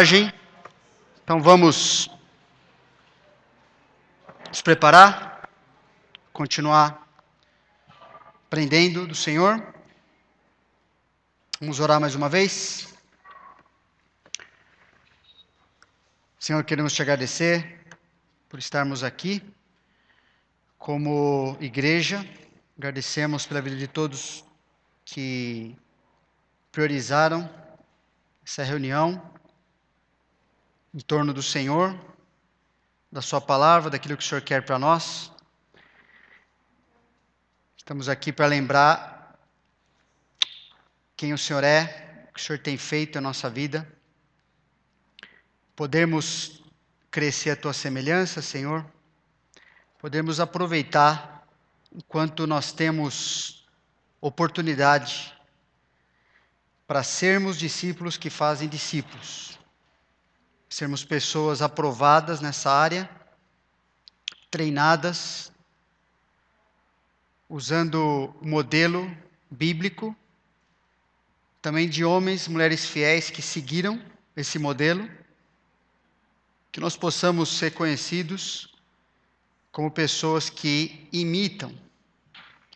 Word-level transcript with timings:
Então 0.00 1.42
vamos 1.42 2.08
nos 4.48 4.62
preparar, 4.62 5.46
continuar 6.32 7.06
aprendendo 8.46 9.06
do 9.06 9.14
Senhor. 9.14 9.62
Vamos 11.60 11.80
orar 11.80 12.00
mais 12.00 12.14
uma 12.14 12.30
vez. 12.30 12.94
Senhor, 16.38 16.64
queremos 16.64 16.94
te 16.94 17.02
agradecer 17.02 17.84
por 18.48 18.58
estarmos 18.58 19.04
aqui 19.04 19.42
como 20.78 21.58
igreja. 21.60 22.26
Agradecemos 22.78 23.44
pela 23.44 23.60
vida 23.60 23.76
de 23.76 23.86
todos 23.86 24.46
que 25.04 25.76
priorizaram 26.72 27.50
essa 28.42 28.62
reunião 28.62 29.38
em 30.92 30.98
torno 30.98 31.32
do 31.32 31.42
Senhor, 31.42 31.96
da 33.10 33.22
Sua 33.22 33.40
palavra, 33.40 33.90
daquilo 33.90 34.16
que 34.16 34.24
o 34.24 34.26
Senhor 34.26 34.42
quer 34.42 34.64
para 34.64 34.78
nós. 34.78 35.30
Estamos 37.76 38.08
aqui 38.08 38.32
para 38.32 38.46
lembrar 38.46 39.38
quem 41.16 41.32
o 41.32 41.38
Senhor 41.38 41.62
é, 41.62 42.26
o 42.28 42.32
que 42.32 42.40
o 42.40 42.42
Senhor 42.42 42.58
tem 42.58 42.76
feito 42.76 43.16
na 43.16 43.28
nossa 43.28 43.48
vida. 43.48 43.86
Podermos 45.76 46.62
crescer 47.10 47.50
a 47.50 47.56
Tua 47.56 47.72
semelhança, 47.72 48.42
Senhor. 48.42 48.84
Podermos 49.98 50.40
aproveitar 50.40 51.46
enquanto 51.92 52.46
nós 52.46 52.72
temos 52.72 53.66
oportunidade 54.20 55.32
para 56.86 57.02
sermos 57.02 57.56
discípulos 57.56 58.16
que 58.16 58.30
fazem 58.30 58.68
discípulos 58.68 59.59
sermos 60.70 61.04
pessoas 61.04 61.60
aprovadas 61.60 62.40
nessa 62.40 62.70
área, 62.70 63.10
treinadas, 64.48 65.52
usando 67.48 68.32
o 68.40 68.46
modelo 68.46 69.14
bíblico, 69.50 70.16
também 71.60 71.88
de 71.88 72.04
homens 72.04 72.46
e 72.46 72.50
mulheres 72.50 72.86
fiéis 72.86 73.30
que 73.30 73.42
seguiram 73.42 74.00
esse 74.36 74.58
modelo, 74.60 75.10
que 76.70 76.78
nós 76.78 76.96
possamos 76.96 77.48
ser 77.48 77.72
conhecidos 77.72 78.72
como 79.72 79.90
pessoas 79.90 80.48
que 80.48 81.08
imitam 81.12 81.76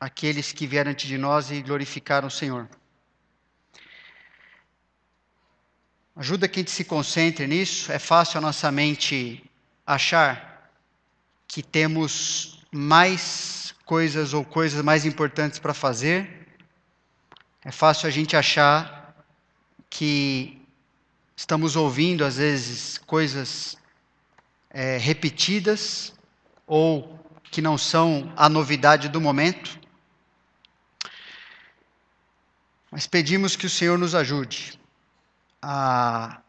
aqueles 0.00 0.52
que 0.52 0.66
vieram 0.66 0.90
antes 0.90 1.06
de 1.06 1.16
nós 1.16 1.52
e 1.52 1.62
glorificaram 1.62 2.26
o 2.26 2.30
Senhor. 2.30 2.68
Ajuda 6.16 6.46
que 6.46 6.60
a 6.60 6.62
gente 6.62 6.70
se 6.70 6.84
concentre 6.84 7.44
nisso. 7.44 7.90
É 7.90 7.98
fácil 7.98 8.38
a 8.38 8.40
nossa 8.40 8.70
mente 8.70 9.42
achar 9.84 10.70
que 11.48 11.60
temos 11.60 12.64
mais 12.70 13.74
coisas 13.84 14.32
ou 14.32 14.44
coisas 14.44 14.80
mais 14.80 15.04
importantes 15.04 15.58
para 15.58 15.74
fazer. 15.74 16.46
É 17.64 17.72
fácil 17.72 18.06
a 18.06 18.10
gente 18.12 18.36
achar 18.36 19.12
que 19.90 20.62
estamos 21.36 21.74
ouvindo, 21.74 22.24
às 22.24 22.36
vezes, 22.36 22.96
coisas 22.98 23.76
é, 24.70 24.96
repetidas 24.98 26.12
ou 26.64 27.18
que 27.50 27.60
não 27.60 27.76
são 27.76 28.32
a 28.36 28.48
novidade 28.48 29.08
do 29.08 29.20
momento. 29.20 29.80
Mas 32.88 33.04
pedimos 33.08 33.56
que 33.56 33.66
o 33.66 33.70
Senhor 33.70 33.98
nos 33.98 34.14
ajude 34.14 34.78
a 35.66 36.42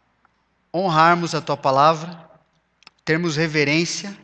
honrarmos 0.73 1.33
a 1.33 1.39
tua 1.41 1.55
palavra, 1.55 2.29
termos 3.05 3.37
reverência, 3.37 4.15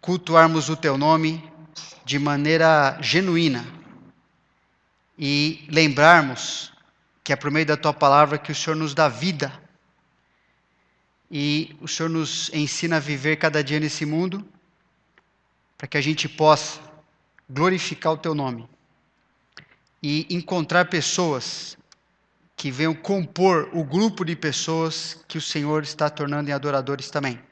cultuarmos 0.00 0.68
o 0.68 0.76
teu 0.76 0.96
nome 0.96 1.42
de 2.04 2.16
maneira 2.16 2.96
genuína 3.00 3.66
e 5.18 5.66
lembrarmos 5.68 6.72
que 7.24 7.32
é 7.32 7.36
por 7.36 7.50
meio 7.50 7.66
da 7.66 7.76
tua 7.76 7.92
palavra 7.92 8.38
que 8.38 8.52
o 8.52 8.54
Senhor 8.54 8.76
nos 8.76 8.94
dá 8.94 9.08
vida 9.08 9.52
e 11.28 11.76
o 11.80 11.88
Senhor 11.88 12.08
nos 12.08 12.50
ensina 12.54 12.98
a 12.98 13.00
viver 13.00 13.36
cada 13.36 13.64
dia 13.64 13.80
nesse 13.80 14.06
mundo 14.06 14.46
para 15.76 15.88
que 15.88 15.96
a 15.96 16.00
gente 16.00 16.28
possa 16.28 16.80
glorificar 17.50 18.12
o 18.12 18.18
teu 18.18 18.32
nome 18.32 18.68
e 20.00 20.24
encontrar 20.30 20.84
pessoas 20.84 21.76
que 22.62 22.70
venham 22.70 22.94
compor 22.94 23.68
o 23.72 23.82
grupo 23.82 24.24
de 24.24 24.36
pessoas 24.36 25.18
que 25.26 25.36
o 25.36 25.40
Senhor 25.40 25.82
está 25.82 26.08
tornando 26.08 26.48
em 26.48 26.52
adoradores 26.52 27.10
também. 27.10 27.42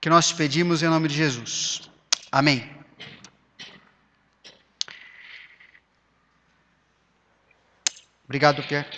Que 0.00 0.10
nós 0.10 0.26
te 0.26 0.34
pedimos 0.34 0.82
em 0.82 0.88
nome 0.88 1.06
de 1.06 1.14
Jesus. 1.14 1.88
Amém. 2.32 2.68
Obrigado, 8.24 8.60
Pierre. 8.64 8.88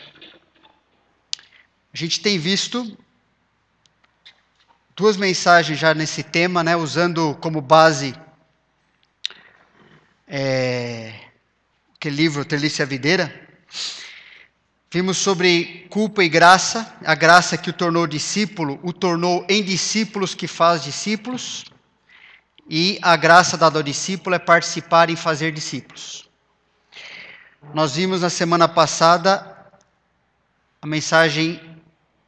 A 1.92 1.96
gente 1.98 2.22
tem 2.22 2.38
visto 2.38 2.96
duas 4.96 5.18
mensagens 5.18 5.78
já 5.78 5.92
nesse 5.92 6.22
tema, 6.22 6.64
né, 6.64 6.74
usando 6.74 7.34
como 7.42 7.60
base 7.60 8.14
é, 10.26 11.12
aquele 11.94 12.16
livro 12.16 12.42
Delícia 12.42 12.86
Videira. 12.86 13.46
Vimos 14.90 15.18
sobre 15.18 15.86
culpa 15.90 16.24
e 16.24 16.30
graça, 16.30 16.96
a 17.04 17.14
graça 17.14 17.58
que 17.58 17.68
o 17.68 17.74
tornou 17.74 18.06
discípulo, 18.06 18.80
o 18.82 18.90
tornou 18.90 19.44
em 19.46 19.62
discípulos 19.62 20.34
que 20.34 20.46
faz 20.46 20.82
discípulos, 20.82 21.66
e 22.70 22.98
a 23.02 23.14
graça 23.14 23.58
dada 23.58 23.78
ao 23.78 23.82
discípulo 23.82 24.34
é 24.34 24.38
participar 24.38 25.10
em 25.10 25.16
fazer 25.16 25.52
discípulos. 25.52 26.26
Nós 27.74 27.96
vimos 27.96 28.22
na 28.22 28.30
semana 28.30 28.66
passada 28.66 29.56
a 30.80 30.86
mensagem 30.86 31.60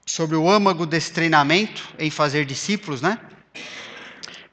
sobre 0.05 0.37
o 0.37 0.51
âmago 0.51 0.85
desse 0.85 1.13
treinamento 1.13 1.89
em 1.99 2.11
fazer 2.11 2.45
discípulos, 2.45 3.01
né? 3.01 3.19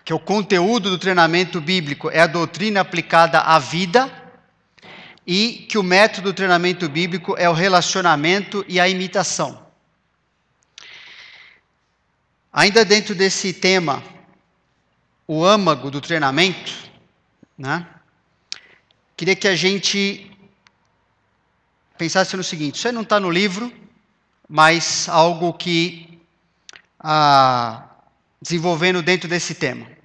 Que 0.06 0.14
o 0.14 0.20
conteúdo 0.20 0.90
do 0.90 0.98
treinamento 0.98 1.60
bíblico 1.60 2.10
é 2.10 2.22
a 2.22 2.28
doutrina 2.28 2.80
aplicada 2.80 3.42
à 3.42 3.60
vida 3.60 4.10
e 5.28 5.66
que 5.68 5.78
o 5.78 5.84
método 5.84 6.32
do 6.32 6.34
treinamento 6.34 6.88
bíblico 6.88 7.36
é 7.38 7.50
o 7.50 7.54
relacionamento 7.54 8.64
e 8.66 8.80
a 8.80 8.88
imitação. 8.88 9.68
Ainda 12.54 12.86
dentro 12.86 13.14
desse 13.14 13.52
tema, 13.52 14.02
o 15.28 15.44
âmago 15.44 15.92
do 15.92 16.00
treinamento, 16.00 16.74
né? 17.58 17.86
Queria 19.18 19.36
que 19.36 19.50
a 19.50 19.56
gente 19.56 20.32
pensasse 21.98 22.38
no 22.38 22.44
seguinte: 22.44 22.76
isso 22.76 22.88
aí 22.88 22.94
não 22.94 23.02
está 23.02 23.20
no 23.20 23.30
livro, 23.30 23.72
mas 24.48 25.10
algo 25.10 25.54
que 25.54 26.22
ah, 26.98 27.84
desenvolvendo 28.42 29.02
dentro 29.02 29.28
desse 29.28 29.54
tema 29.54 29.97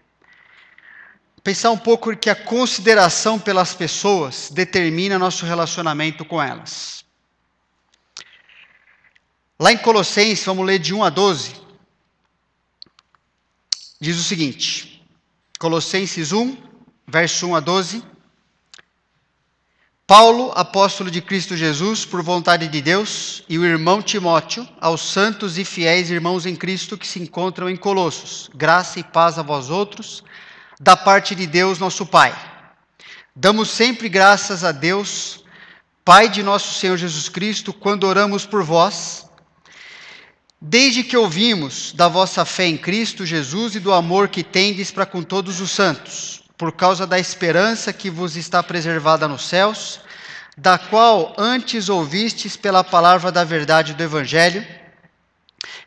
pensar 1.43 1.71
um 1.71 1.79
pouco 1.79 2.17
que 2.17 2.31
a 2.31 2.37
consideração 2.37 3.39
pelas 3.39 3.75
pessoas 3.75 4.51
determina 4.51 5.19
nosso 5.19 5.45
relacionamento 5.45 6.25
com 6.25 6.41
elas. 6.41 7.05
Lá 9.59 9.73
em 9.73 9.79
Colossenses, 9.79 10.45
vamos 10.45 10.67
ler 10.67 10.79
de 10.79 10.95
1 10.95 11.05
a 11.05 11.11
12, 11.11 11.55
diz 14.01 14.19
o 14.19 14.23
seguinte: 14.23 15.05
Colossenses 15.59 16.33
1, 16.33 16.57
verso 17.07 17.47
1 17.49 17.57
a 17.57 17.61
12. 17.61 18.13
Paulo, 20.05 20.53
apóstolo 20.55 21.11
de 21.11 21.23
Cristo 21.23 21.57
Jesus, 21.57 22.05
por 22.05 22.23
vontade 22.23 22.69
de 22.69 22.83
Deus, 22.83 23.45
e 23.49 23.59
o 23.59 23.65
irmão 23.65 24.03
Timóteo, 24.03 24.69
aos 24.81 25.01
santos 25.01 25.57
e 25.57 25.65
fiéis 25.65 26.11
irmãos 26.11 26.45
em 26.45 26.55
Cristo 26.55 26.99
que 26.99 27.07
se 27.07 27.21
encontram 27.21 27.71
em 27.71 27.77
Colossos, 27.77 28.51
graça 28.55 29.01
e 29.01 29.05
paz 29.05 29.39
a 29.39 29.43
vós 29.43 29.71
outros 29.71 30.23
da 30.83 30.97
parte 30.97 31.37
de 31.37 31.47
Deus, 31.47 31.79
nosso 31.79 32.05
Pai. 32.05 32.35
Damos 33.37 33.71
sempre 33.71 34.09
graças 34.09 34.65
a 34.65 34.73
Deus, 34.73 35.45
Pai 36.05 36.29
de 36.29 36.43
nosso 36.43 36.77
Senhor 36.77 36.97
Jesus 36.97 37.29
Cristo, 37.29 37.73
quando 37.73 38.03
oramos 38.03 38.45
por 38.45 38.65
vós, 38.65 39.25
desde 40.61 41.05
que 41.05 41.17
ouvimos 41.17 41.93
da 41.93 42.09
vossa 42.09 42.45
fé 42.45 42.67
em 42.67 42.77
Cristo 42.77 43.25
Jesus 43.25 43.77
e 43.77 43.79
do 43.79 43.93
amor 43.93 44.27
que 44.27 44.43
tendes 44.43 44.91
para 44.91 45.07
com 45.07 45.23
todos 45.23 45.61
os 45.61 45.71
santos, 45.71 46.43
por 46.59 46.73
causa 46.73 47.07
da 47.07 47.17
esperança 47.17 47.93
que 47.93 48.11
vos 48.11 48.37
está 48.37 48.61
preservada 48.61 49.29
nos 49.29 49.47
céus, 49.47 50.01
da 50.59 50.77
qual 50.79 51.33
antes 51.39 51.89
ouvistes 51.89 52.57
pela 52.57 52.83
palavra 52.83 53.31
da 53.31 53.45
verdade 53.45 53.95
do 53.95 54.03
Evangelho, 54.03 54.67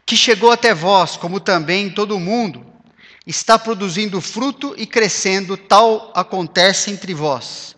que 0.05 0.15
chegou 0.15 0.53
até 0.53 0.73
vós, 0.73 1.17
como 1.17 1.41
também 1.41 1.89
todo 1.89 2.15
o 2.15 2.19
mundo, 2.19 2.74
está 3.25 3.57
produzindo 3.57 4.21
fruto 4.21 4.75
e 4.77 4.85
crescendo, 4.85 5.57
tal 5.57 6.11
acontece 6.15 6.91
entre 6.91 7.13
vós, 7.13 7.75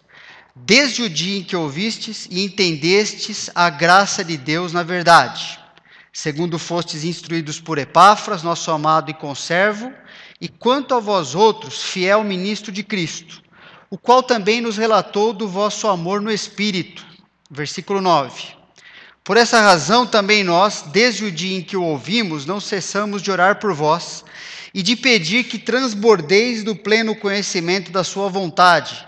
desde 0.56 1.04
o 1.04 1.10
dia 1.10 1.40
em 1.40 1.44
que 1.44 1.56
ouvistes 1.56 2.28
e 2.30 2.44
entendestes 2.44 3.50
a 3.56 3.70
graça 3.70 4.24
de 4.24 4.36
Deus 4.36 4.74
na 4.74 4.84
verdade, 4.84 5.60
segundo 6.12 6.60
fostes 6.60 7.04
instruídos 7.04 7.62
por 7.62 7.78
Epáfras, 7.78 8.44
nosso 8.44 8.72
amado 8.72 9.10
e 9.10 9.14
conservo, 9.14 9.94
e 10.42 10.50
quanto 10.50 10.94
a 10.94 11.00
vós 11.00 11.34
outros, 11.34 11.82
fiel 11.82 12.24
ministro 12.24 12.72
de 12.72 12.84
Cristo, 12.84 13.42
o 13.90 13.98
qual 13.98 14.22
também 14.22 14.60
nos 14.60 14.78
relatou 14.78 15.32
do 15.32 15.48
vosso 15.48 15.88
amor 15.88 16.22
no 16.22 16.32
Espírito. 16.32 17.06
Versículo 17.50 18.02
9. 18.02 18.58
Por 19.24 19.38
essa 19.38 19.62
razão 19.62 20.06
também 20.06 20.44
nós, 20.44 20.84
desde 20.88 21.26
o 21.26 21.32
dia 21.32 21.58
em 21.58 21.62
que 21.62 21.78
o 21.78 21.84
ouvimos, 21.84 22.46
não 22.46 22.60
cessamos 22.60 23.22
de 23.22 23.32
orar 23.32 23.60
por 23.60 23.74
vós 23.74 24.24
e 24.78 24.84
de 24.84 24.96
pedir 24.96 25.46
que 25.46 25.58
transbordeis 25.58 26.64
do 26.64 26.76
pleno 26.76 27.16
conhecimento 27.16 27.92
da 27.92 28.04
Sua 28.04 28.30
vontade, 28.30 29.08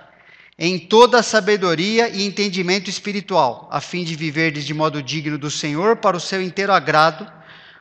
em 0.58 0.80
toda 0.80 1.20
a 1.20 1.24
sabedoria 1.24 2.10
e 2.10 2.26
entendimento 2.26 2.90
espiritual, 2.90 3.70
a 3.72 3.80
fim 3.80 4.04
de 4.04 4.16
viverdes 4.16 4.66
de 4.66 4.74
modo 4.74 5.00
digno 5.00 5.38
do 5.38 5.52
Senhor 5.52 5.98
para 5.98 6.18
o 6.18 6.20
seu 6.20 6.42
inteiro 6.42 6.74
agrado, 6.74 7.32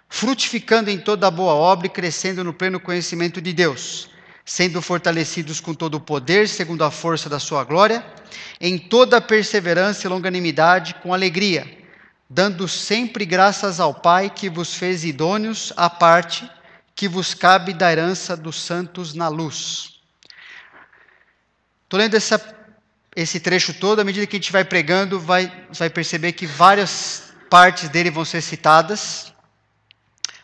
frutificando 0.07 0.91
em 0.91 0.99
toda 0.99 1.31
boa 1.31 1.55
obra 1.55 1.87
e 1.87 1.91
crescendo 1.91 2.45
no 2.45 2.53
pleno 2.53 2.79
conhecimento 2.79 3.41
de 3.41 3.55
Deus, 3.55 4.11
sendo 4.45 4.83
fortalecidos 4.83 5.59
com 5.59 5.73
todo 5.73 5.95
o 5.95 6.01
poder, 6.01 6.47
segundo 6.47 6.85
a 6.85 6.91
força 6.91 7.27
da 7.31 7.39
Sua 7.39 7.65
glória, 7.65 8.05
em 8.61 8.77
toda 8.77 9.19
perseverança 9.19 10.07
e 10.07 10.11
longanimidade, 10.11 10.95
com 11.03 11.15
alegria 11.15 11.79
dando 12.31 12.69
sempre 12.69 13.25
graças 13.25 13.81
ao 13.81 13.95
Pai 13.95 14.29
que 14.29 14.51
vos 14.51 14.75
fez 14.75 15.03
idôneos 15.03 15.73
à 15.75 15.89
parte 15.89 16.47
que 16.99 17.07
vos 17.07 17.33
cabe 17.33 17.73
da 17.73 17.93
herança 17.93 18.37
dos 18.37 18.61
santos 18.61 19.15
na 19.15 19.29
luz. 19.29 20.01
Estou 21.85 21.97
lendo 21.97 22.17
essa, 22.17 22.43
esse 23.15 23.39
trecho 23.39 23.73
todo, 23.73 24.01
à 24.01 24.05
medida 24.05 24.27
que 24.27 24.35
a 24.35 24.41
gente 24.41 24.51
vai 24.51 24.65
pregando, 24.65 25.21
vai, 25.21 25.47
vai 25.71 25.89
perceber 25.89 26.33
que 26.33 26.45
várias 26.45 27.33
partes 27.49 27.89
dele 27.89 28.11
vão 28.11 28.25
ser 28.25 28.43
citadas, 28.43 29.33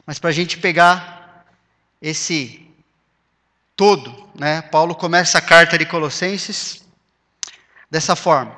mas 0.06 0.20
para 0.20 0.30
a 0.30 0.32
gente 0.32 0.56
pegar 0.58 1.44
esse 2.00 2.70
todo, 3.74 4.30
né, 4.38 4.62
Paulo 4.62 4.94
começa 4.94 5.38
a 5.38 5.42
carta 5.42 5.76
de 5.76 5.84
Colossenses 5.84 6.84
dessa 7.90 8.14
forma. 8.14 8.54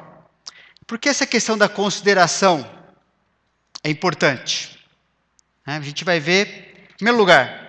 Por 0.87 0.99
que 0.99 1.09
essa 1.09 1.27
questão 1.27 1.57
da 1.57 1.67
consideração 1.67 2.71
é 3.83 3.89
importante. 3.89 4.79
Né? 5.67 5.79
A 5.79 5.81
gente 5.81 6.05
vai 6.05 6.21
ver, 6.21 6.89
em 6.93 6.97
primeiro 6.97 7.17
lugar, 7.17 7.66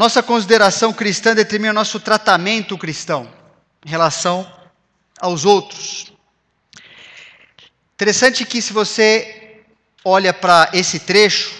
nossa 0.00 0.22
consideração 0.22 0.94
cristã 0.94 1.34
determina 1.34 1.74
nosso 1.74 2.00
tratamento 2.00 2.78
cristão 2.78 3.30
em 3.84 3.90
relação 3.90 4.50
aos 5.20 5.44
outros. 5.44 6.10
Interessante 7.96 8.46
que 8.46 8.62
se 8.62 8.72
você 8.72 9.62
olha 10.02 10.32
para 10.32 10.70
esse 10.72 11.00
trecho, 11.00 11.52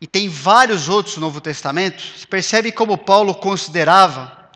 e 0.00 0.08
tem 0.08 0.28
vários 0.28 0.88
outros 0.88 1.14
no 1.14 1.20
Novo 1.20 1.40
Testamento, 1.40 2.02
você 2.02 2.26
percebe 2.26 2.72
como 2.72 2.98
Paulo 2.98 3.32
considerava 3.32 4.50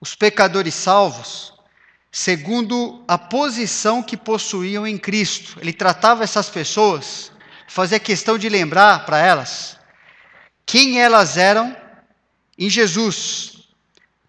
os 0.00 0.14
pecadores 0.14 0.74
salvos 0.74 1.52
segundo 2.12 3.02
a 3.08 3.18
posição 3.18 4.04
que 4.04 4.16
possuíam 4.16 4.86
em 4.86 4.96
Cristo. 4.96 5.58
Ele 5.60 5.72
tratava 5.72 6.22
essas 6.22 6.48
pessoas 6.48 7.32
fazer 7.66 7.98
questão 7.98 8.38
de 8.38 8.48
lembrar 8.48 9.04
para 9.04 9.18
elas 9.18 9.76
quem 10.64 11.02
elas 11.02 11.36
eram 11.36 11.87
em 12.58 12.68
Jesus. 12.68 13.58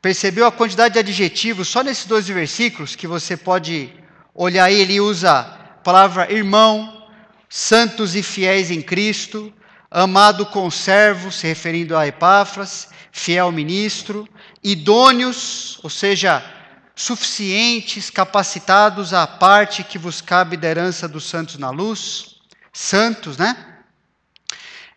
Percebeu 0.02 0.46
a 0.46 0.52
quantidade 0.52 0.94
de 0.94 1.00
adjetivos 1.00 1.68
só 1.68 1.84
nesses 1.84 2.06
12 2.06 2.32
versículos 2.32 2.96
que 2.96 3.08
você 3.08 3.36
pode 3.36 3.92
olhar 4.34 4.66
aí? 4.66 4.80
Ele 4.80 5.00
usa 5.02 5.32
a 5.32 5.44
palavra 5.84 6.32
irmão, 6.32 7.08
santos 7.50 8.16
e 8.16 8.24
fiéis 8.24 8.72
em 8.72 8.82
Cristo, 8.82 9.52
amado 9.90 10.46
conservo, 10.46 11.32
se 11.32 11.48
referindo 11.48 11.98
a 11.98 12.08
Epáfras, 12.08 12.90
fiel 13.12 13.52
ministro, 13.52 14.28
idôneos, 14.64 15.80
ou 15.84 15.90
seja, 15.90 16.44
suficientes, 16.96 18.10
capacitados 18.10 19.14
à 19.14 19.26
parte 19.26 19.84
que 19.84 19.98
vos 19.98 20.22
cabe 20.22 20.56
da 20.56 20.68
herança 20.68 21.08
dos 21.08 21.26
santos 21.26 21.58
na 21.58 21.70
luz 21.70 22.30
santos, 22.72 23.38
né? 23.38 23.56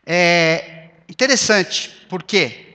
É 0.07 0.91
interessante, 1.09 2.07
porque 2.09 2.72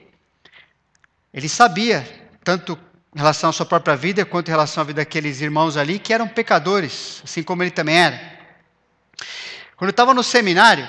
ele 1.32 1.48
sabia, 1.48 2.06
tanto 2.42 2.78
em 3.14 3.18
relação 3.18 3.50
à 3.50 3.52
sua 3.52 3.66
própria 3.66 3.96
vida, 3.96 4.24
quanto 4.24 4.48
em 4.48 4.50
relação 4.50 4.82
à 4.82 4.84
vida 4.84 5.00
daqueles 5.00 5.40
irmãos 5.40 5.76
ali, 5.76 5.98
que 5.98 6.12
eram 6.12 6.28
pecadores, 6.28 7.22
assim 7.24 7.42
como 7.42 7.62
ele 7.62 7.70
também 7.70 7.96
era. 7.96 8.38
Quando 9.76 9.88
eu 9.88 9.92
estava 9.92 10.12
no 10.12 10.22
seminário, 10.22 10.88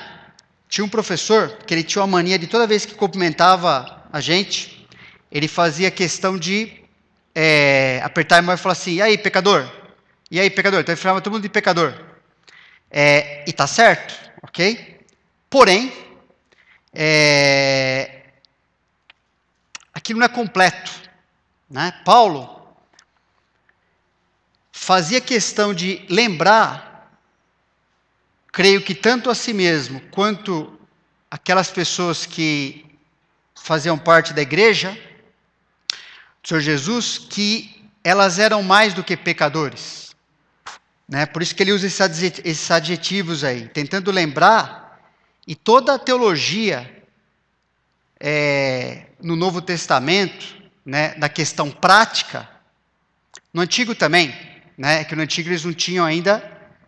tinha 0.67 0.85
um 0.85 0.89
professor 0.89 1.57
que 1.65 1.73
ele 1.73 1.83
tinha 1.83 2.01
uma 2.01 2.17
mania 2.17 2.37
de 2.37 2.47
toda 2.47 2.67
vez 2.67 2.85
que 2.85 2.93
cumprimentava 2.93 4.03
a 4.11 4.19
gente, 4.19 4.87
ele 5.31 5.47
fazia 5.47 5.91
questão 5.91 6.37
de 6.37 6.71
é, 7.33 8.01
apertar 8.03 8.37
a 8.37 8.41
mão 8.41 8.55
e 8.55 8.57
falar 8.57 8.73
assim: 8.73 8.95
e 8.95 9.01
aí, 9.01 9.17
pecador? 9.17 9.69
E 10.31 10.39
aí, 10.39 10.49
pecador? 10.49 10.81
Então 10.81 10.93
ele 10.93 11.01
falava 11.01 11.21
todo 11.21 11.33
mundo 11.33 11.43
de 11.43 11.49
pecador. 11.49 11.93
É, 12.91 13.43
e 13.45 13.49
está 13.49 13.67
certo, 13.67 14.13
ok? 14.41 14.99
Porém, 15.49 15.93
é, 16.93 18.18
aquilo 19.99 20.19
não 20.19 20.25
é 20.25 20.29
completo. 20.29 20.91
Né? 21.69 21.93
Paulo 22.03 22.57
fazia 24.71 25.21
questão 25.21 25.73
de 25.73 26.05
lembrar, 26.09 27.11
creio 28.51 28.81
que 28.81 28.95
tanto 28.95 29.29
a 29.29 29.35
si 29.35 29.53
mesmo 29.53 30.01
quanto 30.09 30.79
aquelas 31.29 31.69
pessoas 31.69 32.25
que 32.25 32.85
faziam 33.53 33.97
parte 33.97 34.33
da 34.33 34.41
igreja 34.41 34.97
do 36.41 36.47
Senhor 36.47 36.61
Jesus, 36.61 37.17
que 37.19 37.89
elas 38.03 38.39
eram 38.39 38.63
mais 38.63 38.93
do 38.93 39.03
que 39.03 39.17
pecadores. 39.17 40.15
Né? 41.07 41.25
Por 41.25 41.41
isso 41.41 41.53
que 41.53 41.61
ele 41.61 41.73
usa 41.73 41.85
esses 41.85 42.71
adjetivos 42.71 43.43
aí, 43.43 43.67
tentando 43.67 44.11
lembrar, 44.11 44.97
e 45.45 45.55
toda 45.55 45.95
a 45.95 45.99
teologia 45.99 46.98
é, 48.19 49.05
no 49.21 49.35
Novo 49.35 49.61
Testamento, 49.61 50.57
né, 50.85 51.15
da 51.15 51.29
questão 51.29 51.71
prática, 51.71 52.49
no 53.53 53.61
Antigo 53.61 53.95
também, 53.95 54.35
né, 54.77 55.03
que 55.03 55.15
no 55.15 55.21
Antigo 55.21 55.49
eles 55.49 55.63
não 55.63 55.73
tinham 55.73 56.05
ainda, 56.05 56.43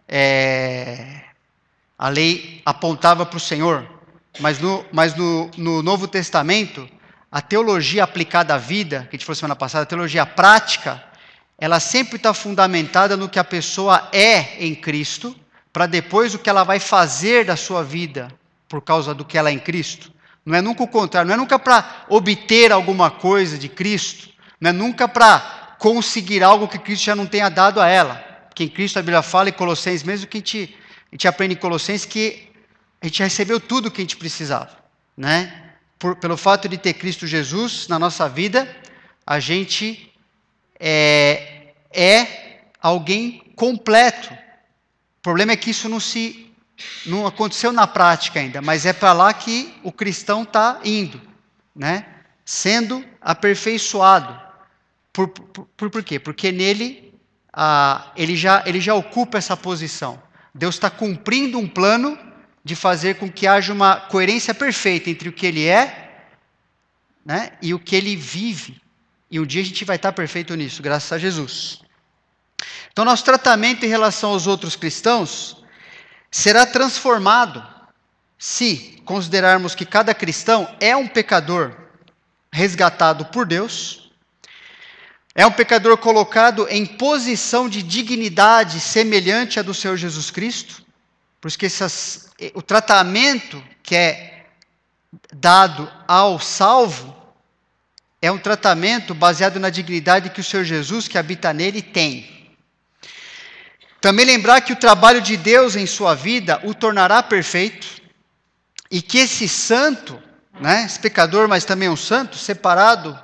é, 0.07 1.21
a 1.97 2.09
lei 2.09 2.61
apontava 2.65 3.25
para 3.25 3.37
o 3.37 3.39
Senhor, 3.39 3.87
mas, 4.39 4.59
no, 4.59 4.85
mas 4.91 5.15
no, 5.15 5.49
no 5.57 5.81
Novo 5.81 6.07
Testamento, 6.07 6.89
a 7.31 7.41
teologia 7.41 8.03
aplicada 8.03 8.55
à 8.55 8.57
vida, 8.57 9.07
que 9.09 9.15
a 9.15 9.17
gente 9.17 9.25
falou 9.25 9.35
semana 9.35 9.55
passada, 9.55 9.83
a 9.83 9.85
teologia 9.85 10.25
prática, 10.25 11.01
ela 11.57 11.79
sempre 11.79 12.15
está 12.15 12.33
fundamentada 12.33 13.15
no 13.15 13.29
que 13.29 13.39
a 13.39 13.43
pessoa 13.43 14.09
é 14.11 14.65
em 14.65 14.73
Cristo, 14.73 15.35
para 15.71 15.85
depois 15.85 16.33
o 16.33 16.39
que 16.39 16.49
ela 16.49 16.63
vai 16.63 16.79
fazer 16.79 17.45
da 17.45 17.55
sua 17.55 17.83
vida 17.83 18.27
por 18.67 18.81
causa 18.81 19.13
do 19.13 19.23
que 19.23 19.37
ela 19.37 19.49
é 19.49 19.53
em 19.53 19.59
Cristo. 19.59 20.11
Não 20.45 20.57
é 20.57 20.61
nunca 20.61 20.83
o 20.83 20.87
contrário, 20.87 21.27
não 21.27 21.35
é 21.35 21.37
nunca 21.37 21.59
para 21.59 22.05
obter 22.09 22.71
alguma 22.71 23.11
coisa 23.11 23.57
de 23.57 23.69
Cristo, 23.69 24.29
não 24.59 24.69
é 24.69 24.73
nunca 24.73 25.07
para 25.07 25.75
conseguir 25.77 26.43
algo 26.43 26.67
que 26.67 26.79
Cristo 26.79 27.05
já 27.05 27.15
não 27.15 27.25
tenha 27.25 27.49
dado 27.49 27.79
a 27.79 27.87
ela. 27.87 28.15
Porque 28.47 28.63
em 28.63 28.69
Cristo 28.69 28.99
a 28.99 29.01
Bíblia 29.01 29.21
fala 29.21 29.49
em 29.49 29.53
Colossenses, 29.53 30.03
mesmo 30.03 30.27
que 30.27 30.37
a 30.37 30.39
gente, 30.39 30.75
a 31.11 31.15
gente 31.15 31.27
aprende 31.27 31.53
em 31.53 31.57
Colossenses, 31.57 32.05
que 32.05 32.49
a 33.01 33.05
gente 33.07 33.23
recebeu 33.23 33.59
tudo 33.59 33.87
o 33.87 33.91
que 33.91 34.01
a 34.01 34.03
gente 34.03 34.17
precisava. 34.17 34.77
Né? 35.15 35.71
Por, 35.97 36.15
pelo 36.15 36.37
fato 36.37 36.67
de 36.67 36.77
ter 36.77 36.93
Cristo 36.93 37.25
Jesus 37.25 37.87
na 37.87 37.97
nossa 37.97 38.27
vida, 38.27 38.67
a 39.25 39.39
gente 39.39 40.11
é, 40.79 41.73
é 41.91 42.61
alguém 42.81 43.53
completo. 43.55 44.33
O 44.33 45.21
problema 45.21 45.51
é 45.51 45.55
que 45.55 45.69
isso 45.69 45.87
não 45.87 45.99
se 45.99 46.50
não 47.05 47.25
aconteceu 47.25 47.71
na 47.71 47.87
prática 47.87 48.39
ainda, 48.39 48.61
mas 48.61 48.85
é 48.85 48.93
para 48.93 49.13
lá 49.13 49.33
que 49.33 49.73
o 49.83 49.91
cristão 49.91 50.43
está 50.43 50.79
indo, 50.83 51.21
né? 51.75 52.05
Sendo 52.45 53.03
aperfeiçoado. 53.21 54.39
Por, 55.13 55.27
por, 55.27 55.89
por, 55.89 56.03
quê? 56.03 56.19
Porque 56.19 56.51
nele 56.51 57.13
ah, 57.53 58.11
ele, 58.15 58.35
já, 58.35 58.63
ele 58.65 58.79
já 58.79 58.93
ocupa 58.95 59.37
essa 59.37 59.57
posição. 59.57 60.21
Deus 60.53 60.75
está 60.75 60.89
cumprindo 60.89 61.57
um 61.57 61.67
plano 61.67 62.17
de 62.63 62.75
fazer 62.75 63.15
com 63.15 63.29
que 63.29 63.47
haja 63.47 63.73
uma 63.73 63.95
coerência 63.95 64.53
perfeita 64.53 65.09
entre 65.09 65.29
o 65.29 65.33
que 65.33 65.45
ele 65.45 65.65
é 65.65 66.25
né, 67.25 67.53
e 67.61 67.73
o 67.73 67.79
que 67.79 67.95
ele 67.95 68.15
vive. 68.15 68.81
E 69.29 69.39
um 69.39 69.45
dia 69.45 69.61
a 69.61 69.65
gente 69.65 69.85
vai 69.85 69.95
estar 69.95 70.11
perfeito 70.11 70.53
nisso, 70.55 70.81
graças 70.81 71.11
a 71.11 71.17
Jesus. 71.17 71.81
Então, 72.91 73.05
nosso 73.05 73.23
tratamento 73.23 73.85
em 73.85 73.89
relação 73.89 74.31
aos 74.31 74.47
outros 74.47 74.75
cristãos 74.75 75.60
será 76.31 76.65
transformado 76.65 77.61
se 78.39 79.01
considerarmos 79.05 79.75
que 79.75 79.85
cada 79.85 80.15
cristão 80.15 80.73
é 80.79 80.95
um 80.95 81.07
pecador 81.07 81.75
resgatado 82.51 83.25
por 83.25 83.45
Deus, 83.45 84.09
é 85.35 85.45
um 85.45 85.51
pecador 85.51 85.97
colocado 85.97 86.67
em 86.69 86.85
posição 86.85 87.69
de 87.69 87.83
dignidade 87.83 88.79
semelhante 88.79 89.59
à 89.59 89.61
do 89.61 89.73
Senhor 89.73 89.97
Jesus 89.97 90.31
Cristo, 90.31 90.83
por 91.39 91.47
isso 91.47 91.57
que 91.57 91.65
essas, 91.65 92.31
o 92.53 92.61
tratamento 92.61 93.63
que 93.83 93.95
é 93.95 94.45
dado 95.33 95.91
ao 96.07 96.39
salvo 96.39 97.15
é 98.21 98.31
um 98.31 98.37
tratamento 98.37 99.15
baseado 99.15 99.59
na 99.59 99.69
dignidade 99.69 100.29
que 100.29 100.41
o 100.41 100.43
Senhor 100.43 100.63
Jesus, 100.63 101.07
que 101.07 101.17
habita 101.17 101.51
nele, 101.51 101.81
tem. 101.81 102.40
Também 104.01 104.25
lembrar 104.25 104.61
que 104.61 104.73
o 104.73 104.75
trabalho 104.75 105.21
de 105.21 105.37
Deus 105.37 105.75
em 105.75 105.85
sua 105.85 106.15
vida 106.15 106.59
o 106.63 106.73
tornará 106.73 107.21
perfeito 107.21 108.01
e 108.89 108.99
que 108.99 109.19
esse 109.19 109.47
santo, 109.47 110.21
né, 110.59 110.85
esse 110.85 110.99
pecador, 110.99 111.47
mas 111.47 111.63
também 111.63 111.87
um 111.87 111.95
santo, 111.95 112.35
separado 112.35 113.17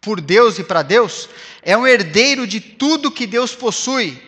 por 0.00 0.20
Deus 0.20 0.56
e 0.60 0.62
para 0.62 0.82
Deus, 0.82 1.28
é 1.62 1.76
um 1.76 1.84
herdeiro 1.84 2.46
de 2.46 2.60
tudo 2.60 3.10
que 3.10 3.26
Deus 3.26 3.56
possui 3.56 4.22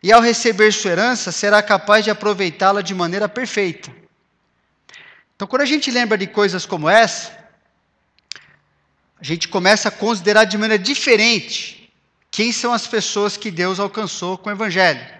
e 0.00 0.12
ao 0.12 0.20
receber 0.20 0.72
sua 0.72 0.92
herança 0.92 1.32
será 1.32 1.60
capaz 1.60 2.04
de 2.04 2.10
aproveitá-la 2.10 2.80
de 2.80 2.94
maneira 2.94 3.28
perfeita. 3.28 3.90
Então, 5.34 5.48
quando 5.48 5.62
a 5.62 5.66
gente 5.66 5.90
lembra 5.90 6.16
de 6.16 6.28
coisas 6.28 6.64
como 6.64 6.88
essa, 6.88 7.36
a 9.20 9.24
gente 9.24 9.48
começa 9.48 9.88
a 9.88 9.92
considerar 9.92 10.44
de 10.44 10.56
maneira 10.56 10.82
diferente 10.82 11.92
quem 12.30 12.52
são 12.52 12.72
as 12.72 12.86
pessoas 12.86 13.36
que 13.36 13.50
Deus 13.50 13.80
alcançou 13.80 14.38
com 14.38 14.48
o 14.48 14.52
Evangelho. 14.52 15.17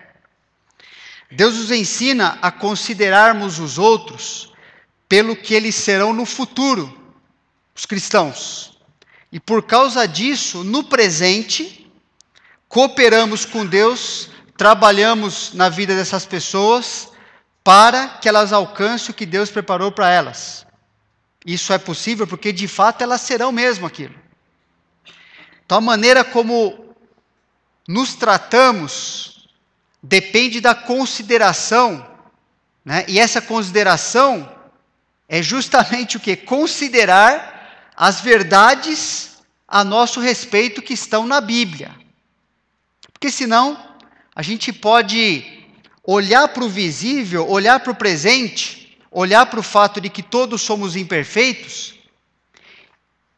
Deus 1.31 1.57
nos 1.57 1.71
ensina 1.71 2.39
a 2.41 2.51
considerarmos 2.51 3.59
os 3.59 3.79
outros 3.79 4.53
pelo 5.09 5.37
que 5.37 5.55
eles 5.55 5.75
serão 5.75 6.13
no 6.13 6.25
futuro, 6.25 6.99
os 7.75 7.85
cristãos. 7.85 8.79
E 9.31 9.39
por 9.39 9.63
causa 9.63 10.07
disso, 10.07 10.65
no 10.65 10.85
presente, 10.85 11.91
cooperamos 12.67 13.45
com 13.45 13.67
Deus, 13.67 14.31
trabalhamos 14.57 15.53
na 15.53 15.69
vida 15.69 15.95
dessas 15.95 16.25
pessoas 16.25 17.09
para 17.63 18.09
que 18.09 18.29
elas 18.29 18.53
alcancem 18.53 19.11
o 19.11 19.15
que 19.15 19.27
Deus 19.27 19.51
preparou 19.51 19.93
para 19.93 20.11
elas. 20.11 20.67
Isso 21.45 21.73
é 21.73 21.79
possível 21.79 22.27
porque 22.27 22.53
de 22.53 22.67
fato 22.67 23.03
elas 23.03 23.21
serão 23.21 23.53
mesmo 23.53 23.87
aquilo. 23.87 24.15
Então 25.65 25.79
a 25.79 25.83
maneira 25.83 26.25
como 26.25 26.95
nos 27.87 28.15
tratamos 28.15 29.38
depende 30.03 30.61
da 30.61 30.75
consideração, 30.75 32.07
né? 32.85 33.05
E 33.09 33.19
essa 33.19 33.41
consideração 33.41 34.51
é 35.29 35.43
justamente 35.43 36.17
o 36.17 36.21
que 36.21 36.37
considerar 36.37 37.93
as 37.97 38.21
verdades 38.21 39.39
a 39.67 39.85
nosso 39.85 40.21
respeito 40.21 40.81
que 40.81 40.95
estão 40.95 41.27
na 41.27 41.41
Bíblia. 41.41 41.95
Porque 43.13 43.31
senão 43.31 43.77
a 44.35 44.43
gente 44.43 44.73
pode 44.73 45.45
olhar 46.03 46.49
para 46.49 46.65
o 46.65 46.69
visível, 46.69 47.49
olhar 47.49 47.81
para 47.81 47.93
o 47.93 47.97
presente 47.97 48.79
olhar 49.11 49.47
para 49.47 49.61
o 49.61 49.63
fato 49.63 50.01
de 50.01 50.09
que 50.09 50.23
todos 50.23 50.63
somos 50.63 50.97
imperfeitos 50.97 51.95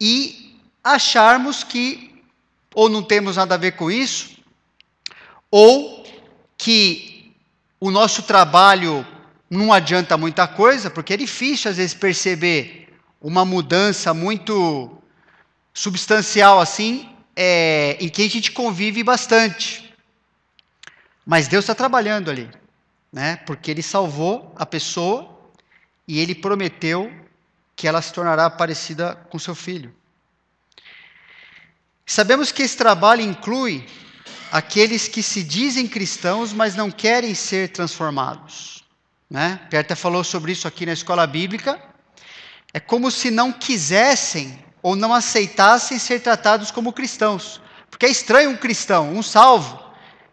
e 0.01 0.59
acharmos 0.83 1.63
que 1.63 2.23
ou 2.75 2.89
não 2.89 3.03
temos 3.03 3.37
nada 3.37 3.55
a 3.55 3.59
ver 3.59 3.73
com 3.73 3.91
isso, 3.91 4.31
ou 5.51 6.00
que 6.63 7.35
o 7.81 7.91
nosso 7.91 8.23
trabalho 8.23 9.07
não 9.49 9.73
adianta 9.73 10.19
muita 10.19 10.47
coisa, 10.47 10.91
porque 10.91 11.15
é 11.15 11.17
difícil 11.17 11.71
às 11.71 11.79
vezes 11.79 11.95
perceber 11.95 12.93
uma 13.19 13.47
mudança 13.47 14.13
muito 14.13 15.03
substancial 15.73 16.61
assim, 16.61 17.09
é, 17.35 17.97
em 17.99 18.11
que 18.11 18.23
a 18.23 18.29
gente 18.29 18.53
convive 18.53 19.03
bastante. 19.03 19.91
Mas 21.25 21.49
Deus 21.49 21.65
está 21.65 21.75
trabalhando 21.75 22.31
ali, 22.31 22.47
né? 23.11 23.37
Porque 23.47 23.71
Ele 23.71 23.83
salvou 23.83 24.55
a 24.55 24.67
pessoa 24.67 25.35
e 26.07 26.19
ele 26.19 26.35
prometeu 26.35 27.11
que 27.75 27.89
ela 27.89 28.03
se 28.03 28.13
tornará 28.13 28.51
parecida 28.51 29.15
com 29.31 29.39
seu 29.39 29.55
filho. 29.55 29.95
Sabemos 32.05 32.53
que 32.53 32.63
esse 32.63 32.77
trabalho 32.77 33.23
inclui 33.23 33.87
aqueles 34.51 35.09
que 35.09 35.23
se 35.23 35.43
dizem 35.43 35.87
cristãos, 35.87 36.53
mas 36.53 36.75
não 36.75 36.91
querem 36.91 37.35
ser 37.35 37.69
transformados. 37.71 38.85
Né? 39.31 39.61
Falou 39.97 40.25
sobre 40.25 40.53
isso 40.53 40.67
aqui 40.67 40.85
na 40.85 40.93
escola 40.93 41.27
bíblica. 41.27 41.81
É 42.73 42.81
como 42.81 43.11
se 43.11 43.31
não 43.31 43.53
quisessem 43.53 44.59
ou 44.83 44.97
não 44.97 45.15
aceitassem 45.15 45.99
ser 45.99 46.21
tratados 46.21 46.71
como 46.71 46.93
cristãos. 46.93 47.61
Porque 47.91 48.07
é 48.07 48.11
estranho 48.11 48.51
um 48.51 48.57
cristão, 48.57 49.13
um 49.13 49.23
salvo, 49.23 49.79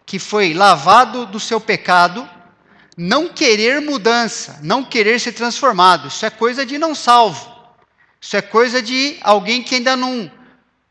que 0.06 0.20
foi 0.20 0.54
lavado 0.54 1.26
do 1.26 1.40
seu 1.40 1.60
pecado, 1.60 2.28
não 2.96 3.28
querer 3.28 3.82
mudança, 3.82 4.60
não 4.64 4.84
querer 4.84 5.20
ser 5.20 5.34
transformado. 5.34 6.08
Isso 6.08 6.26
é 6.26 6.30
coisa 6.30 6.66
de 6.66 6.78
não 6.78 6.96
salvo. 6.96 7.56
Isso 8.20 8.36
é 8.36 8.42
coisa 8.42 8.82
de 8.82 9.18
alguém 9.22 9.62
que 9.62 9.76
ainda 9.76 9.96
não 9.96 10.32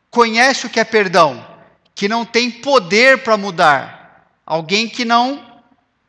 conhece 0.09 0.65
o 0.65 0.69
que 0.69 0.79
é 0.79 0.83
perdão, 0.83 1.45
que 1.97 2.07
não 2.07 2.23
tem 2.23 2.51
poder 2.51 3.23
para 3.23 3.35
mudar. 3.35 4.29
Alguém 4.45 4.87
que 4.87 5.03
não, 5.03 5.43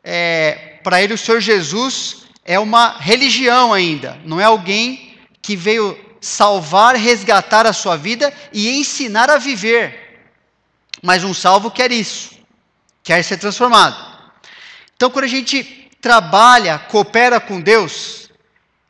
é, 0.03 0.77
para 0.83 1.01
ele, 1.01 1.15
o 1.15 1.17
Senhor 1.17 1.41
Jesus 1.41 2.25
é 2.45 2.59
uma 2.59 2.99
religião 2.99 3.73
ainda, 3.73 4.21
não 4.23 4.39
é 4.39 4.43
alguém 4.43 5.17
que 5.41 5.55
veio 5.55 5.99
salvar, 6.21 6.95
resgatar 6.95 7.65
a 7.65 7.73
sua 7.73 7.97
vida 7.97 8.31
e 8.53 8.69
ensinar 8.69 9.31
a 9.31 9.39
viver. 9.39 10.29
Mas 11.01 11.23
um 11.23 11.33
salvo 11.33 11.71
quer 11.71 11.91
isso, 11.91 12.37
quer 13.03 13.23
ser 13.23 13.37
transformado. 13.37 13.97
Então, 14.95 15.09
quando 15.09 15.25
a 15.25 15.29
gente 15.29 15.89
trabalha, 15.99 16.77
coopera 16.77 17.39
com 17.39 17.59
Deus 17.59 18.29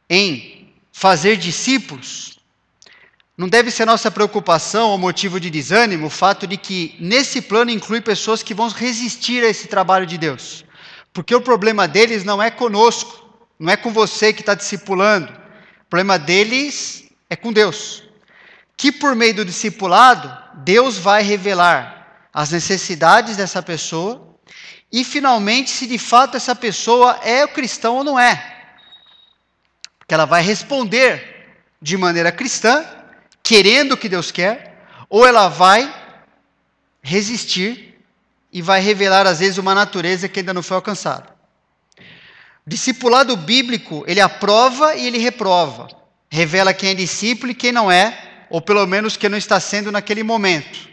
em 0.09 0.69
fazer 0.91 1.37
discípulos, 1.37 2.38
não 3.39 3.47
deve 3.47 3.71
ser 3.71 3.85
nossa 3.85 4.11
preocupação 4.11 4.89
ou 4.89 4.97
motivo 4.97 5.39
de 5.39 5.49
desânimo 5.49 6.07
o 6.07 6.09
fato 6.09 6.45
de 6.45 6.57
que 6.57 6.97
nesse 6.99 7.41
plano 7.41 7.71
inclui 7.71 8.01
pessoas 8.01 8.43
que 8.43 8.53
vão 8.53 8.67
resistir 8.67 9.41
a 9.45 9.47
esse 9.47 9.69
trabalho 9.69 10.05
de 10.05 10.17
Deus. 10.17 10.65
Porque 11.13 11.33
o 11.33 11.39
problema 11.39 11.87
deles 11.87 12.25
não 12.25 12.43
é 12.43 12.51
conosco, 12.51 13.39
não 13.57 13.71
é 13.71 13.77
com 13.77 13.93
você 13.93 14.33
que 14.33 14.41
está 14.41 14.53
discipulando. 14.53 15.31
O 15.31 15.89
problema 15.89 16.19
deles 16.19 17.09
é 17.29 17.35
com 17.37 17.53
Deus. 17.53 18.03
Que 18.75 18.91
por 18.91 19.15
meio 19.15 19.35
do 19.35 19.45
discipulado, 19.45 20.29
Deus 20.55 20.97
vai 20.97 21.23
revelar 21.23 22.27
as 22.33 22.51
necessidades 22.51 23.37
dessa 23.37 23.63
pessoa 23.63 24.37
e 24.91 25.01
finalmente 25.05 25.69
se 25.69 25.87
de 25.87 25.97
fato 25.97 26.35
essa 26.35 26.53
pessoa 26.53 27.17
é 27.23 27.47
cristão 27.47 27.95
ou 27.95 28.03
não 28.03 28.19
é. 28.19 28.35
Porque 29.97 30.13
ela 30.13 30.25
vai 30.25 30.41
responder 30.41 31.55
de 31.81 31.95
maneira 31.95 32.33
cristã, 32.33 32.98
querendo 33.49 33.93
o 33.93 33.97
que 33.97 34.07
Deus 34.07 34.29
quer, 34.29 34.85
ou 35.09 35.25
ela 35.25 35.49
vai 35.49 35.91
resistir 37.01 37.99
e 38.53 38.61
vai 38.61 38.79
revelar 38.79 39.25
às 39.25 39.39
vezes 39.39 39.57
uma 39.57 39.73
natureza 39.73 40.29
que 40.29 40.39
ainda 40.39 40.53
não 40.53 40.61
foi 40.61 40.75
alcançada. 40.75 41.35
Discipulado 42.63 43.35
bíblico, 43.35 44.03
ele 44.05 44.21
aprova 44.21 44.93
e 44.95 45.07
ele 45.07 45.17
reprova. 45.17 45.87
Revela 46.29 46.75
quem 46.75 46.91
é 46.91 46.93
discípulo 46.93 47.51
e 47.51 47.55
quem 47.55 47.71
não 47.71 47.91
é, 47.91 48.45
ou 48.51 48.61
pelo 48.61 48.85
menos 48.85 49.17
quem 49.17 49.31
não 49.31 49.37
está 49.39 49.59
sendo 49.59 49.91
naquele 49.91 50.21
momento. 50.21 50.87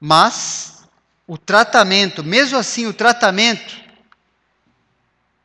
Mas 0.00 0.86
o 1.26 1.36
tratamento, 1.36 2.24
mesmo 2.24 2.56
assim, 2.56 2.86
o 2.86 2.94
tratamento 2.94 3.76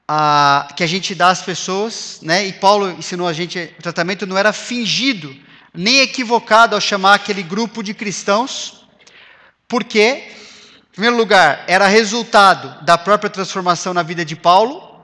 a, 0.07 0.69
que 0.73 0.85
a 0.85 0.87
gente 0.87 1.13
dá 1.13 1.31
às 1.31 1.41
pessoas, 1.41 2.19
né? 2.21 2.47
E 2.47 2.53
Paulo 2.53 2.91
ensinou 2.91 3.27
a 3.27 3.33
gente, 3.33 3.75
o 3.77 3.81
tratamento 3.81 4.25
não 4.25 4.37
era 4.37 4.53
fingido, 4.53 5.48
nem 5.73 5.99
equivocado 5.99 6.75
ao 6.75 6.81
chamar 6.81 7.15
aquele 7.15 7.43
grupo 7.43 7.83
de 7.83 7.93
cristãos, 7.93 8.85
porque, 9.67 10.23
em 10.89 10.91
primeiro 10.91 11.15
lugar, 11.15 11.63
era 11.67 11.87
resultado 11.87 12.83
da 12.83 12.97
própria 12.97 13.29
transformação 13.29 13.93
na 13.93 14.03
vida 14.03 14.25
de 14.25 14.35
Paulo. 14.35 14.99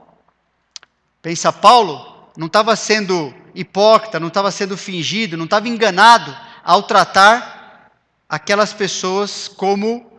Pensa, 1.22 1.53
Paulo 1.53 2.29
não 2.36 2.48
estava 2.48 2.75
sendo 2.75 3.34
hipócrita, 3.53 4.19
não 4.19 4.27
estava 4.27 4.51
sendo 4.51 4.75
fingido, 4.75 5.38
não 5.38 5.45
estava 5.45 5.67
enganado 5.67 6.36
ao 6.63 6.84
tratar 6.84 7.91
aquelas 8.27 8.74
pessoas 8.74 9.48
como 9.48 10.12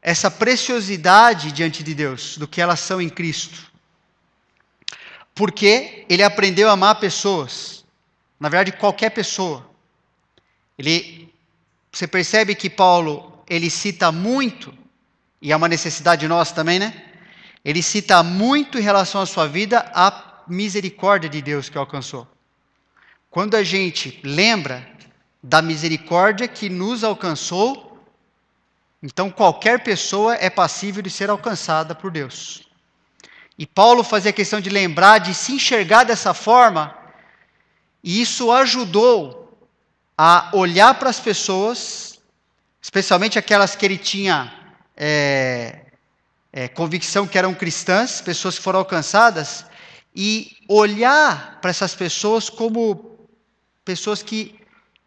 essa 0.00 0.30
preciosidade 0.30 1.52
diante 1.52 1.82
de 1.82 1.94
Deus, 1.94 2.38
do 2.38 2.48
que 2.48 2.60
elas 2.60 2.80
são 2.80 3.00
em 3.00 3.08
Cristo. 3.08 3.70
Porque 5.34 6.06
ele 6.08 6.22
aprendeu 6.22 6.68
a 6.68 6.72
amar 6.72 6.94
pessoas, 6.96 7.84
na 8.38 8.48
verdade, 8.48 8.78
qualquer 8.78 9.10
pessoa. 9.10 9.69
Ele, 10.80 11.30
você 11.92 12.06
percebe 12.06 12.54
que 12.54 12.70
Paulo, 12.70 13.44
ele 13.46 13.68
cita 13.68 14.10
muito, 14.10 14.72
e 15.42 15.52
é 15.52 15.56
uma 15.56 15.68
necessidade 15.68 16.26
nossa 16.26 16.54
também, 16.54 16.78
né? 16.78 17.04
Ele 17.62 17.82
cita 17.82 18.22
muito 18.22 18.78
em 18.78 18.80
relação 18.80 19.20
à 19.20 19.26
sua 19.26 19.46
vida 19.46 19.92
a 19.94 20.42
misericórdia 20.48 21.28
de 21.28 21.42
Deus 21.42 21.68
que 21.68 21.76
alcançou. 21.76 22.26
Quando 23.28 23.56
a 23.56 23.62
gente 23.62 24.18
lembra 24.24 24.88
da 25.42 25.60
misericórdia 25.60 26.48
que 26.48 26.70
nos 26.70 27.04
alcançou, 27.04 28.02
então, 29.02 29.30
qualquer 29.30 29.84
pessoa 29.84 30.34
é 30.36 30.48
passível 30.48 31.02
de 31.02 31.10
ser 31.10 31.28
alcançada 31.28 31.94
por 31.94 32.10
Deus. 32.10 32.62
E 33.58 33.66
Paulo 33.66 34.02
fazia 34.02 34.32
questão 34.32 34.62
de 34.62 34.70
lembrar, 34.70 35.18
de 35.18 35.34
se 35.34 35.52
enxergar 35.52 36.04
dessa 36.04 36.32
forma, 36.32 36.96
E 38.02 38.22
isso 38.22 38.50
ajudou 38.50 39.39
a 40.22 40.50
olhar 40.52 40.96
para 40.96 41.08
as 41.08 41.18
pessoas, 41.18 42.20
especialmente 42.78 43.38
aquelas 43.38 43.74
que 43.74 43.86
ele 43.86 43.96
tinha 43.96 44.52
é, 44.94 45.86
é, 46.52 46.68
convicção 46.68 47.26
que 47.26 47.38
eram 47.38 47.54
cristãs, 47.54 48.20
pessoas 48.20 48.58
que 48.58 48.62
foram 48.62 48.80
alcançadas, 48.80 49.64
e 50.14 50.58
olhar 50.68 51.58
para 51.62 51.70
essas 51.70 51.94
pessoas 51.94 52.50
como 52.50 53.18
pessoas 53.82 54.22
que 54.22 54.60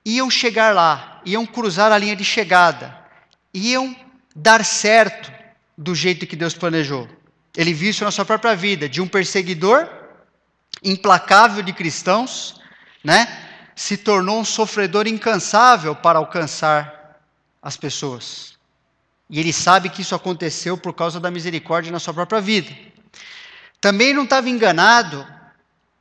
iam 0.04 0.32
chegar 0.32 0.74
lá, 0.74 1.22
iam 1.24 1.46
cruzar 1.46 1.92
a 1.92 1.98
linha 2.00 2.16
de 2.16 2.26
chegada, 2.26 2.98
iam 3.54 3.96
dar 4.36 4.66
certo 4.66 5.32
do 5.78 5.94
jeito 5.94 6.26
que 6.26 6.36
Deus 6.36 6.56
planejou. 6.56 7.08
Ele 7.56 7.72
viu 7.72 7.92
isso 7.92 8.04
na 8.04 8.10
sua 8.10 8.26
própria 8.26 8.56
vida, 8.56 8.90
de 8.90 9.00
um 9.00 9.08
perseguidor 9.08 9.88
implacável 10.84 11.62
de 11.62 11.72
cristãos, 11.72 12.60
né? 13.04 13.43
Se 13.76 13.98
tornou 13.98 14.40
um 14.40 14.46
sofredor 14.46 15.08
incansável 15.08 15.96
para 15.96 16.20
alcançar 16.20 17.20
as 17.62 17.78
pessoas. 17.78 18.54
E 19.30 19.40
ele 19.40 19.54
sabe 19.54 19.90
que 19.90 20.02
isso 20.02 20.14
aconteceu 20.14 20.78
por 20.78 20.94
causa 20.94 21.20
da 21.20 21.32
misericórdia 21.32 21.92
na 21.92 22.00
sua 22.00 22.14
própria 22.14 22.42
vida. 22.42 22.72
Também 23.82 24.14
não 24.14 24.24
estava 24.24 24.50
enganado 24.50 25.26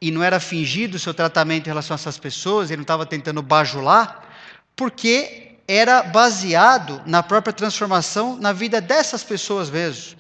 e 0.01 0.11
não 0.11 0.23
era 0.23 0.39
fingido 0.41 0.97
o 0.97 1.01
seu 1.01 1.15
tratamento 1.15 1.67
em 1.67 1.71
relação 1.71 1.95
a 1.95 1.97
essas 1.97 2.19
pessoas, 2.19 2.71
ele 2.71 2.79
não 2.79 2.83
estava 2.83 3.07
tentando 3.07 3.41
bajular, 3.41 4.29
porque 4.75 5.57
era 5.67 6.03
baseado 6.03 7.01
na 7.07 7.23
própria 7.23 7.53
transformação 7.53 8.37
na 8.37 8.53
vida 8.53 8.81
dessas 8.81 9.23
pessoas 9.23 9.71
mesmo. 9.71 10.19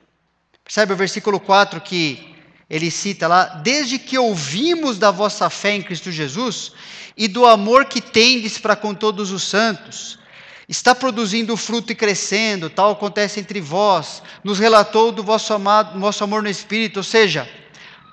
Percebe 0.65 0.93
o 0.93 0.97
versículo 0.97 1.41
4 1.41 1.81
que 1.81 2.32
ele 2.73 2.91
cita 2.91 3.29
lá: 3.29 3.45
Desde 3.62 3.99
que 3.99 4.17
ouvimos 4.17 4.97
da 4.97 5.11
vossa 5.11 5.50
fé 5.50 5.76
em 5.76 5.83
Cristo 5.83 6.11
Jesus 6.11 6.73
e 7.14 7.29
do 7.29 7.45
amor 7.45 7.85
que 7.85 8.00
tendes 8.00 8.57
para 8.57 8.75
com 8.75 8.95
todos 8.95 9.31
os 9.31 9.43
santos, 9.43 10.19
está 10.67 10.95
produzindo 10.95 11.55
fruto 11.55 11.93
e 11.93 11.95
crescendo, 11.95 12.71
tal 12.71 12.93
acontece 12.93 13.38
entre 13.38 13.61
vós, 13.61 14.23
nos 14.43 14.59
relatou 14.59 15.12
do 15.12 15.23
vosso, 15.23 15.52
amado, 15.52 16.00
vosso 16.00 16.25
amor 16.25 16.43
no 16.43 16.49
Espírito, 16.49 16.97
ou 16.97 17.02
seja, 17.02 17.47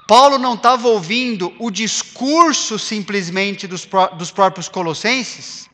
Paulo 0.06 0.38
não 0.38 0.56
estava 0.56 0.90
ouvindo 0.90 1.54
o 1.58 1.72
discurso 1.72 2.78
simplesmente 2.78 3.66
dos, 3.66 3.88
dos 4.18 4.30
próprios 4.30 4.68
colossenses, 4.68 5.70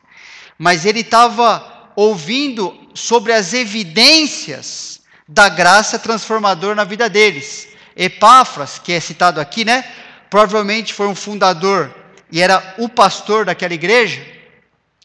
mas 0.56 0.84
ele 0.86 1.00
estava 1.00 1.90
ouvindo 1.96 2.78
sobre 2.94 3.32
as 3.32 3.52
evidências 3.52 5.00
da 5.26 5.48
graça 5.48 5.98
transformadora 5.98 6.76
na 6.76 6.84
vida 6.84 7.10
deles. 7.10 7.74
Epáfras, 7.96 8.78
que 8.78 8.92
é 8.92 9.00
citado 9.00 9.40
aqui, 9.40 9.64
né? 9.64 9.84
Provavelmente 10.28 10.92
foi 10.92 11.06
um 11.06 11.14
fundador 11.14 11.94
e 12.30 12.42
era 12.42 12.74
o 12.78 12.88
pastor 12.88 13.44
daquela 13.44 13.72
igreja, 13.72 14.24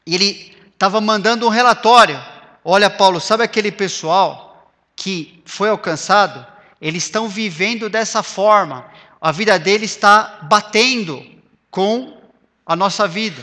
e 0.05 0.15
ele 0.15 0.57
estava 0.73 0.99
mandando 0.99 1.45
um 1.45 1.49
relatório. 1.49 2.19
Olha, 2.65 2.89
Paulo, 2.89 3.19
sabe 3.19 3.43
aquele 3.43 3.71
pessoal 3.71 4.71
que 4.95 5.41
foi 5.45 5.69
alcançado? 5.69 6.45
Eles 6.81 7.03
estão 7.03 7.29
vivendo 7.29 7.89
dessa 7.89 8.23
forma. 8.23 8.85
A 9.21 9.31
vida 9.31 9.57
deles 9.59 9.91
está 9.91 10.39
batendo 10.43 11.23
com 11.69 12.17
a 12.65 12.75
nossa 12.75 13.07
vida. 13.07 13.41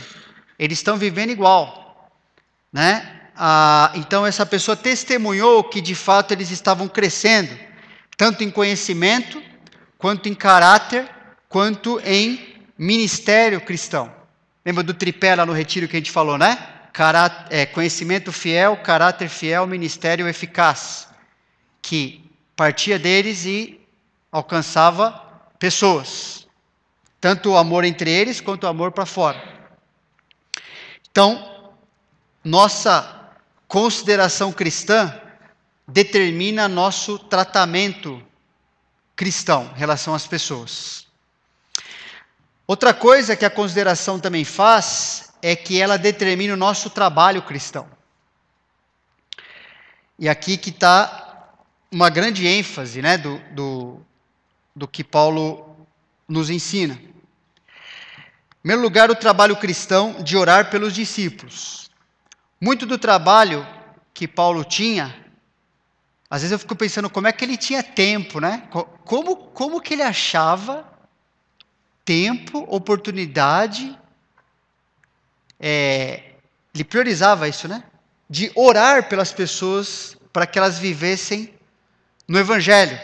Eles 0.57 0.79
estão 0.79 0.97
vivendo 0.97 1.29
igual, 1.29 2.09
né? 2.71 3.19
ah, 3.41 3.91
então 3.95 4.25
essa 4.25 4.45
pessoa 4.45 4.75
testemunhou 4.75 5.63
que 5.63 5.79
de 5.79 5.95
fato 5.95 6.33
eles 6.33 6.51
estavam 6.51 6.89
crescendo, 6.89 7.57
tanto 8.19 8.43
em 8.43 8.51
conhecimento, 8.51 9.41
quanto 9.97 10.27
em 10.27 10.35
caráter, 10.35 11.09
quanto 11.47 12.01
em 12.01 12.65
ministério 12.77 13.61
cristão. 13.61 14.13
Lembra 14.65 14.83
do 14.83 14.93
tripé 14.93 15.33
lá 15.33 15.45
no 15.45 15.53
retiro 15.53 15.87
que 15.87 15.95
a 15.95 15.99
gente 16.01 16.11
falou, 16.11 16.37
né? 16.37 16.57
Cará 16.91 17.47
é, 17.49 17.65
conhecimento 17.65 18.33
fiel, 18.33 18.75
caráter 18.75 19.29
fiel, 19.29 19.65
ministério 19.65 20.27
eficaz. 20.27 21.07
Que 21.81 22.29
partia 22.57 22.99
deles 22.99 23.45
e 23.45 23.79
alcançava 24.29 25.11
pessoas. 25.57 26.45
Tanto 27.21 27.51
o 27.51 27.57
amor 27.57 27.85
entre 27.85 28.11
eles 28.11 28.41
quanto 28.41 28.65
o 28.65 28.67
amor 28.67 28.91
para 28.91 29.05
fora. 29.05 29.41
Então, 31.09 31.71
nossa 32.43 33.31
consideração 33.65 34.51
cristã 34.51 35.21
determina 35.91 36.67
nosso 36.67 37.17
tratamento 37.17 38.21
cristão 39.15 39.71
em 39.75 39.79
relação 39.79 40.13
às 40.13 40.27
pessoas. 40.27 41.07
Outra 42.65 42.93
coisa 42.93 43.35
que 43.35 43.45
a 43.45 43.49
consideração 43.49 44.19
também 44.19 44.45
faz 44.45 45.33
é 45.41 45.55
que 45.55 45.81
ela 45.81 45.97
determina 45.97 46.53
o 46.53 46.57
nosso 46.57 46.89
trabalho 46.89 47.41
cristão. 47.41 47.87
E 50.17 50.29
aqui 50.29 50.57
que 50.57 50.69
está 50.69 51.49
uma 51.91 52.09
grande 52.09 52.45
ênfase 52.45 53.01
né, 53.01 53.17
do, 53.17 53.39
do, 53.51 54.01
do 54.75 54.87
que 54.87 55.03
Paulo 55.03 55.75
nos 56.27 56.49
ensina. 56.49 56.93
Em 56.93 58.61
primeiro 58.61 58.83
lugar, 58.83 59.09
o 59.09 59.15
trabalho 59.15 59.55
cristão 59.55 60.21
de 60.21 60.37
orar 60.37 60.69
pelos 60.69 60.93
discípulos. 60.93 61.89
Muito 62.61 62.85
do 62.85 62.97
trabalho 62.97 63.65
que 64.13 64.27
Paulo 64.27 64.63
tinha, 64.63 65.15
às 66.29 66.41
vezes 66.41 66.51
eu 66.51 66.59
fico 66.59 66.75
pensando 66.75 67.09
como 67.09 67.27
é 67.27 67.31
que 67.31 67.43
ele 67.43 67.57
tinha 67.57 67.81
tempo, 67.81 68.39
né? 68.39 68.63
Como, 69.03 69.35
como 69.35 69.81
que 69.81 69.95
ele 69.95 70.03
achava 70.03 70.87
tempo, 72.05 72.65
oportunidade, 72.67 73.97
é, 75.59 76.33
ele 76.73 76.83
priorizava 76.83 77.47
isso, 77.47 77.67
né? 77.67 77.83
De 78.29 78.51
orar 78.53 79.09
pelas 79.09 79.33
pessoas 79.33 80.15
para 80.31 80.45
que 80.45 80.59
elas 80.59 80.77
vivessem 80.77 81.53
no 82.27 82.37
Evangelho. 82.37 82.99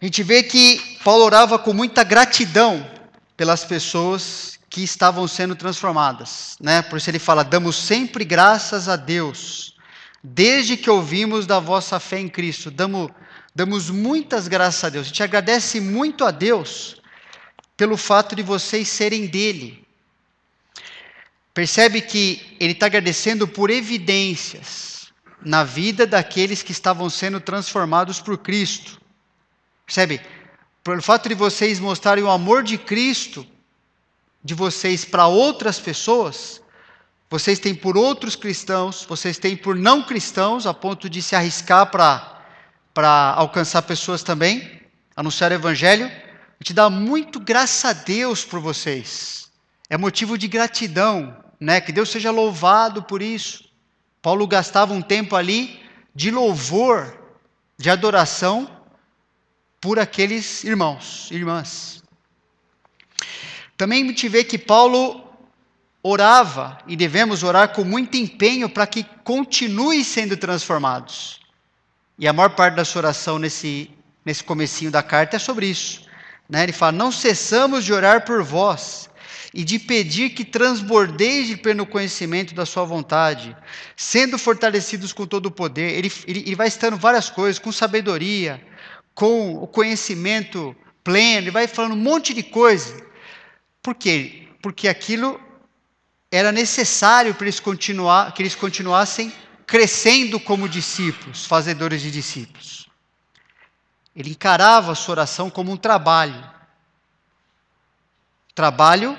A 0.00 0.04
gente 0.04 0.22
vê 0.22 0.44
que 0.44 0.98
Paulo 1.04 1.24
orava 1.24 1.58
com 1.58 1.72
muita 1.72 2.04
gratidão 2.04 2.88
pelas 3.36 3.64
pessoas 3.64 4.58
que 4.70 4.82
estavam 4.84 5.26
sendo 5.26 5.56
transformadas, 5.56 6.56
né? 6.60 6.82
Por 6.82 6.98
isso 6.98 7.10
ele 7.10 7.18
fala: 7.18 7.42
"Damos 7.42 7.76
sempre 7.76 8.24
graças 8.24 8.88
a 8.88 8.94
Deus, 8.94 9.74
desde 10.22 10.76
que 10.76 10.90
ouvimos 10.90 11.46
da 11.46 11.58
vossa 11.58 11.98
fé 12.00 12.18
em 12.18 12.28
Cristo". 12.28 12.70
Damos 12.70 13.10
damos 13.54 13.90
muitas 13.90 14.48
graças 14.48 14.84
a 14.84 14.88
Deus. 14.88 15.06
A 15.06 15.08
gente 15.08 15.22
agradece 15.22 15.80
muito 15.80 16.24
a 16.24 16.30
Deus 16.30 17.00
pelo 17.76 17.96
fato 17.96 18.36
de 18.36 18.42
vocês 18.42 18.88
serem 18.88 19.26
dele. 19.26 19.84
Percebe 21.52 22.00
que 22.00 22.56
ele 22.60 22.72
está 22.72 22.86
agradecendo 22.86 23.48
por 23.48 23.70
evidências 23.70 25.12
na 25.44 25.64
vida 25.64 26.06
daqueles 26.06 26.62
que 26.62 26.72
estavam 26.72 27.10
sendo 27.10 27.40
transformados 27.40 28.20
por 28.20 28.38
Cristo. 28.38 29.00
Percebe? 29.84 30.20
Pelo 30.84 31.02
fato 31.02 31.28
de 31.28 31.34
vocês 31.34 31.80
mostrarem 31.80 32.22
o 32.22 32.30
amor 32.30 32.62
de 32.62 32.78
Cristo 32.78 33.46
de 34.42 34.54
vocês 34.54 35.04
para 35.04 35.26
outras 35.26 35.78
pessoas, 35.78 36.62
vocês 37.30 37.60
têm 37.60 37.76
por 37.76 37.96
outros 37.96 38.34
cristãos, 38.34 39.06
vocês 39.08 39.38
têm 39.38 39.56
por 39.56 39.76
não 39.76 40.02
cristãos, 40.02 40.66
a 40.66 40.74
ponto 40.74 41.08
de 41.08 41.22
se 41.22 41.36
arriscar 41.36 41.88
para 41.88 43.34
alcançar 43.36 43.82
pessoas 43.82 44.24
também, 44.24 44.82
anunciar 45.14 45.52
o 45.52 45.54
Evangelho. 45.54 46.06
A 46.06 46.56
gente 46.60 46.74
dá 46.74 46.90
muito 46.90 47.38
graça 47.38 47.90
a 47.90 47.92
Deus 47.92 48.44
por 48.44 48.58
vocês. 48.58 49.48
É 49.88 49.96
motivo 49.96 50.36
de 50.36 50.48
gratidão, 50.48 51.36
né? 51.60 51.80
Que 51.80 51.92
Deus 51.92 52.10
seja 52.10 52.32
louvado 52.32 53.04
por 53.04 53.22
isso. 53.22 53.64
Paulo 54.20 54.44
gastava 54.48 54.92
um 54.92 55.00
tempo 55.00 55.36
ali 55.36 55.80
de 56.12 56.32
louvor, 56.32 57.16
de 57.78 57.88
adoração 57.88 58.68
por 59.80 60.00
aqueles 60.00 60.64
irmãos, 60.64 61.30
irmãs. 61.30 62.02
Também 63.76 64.12
te 64.12 64.28
vê 64.28 64.42
que 64.42 64.58
Paulo 64.58 65.29
orava, 66.02 66.78
e 66.86 66.96
devemos 66.96 67.42
orar 67.42 67.72
com 67.72 67.84
muito 67.84 68.16
empenho 68.16 68.68
para 68.68 68.86
que 68.86 69.04
continue 69.24 70.04
sendo 70.04 70.36
transformados. 70.36 71.40
E 72.18 72.26
a 72.26 72.32
maior 72.32 72.50
parte 72.50 72.74
da 72.74 72.84
sua 72.84 73.00
oração 73.00 73.38
nesse, 73.38 73.90
nesse 74.24 74.42
comecinho 74.42 74.90
da 74.90 75.02
carta 75.02 75.36
é 75.36 75.38
sobre 75.38 75.66
isso. 75.66 76.06
Né? 76.48 76.62
Ele 76.62 76.72
fala, 76.72 76.92
não 76.92 77.12
cessamos 77.12 77.84
de 77.84 77.92
orar 77.92 78.24
por 78.24 78.42
vós, 78.42 79.08
e 79.52 79.64
de 79.64 79.80
pedir 79.80 80.30
que 80.30 80.44
transbordeis 80.44 81.48
de 81.48 81.56
pleno 81.56 81.84
conhecimento 81.84 82.54
da 82.54 82.64
sua 82.64 82.84
vontade, 82.84 83.56
sendo 83.96 84.38
fortalecidos 84.38 85.12
com 85.12 85.26
todo 85.26 85.46
o 85.46 85.50
poder. 85.50 85.92
Ele, 85.98 86.12
ele, 86.24 86.40
ele 86.46 86.54
vai 86.54 86.68
estando 86.68 86.96
várias 86.96 87.28
coisas, 87.28 87.58
com 87.58 87.72
sabedoria, 87.72 88.64
com 89.12 89.54
o 89.56 89.66
conhecimento 89.66 90.74
pleno, 91.02 91.38
ele 91.38 91.50
vai 91.50 91.66
falando 91.66 91.94
um 91.94 91.96
monte 91.96 92.32
de 92.32 92.44
coisa 92.44 93.10
por 93.82 93.94
quê? 93.94 94.48
Porque 94.62 94.88
aquilo 94.88 95.40
era 96.30 96.52
necessário 96.52 97.34
para 97.34 97.44
eles 97.44 97.58
continuar, 97.58 98.32
que 98.32 98.42
eles 98.42 98.54
continuassem 98.54 99.32
crescendo 99.66 100.38
como 100.38 100.68
discípulos, 100.68 101.44
fazedores 101.44 102.02
de 102.02 102.10
discípulos. 102.10 102.88
Ele 104.14 104.30
encarava 104.30 104.92
a 104.92 104.94
sua 104.94 105.12
oração 105.12 105.48
como 105.50 105.72
um 105.72 105.76
trabalho. 105.76 106.48
Trabalho 108.54 109.18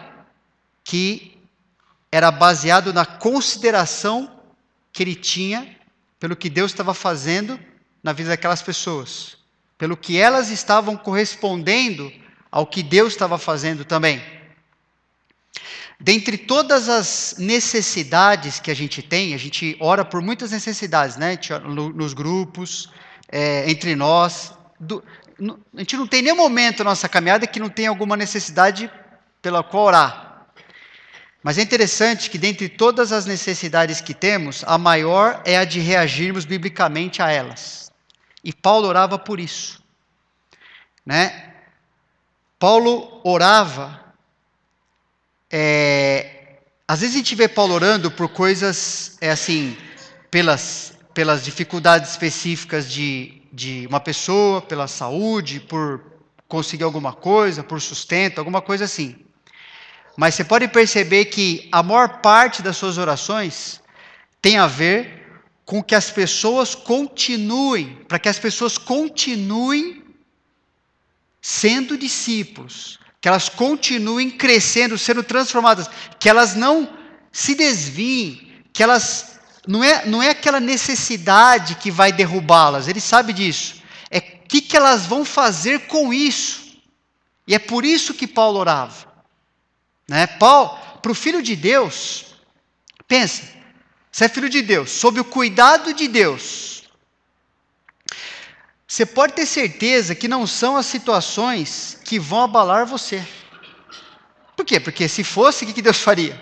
que 0.84 1.38
era 2.12 2.32
baseado 2.32 2.93
na 2.93 3.06
consideração 3.06 4.39
que 4.91 5.04
ele 5.04 5.15
tinha 5.15 5.76
pelo 6.19 6.36
que 6.36 6.50
Deus 6.50 6.71
estava 6.71 6.93
fazendo 6.93 7.60
na 8.04 8.13
vida 8.13 8.30
daquelas 8.30 8.62
pessoas, 8.62 9.38
pelo 9.78 9.95
que 9.95 10.17
elas 10.17 10.50
estavam 10.50 10.97
correspondendo 10.97 12.12
ao 12.52 12.67
que 12.67 12.84
Deus 12.84 13.13
estava 13.13 13.38
fazendo 13.38 13.86
também. 13.86 14.21
Dentre 16.04 16.36
todas 16.36 16.90
as 16.90 17.36
necessidades 17.38 18.60
que 18.60 18.72
a 18.72 18.74
gente 18.74 19.04
tem, 19.04 19.36
a 19.36 19.38
gente 19.38 19.78
ora 19.80 20.04
por 20.04 20.20
muitas 20.20 20.50
necessidades, 20.50 21.16
né? 21.16 21.38
Nos 21.94 22.14
grupos, 22.14 22.92
é, 23.32 23.70
entre 23.70 23.96
nós. 23.96 24.52
Do, 24.80 25.04
a 25.76 25.80
gente 25.80 25.96
não 25.96 26.08
tem 26.08 26.24
nenhum 26.24 26.38
momento 26.38 26.84
na 26.84 26.90
nossa 26.90 27.08
caminhada 27.08 27.46
que 27.46 27.60
não 27.60 27.70
tem 27.70 27.86
alguma 27.86 28.18
necessidade 28.18 28.90
pela 29.44 29.62
qual 29.62 29.86
orar. 29.86 30.48
Mas 31.44 31.60
é 31.60 31.62
interessante 31.62 32.32
que, 32.32 32.38
dentre 32.40 32.68
todas 32.68 33.12
as 33.12 33.28
necessidades 33.28 34.02
que 34.02 34.16
temos, 34.16 34.64
a 34.66 34.80
maior 34.80 35.40
é 35.46 35.56
a 35.56 35.66
de 35.66 35.80
reagirmos 35.80 36.46
biblicamente 36.46 37.22
a 37.22 37.30
elas. 37.30 37.92
E 38.44 38.52
Paulo 38.52 38.88
orava 38.88 39.20
por 39.20 39.40
isso. 39.40 39.84
Né? 41.06 41.54
Paulo 42.58 43.22
orava 43.24 44.01
é, 45.52 46.60
às 46.88 47.02
vezes 47.02 47.16
a 47.16 47.18
gente 47.20 47.36
vê 47.36 47.48
Paulo 47.48 47.74
orando 47.74 48.10
por 48.10 48.30
coisas, 48.30 49.18
é 49.20 49.32
assim, 49.32 49.78
pelas, 50.30 50.94
pelas 51.14 51.44
dificuldades 51.44 52.12
específicas 52.12 52.90
de, 52.90 53.42
de 53.52 53.86
uma 53.88 54.00
pessoa, 54.00 54.62
pela 54.62 54.88
saúde, 54.88 55.60
por 55.60 56.02
conseguir 56.48 56.84
alguma 56.84 57.14
coisa, 57.14 57.64
por 57.64 57.82
sustento, 57.82 58.40
alguma 58.40 58.62
coisa 58.62 58.86
assim. 58.86 59.16
Mas 60.18 60.36
você 60.36 60.44
pode 60.44 60.68
perceber 60.68 61.26
que 61.26 61.70
a 61.72 61.82
maior 61.82 62.20
parte 62.22 62.62
das 62.62 62.78
suas 62.78 62.98
orações 62.98 63.82
tem 64.42 64.58
a 64.58 64.68
ver 64.68 65.22
com 65.66 65.82
que 65.82 65.96
as 65.96 66.10
pessoas 66.10 66.76
continuem, 66.76 67.96
para 68.08 68.20
que 68.20 68.28
as 68.28 68.38
pessoas 68.38 68.78
continuem 68.78 70.04
sendo 71.42 71.98
discípulos, 71.98 73.00
que 73.21 73.27
elas 73.27 73.47
continuem 73.47 74.31
crescendo, 74.31 74.97
sendo 74.97 75.21
transformadas, 75.21 75.88
que 76.19 76.27
elas 76.27 76.55
não 76.55 76.89
se 77.31 77.53
desviem, 77.53 78.51
que 78.73 78.81
elas 78.81 79.39
não 79.67 79.84
é, 79.84 80.07
não 80.07 80.23
é 80.23 80.29
aquela 80.29 80.60
necessidade 80.60 81.75
que 81.75 81.91
vai 81.91 82.12
derrubá-las, 82.12 82.88
ele 82.88 82.99
sabe 82.99 83.31
disso. 83.31 83.75
É 84.10 84.17
o 84.17 84.47
que, 84.47 84.60
que 84.60 84.75
elas 84.75 85.05
vão 85.05 85.23
fazer 85.23 85.81
com 85.81 86.12
isso. 86.12 86.79
E 87.47 87.53
é 87.53 87.60
por 87.60 87.86
isso 87.86 88.15
que 88.15 88.25
Paulo 88.25 88.60
orava. 88.60 89.05
Né? 90.07 90.25
Paulo, 90.25 90.77
para 90.99 91.12
o 91.12 91.15
filho 91.15 91.43
de 91.43 91.55
Deus, 91.55 92.25
pensa, 93.07 93.43
você 94.12 94.25
é 94.25 94.29
filho 94.29 94.49
de 94.49 94.63
Deus, 94.63 94.89
sob 94.89 95.19
o 95.19 95.25
cuidado 95.25 95.93
de 95.93 96.07
Deus, 96.07 96.84
você 98.88 99.05
pode 99.05 99.34
ter 99.34 99.45
certeza 99.45 100.13
que 100.13 100.27
não 100.27 100.45
são 100.45 100.75
as 100.75 100.86
situações 100.86 101.97
que 102.12 102.19
vão 102.19 102.41
abalar 102.41 102.86
você. 102.86 103.26
Por 104.58 104.65
quê? 104.65 104.82
Porque 104.82 105.08
se 105.08 105.24
fosse, 105.24 105.63
o 105.63 105.74
que 105.74 105.82
Deus 105.82 106.02
faria? 106.02 106.38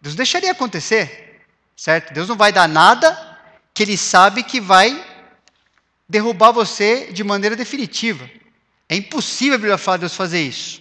Deus 0.00 0.14
deixaria 0.14 0.50
acontecer, 0.50 1.42
certo? 1.76 2.14
Deus 2.14 2.26
não 2.26 2.36
vai 2.36 2.50
dar 2.50 2.66
nada 2.66 3.38
que 3.74 3.82
Ele 3.82 3.98
sabe 3.98 4.42
que 4.42 4.58
vai 4.58 5.04
derrubar 6.08 6.52
você 6.52 7.12
de 7.12 7.22
maneira 7.22 7.54
definitiva. 7.54 8.30
É 8.88 8.96
impossível 8.96 9.56
a 9.56 9.58
Bíblia 9.58 9.76
falar 9.76 9.98
Deus 9.98 10.16
fazer 10.16 10.40
isso. 10.40 10.80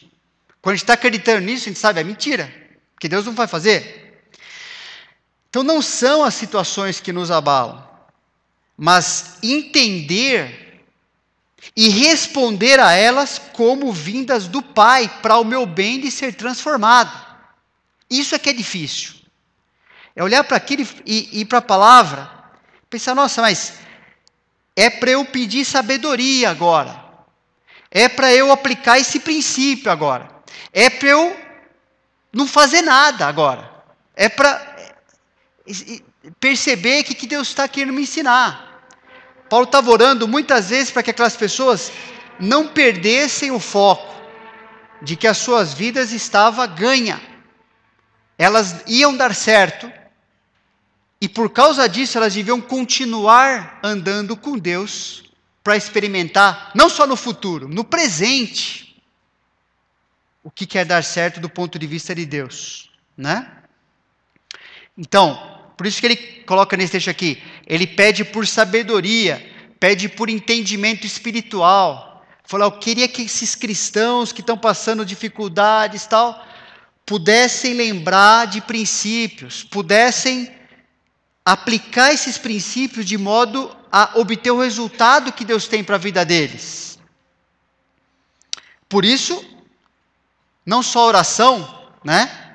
Quando 0.61 0.75
a 0.75 0.75
gente 0.77 0.83
está 0.85 0.93
acreditando 0.93 1.41
nisso, 1.41 1.65
a 1.65 1.67
gente 1.67 1.79
sabe, 1.79 1.99
é 1.99 2.03
mentira, 2.05 2.49
porque 2.93 3.09
Deus 3.09 3.25
não 3.25 3.33
vai 3.33 3.45
fazer. 3.45 4.23
Então 5.49 5.63
não 5.63 5.81
são 5.81 6.23
as 6.23 6.33
situações 6.33 7.01
que 7.01 7.11
nos 7.11 7.29
abalam 7.29 7.89
mas 8.81 9.37
entender 9.43 10.68
e 11.75 11.89
responder 11.89 12.79
a 12.79 12.93
elas 12.93 13.39
como 13.53 13.91
vindas 13.91 14.47
do 14.47 14.61
Pai, 14.61 15.09
para 15.21 15.37
o 15.37 15.43
meu 15.43 15.65
bem 15.65 15.99
de 15.99 16.11
ser 16.11 16.33
transformado. 16.33 17.27
Isso 18.09 18.35
é 18.35 18.39
que 18.39 18.49
é 18.49 18.53
difícil. 18.53 19.13
É 20.15 20.23
olhar 20.23 20.43
para 20.43 20.57
aquilo 20.57 20.85
e 21.05 21.41
ir 21.41 21.45
para 21.45 21.59
a 21.59 21.61
palavra, 21.61 22.29
pensar, 22.89 23.15
nossa, 23.15 23.41
mas 23.41 23.79
é 24.75 24.89
para 24.89 25.11
eu 25.11 25.23
pedir 25.25 25.65
sabedoria 25.65 26.49
agora. 26.49 27.03
É 27.91 28.07
para 28.07 28.33
eu 28.33 28.51
aplicar 28.51 28.99
esse 28.99 29.19
princípio 29.19 29.91
agora. 29.91 30.29
É 30.71 30.89
para 30.89 31.09
eu 31.09 31.39
não 32.31 32.47
fazer 32.47 32.81
nada 32.81 33.27
agora. 33.27 33.69
É 34.15 34.29
para 34.29 34.75
perceber 36.39 37.01
o 37.01 37.03
que 37.03 37.27
Deus 37.27 37.47
está 37.47 37.67
querendo 37.67 37.93
me 37.93 38.03
ensinar. 38.03 38.68
Paulo 39.49 39.65
estava 39.65 39.89
orando 39.89 40.27
muitas 40.27 40.69
vezes 40.69 40.91
para 40.91 41.03
que 41.03 41.11
aquelas 41.11 41.35
pessoas 41.35 41.91
não 42.39 42.67
perdessem 42.67 43.51
o 43.51 43.59
foco 43.59 44.15
de 45.01 45.15
que 45.15 45.27
as 45.27 45.37
suas 45.37 45.73
vidas 45.73 46.11
estavam 46.11 46.67
ganha. 46.67 47.19
Elas 48.37 48.83
iam 48.87 49.15
dar 49.15 49.33
certo 49.33 49.91
e 51.21 51.27
por 51.27 51.49
causa 51.49 51.87
disso 51.89 52.17
elas 52.17 52.33
deviam 52.33 52.61
continuar 52.61 53.79
andando 53.83 54.37
com 54.37 54.57
Deus 54.57 55.23
para 55.63 55.75
experimentar, 55.75 56.71
não 56.73 56.89
só 56.89 57.05
no 57.05 57.15
futuro, 57.15 57.67
no 57.67 57.83
presente, 57.83 58.89
o 60.41 60.49
que 60.49 60.65
quer 60.65 60.85
dar 60.85 61.03
certo 61.03 61.39
do 61.39 61.49
ponto 61.49 61.77
de 61.77 61.85
vista 61.85 62.15
de 62.15 62.25
Deus, 62.25 62.89
né? 63.17 63.51
Então, 64.97 65.59
por 65.77 65.85
isso 65.85 65.99
que 65.99 66.07
ele 66.07 66.17
coloca 66.45 66.75
nesse 66.77 66.93
texto 66.93 67.09
aqui, 67.09 67.43
ele 67.69 67.85
pede 67.85 68.25
por 68.25 68.47
sabedoria, 68.47 69.47
pede 69.79 70.09
por 70.09 70.27
entendimento 70.27 71.05
espiritual. 71.05 72.25
Fala, 72.43 72.65
eu 72.65 72.71
queria 72.71 73.07
que 73.07 73.21
esses 73.21 73.53
cristãos 73.53 74.31
que 74.31 74.41
estão 74.41 74.57
passando 74.57 75.05
dificuldades 75.05 76.07
tal, 76.07 76.43
pudessem 77.05 77.75
lembrar 77.75 78.47
de 78.47 78.59
princípios, 78.59 79.63
pudessem 79.63 80.51
aplicar 81.45 82.11
esses 82.11 82.39
princípios 82.39 83.05
de 83.05 83.17
modo 83.19 83.75
a 83.91 84.11
obter 84.15 84.51
o 84.51 84.59
resultado 84.59 85.31
que 85.31 85.45
Deus 85.45 85.67
tem 85.67 85.83
para 85.83 85.95
a 85.95 85.99
vida 85.99 86.25
deles. 86.25 86.97
Por 88.87 89.05
isso, 89.05 89.45
não 90.65 90.81
só 90.81 91.05
oração, 91.05 91.87
né? 92.03 92.48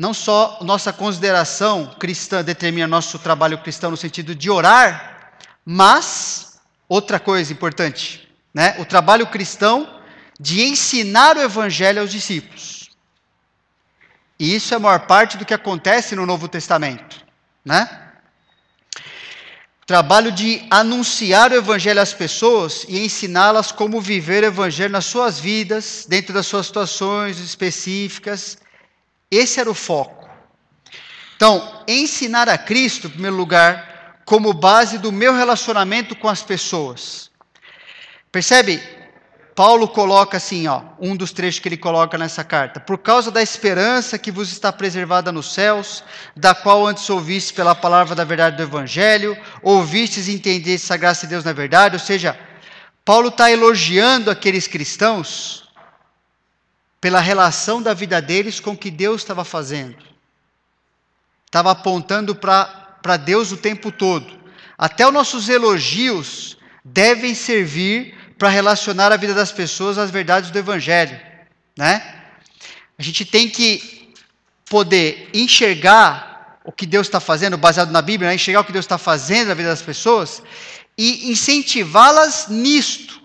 Não 0.00 0.14
só 0.14 0.56
nossa 0.62 0.94
consideração 0.94 1.94
cristã 1.98 2.42
determina 2.42 2.86
nosso 2.86 3.18
trabalho 3.18 3.58
cristão 3.58 3.90
no 3.90 3.98
sentido 3.98 4.34
de 4.34 4.48
orar, 4.48 5.34
mas 5.62 6.58
outra 6.88 7.20
coisa 7.20 7.52
importante, 7.52 8.26
né? 8.54 8.76
O 8.78 8.86
trabalho 8.86 9.26
cristão 9.26 10.00
de 10.40 10.62
ensinar 10.62 11.36
o 11.36 11.42
evangelho 11.42 12.00
aos 12.00 12.10
discípulos. 12.10 12.88
E 14.38 14.54
isso 14.54 14.72
é 14.72 14.78
a 14.78 14.80
maior 14.80 15.00
parte 15.00 15.36
do 15.36 15.44
que 15.44 15.52
acontece 15.52 16.16
no 16.16 16.24
Novo 16.24 16.48
Testamento, 16.48 17.22
né? 17.62 17.86
Trabalho 19.86 20.32
de 20.32 20.66
anunciar 20.70 21.52
o 21.52 21.56
evangelho 21.56 22.00
às 22.00 22.14
pessoas 22.14 22.86
e 22.88 23.04
ensiná-las 23.04 23.70
como 23.70 24.00
viver 24.00 24.44
o 24.44 24.46
evangelho 24.46 24.92
nas 24.92 25.04
suas 25.04 25.38
vidas, 25.38 26.06
dentro 26.08 26.32
das 26.32 26.46
suas 26.46 26.64
situações 26.64 27.38
específicas 27.38 28.56
esse 29.30 29.60
era 29.60 29.70
o 29.70 29.74
foco. 29.74 30.28
Então, 31.36 31.82
ensinar 31.86 32.48
a 32.48 32.58
Cristo, 32.58 33.06
em 33.06 33.10
primeiro 33.10 33.36
lugar, 33.36 34.20
como 34.24 34.52
base 34.52 34.98
do 34.98 35.10
meu 35.10 35.34
relacionamento 35.34 36.14
com 36.14 36.28
as 36.28 36.42
pessoas. 36.42 37.30
Percebe? 38.30 38.82
Paulo 39.54 39.88
coloca 39.88 40.36
assim, 40.36 40.66
ó, 40.66 40.82
um 40.98 41.16
dos 41.16 41.32
trechos 41.32 41.60
que 41.60 41.68
ele 41.68 41.76
coloca 41.76 42.16
nessa 42.16 42.42
carta. 42.44 42.80
Por 42.80 42.98
causa 42.98 43.30
da 43.30 43.42
esperança 43.42 44.18
que 44.18 44.30
vos 44.30 44.50
está 44.50 44.72
preservada 44.72 45.32
nos 45.32 45.52
céus, 45.52 46.04
da 46.36 46.54
qual 46.54 46.86
antes 46.86 47.08
ouviste 47.10 47.52
pela 47.52 47.74
palavra 47.74 48.14
da 48.14 48.24
verdade 48.24 48.56
do 48.56 48.62
Evangelho, 48.62 49.36
ouvistes 49.62 50.28
e 50.28 50.32
entendestes 50.32 50.90
a 50.90 50.96
graça 50.96 51.26
de 51.26 51.30
Deus 51.30 51.44
na 51.44 51.52
verdade. 51.52 51.96
Ou 51.96 52.00
seja, 52.00 52.38
Paulo 53.04 53.28
está 53.28 53.50
elogiando 53.50 54.30
aqueles 54.30 54.66
cristãos 54.66 55.69
pela 57.00 57.20
relação 57.20 57.80
da 57.82 57.94
vida 57.94 58.20
deles 58.20 58.60
com 58.60 58.72
o 58.72 58.76
que 58.76 58.90
Deus 58.90 59.22
estava 59.22 59.44
fazendo. 59.44 59.96
Estava 61.46 61.70
apontando 61.70 62.34
para 62.34 63.16
Deus 63.16 63.50
o 63.50 63.56
tempo 63.56 63.90
todo. 63.90 64.38
Até 64.76 65.06
os 65.06 65.12
nossos 65.12 65.48
elogios 65.48 66.56
devem 66.84 67.34
servir 67.34 68.14
para 68.38 68.48
relacionar 68.48 69.12
a 69.12 69.16
vida 69.16 69.34
das 69.34 69.52
pessoas 69.52 69.98
às 69.98 70.10
verdades 70.10 70.50
do 70.50 70.58
Evangelho. 70.58 71.18
Né? 71.76 72.22
A 72.98 73.02
gente 73.02 73.24
tem 73.24 73.48
que 73.48 74.12
poder 74.66 75.28
enxergar 75.34 76.60
o 76.64 76.70
que 76.70 76.86
Deus 76.86 77.06
está 77.06 77.18
fazendo, 77.18 77.56
baseado 77.56 77.90
na 77.90 78.02
Bíblia, 78.02 78.28
né? 78.28 78.34
enxergar 78.34 78.60
o 78.60 78.64
que 78.64 78.72
Deus 78.72 78.84
está 78.84 78.98
fazendo 78.98 79.48
na 79.48 79.54
vida 79.54 79.70
das 79.70 79.82
pessoas 79.82 80.42
e 80.96 81.30
incentivá-las 81.30 82.48
nisto. 82.48 83.20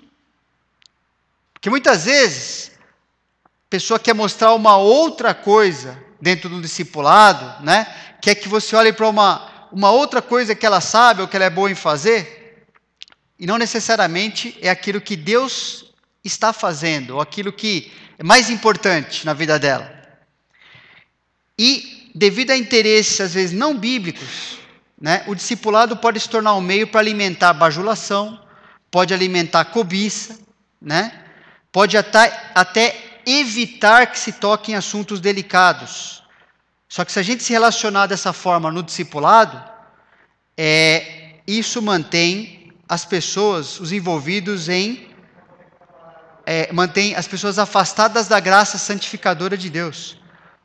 Porque 1.53 1.69
muitas 1.69 2.05
vezes 2.05 2.71
pessoa 3.69 3.99
quer 3.99 4.13
mostrar 4.13 4.54
uma 4.54 4.78
outra 4.78 5.34
coisa 5.34 5.97
dentro 6.21 6.49
do 6.49 6.62
discipulado, 6.62 7.63
né? 7.63 7.88
Quer 8.21 8.36
que 8.36 8.47
você 8.47 8.75
olhe 8.75 8.93
para 8.93 9.08
uma, 9.08 9.67
uma 9.71 9.91
outra 9.91 10.21
coisa 10.21 10.56
que 10.56 10.65
ela 10.65 10.82
sabe 10.82 11.21
ou 11.21 11.28
que 11.28 11.36
ela 11.36 11.45
é 11.45 11.49
boa 11.49 11.69
em 11.69 11.75
fazer, 11.75 12.65
e 13.38 13.45
não 13.45 13.58
necessariamente 13.58 14.58
é 14.62 14.69
aquilo 14.69 15.01
que 15.01 15.15
Deus 15.15 15.93
está 16.23 16.54
fazendo, 16.54 17.15
ou 17.15 17.21
aquilo 17.21 17.51
que 17.51 17.91
é 18.17 18.23
mais 18.23 18.49
importante 18.49 19.25
na 19.25 19.34
vida 19.34 19.60
dela. 19.60 19.93
E, 21.60 22.12
devido 22.15 22.51
a 22.51 22.58
interesses, 22.58 23.19
às 23.19 23.34
vezes, 23.34 23.51
não 23.51 23.78
bíblicos, 23.78 24.58
né, 24.99 25.23
o 25.28 25.36
discipulado 25.36 25.97
pode 25.97 26.19
se 26.19 26.30
tornar 26.30 26.56
um 26.56 26.62
meio 26.62 26.88
para 26.88 27.01
alimentar 27.01 27.54
bajulação, 27.54 28.41
pode 28.89 29.13
alimentar 29.13 29.65
cobiça, 29.65 30.39
né, 30.82 31.12
pode 31.71 31.97
até, 31.97 32.51
até 32.56 33.05
evitar 33.25 34.07
que 34.07 34.19
se 34.19 34.33
toquem 34.33 34.75
assuntos 34.75 35.19
delicados. 35.19 36.23
Só 36.88 37.03
que 37.03 37.11
se 37.11 37.19
a 37.19 37.23
gente 37.23 37.43
se 37.43 37.51
relacionar 37.51 38.07
dessa 38.07 38.31
forma 38.31 38.71
no 38.71 38.83
discipulado, 38.83 39.61
é, 40.57 41.39
isso 41.47 41.81
mantém 41.81 42.73
as 42.88 43.03
pessoas, 43.05 43.79
os 43.79 43.91
envolvidos 43.91 44.69
em. 44.69 45.09
É, 46.45 46.71
mantém 46.71 47.15
as 47.15 47.27
pessoas 47.27 47.57
afastadas 47.57 48.27
da 48.27 48.39
graça 48.39 48.77
santificadora 48.77 49.57
de 49.57 49.69
Deus. 49.69 50.17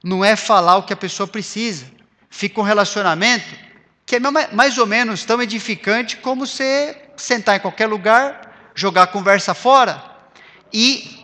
Não 0.04 0.24
é 0.24 0.36
falar 0.36 0.76
o 0.76 0.82
que 0.82 0.92
a 0.92 0.96
pessoa 0.96 1.26
precisa. 1.26 1.86
Fica 2.28 2.60
um 2.60 2.64
relacionamento 2.64 3.56
que 4.04 4.16
é 4.16 4.20
mais 4.20 4.76
ou 4.76 4.86
menos 4.86 5.24
tão 5.24 5.40
edificante 5.40 6.16
como 6.16 6.46
você 6.46 7.10
sentar 7.16 7.56
em 7.56 7.60
qualquer 7.60 7.86
lugar, 7.86 8.72
jogar 8.74 9.04
a 9.04 9.06
conversa 9.06 9.54
fora 9.54 10.02
e 10.72 11.19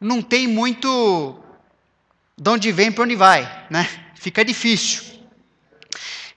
não 0.00 0.22
tem 0.22 0.46
muito 0.46 1.38
de 2.36 2.48
onde 2.48 2.72
vem 2.72 2.90
para 2.90 3.04
onde 3.04 3.14
vai, 3.14 3.66
né? 3.68 3.86
Fica 4.14 4.42
difícil. 4.42 5.04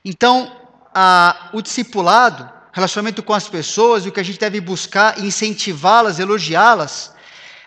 Então, 0.03 0.53
a, 0.93 1.49
o 1.53 1.61
discipulado, 1.61 2.49
relacionamento 2.73 3.23
com 3.23 3.33
as 3.33 3.47
pessoas, 3.47 4.05
o 4.05 4.11
que 4.11 4.19
a 4.19 4.23
gente 4.23 4.37
deve 4.37 4.59
buscar, 4.59 5.23
incentivá-las, 5.23 6.19
elogiá-las, 6.19 7.13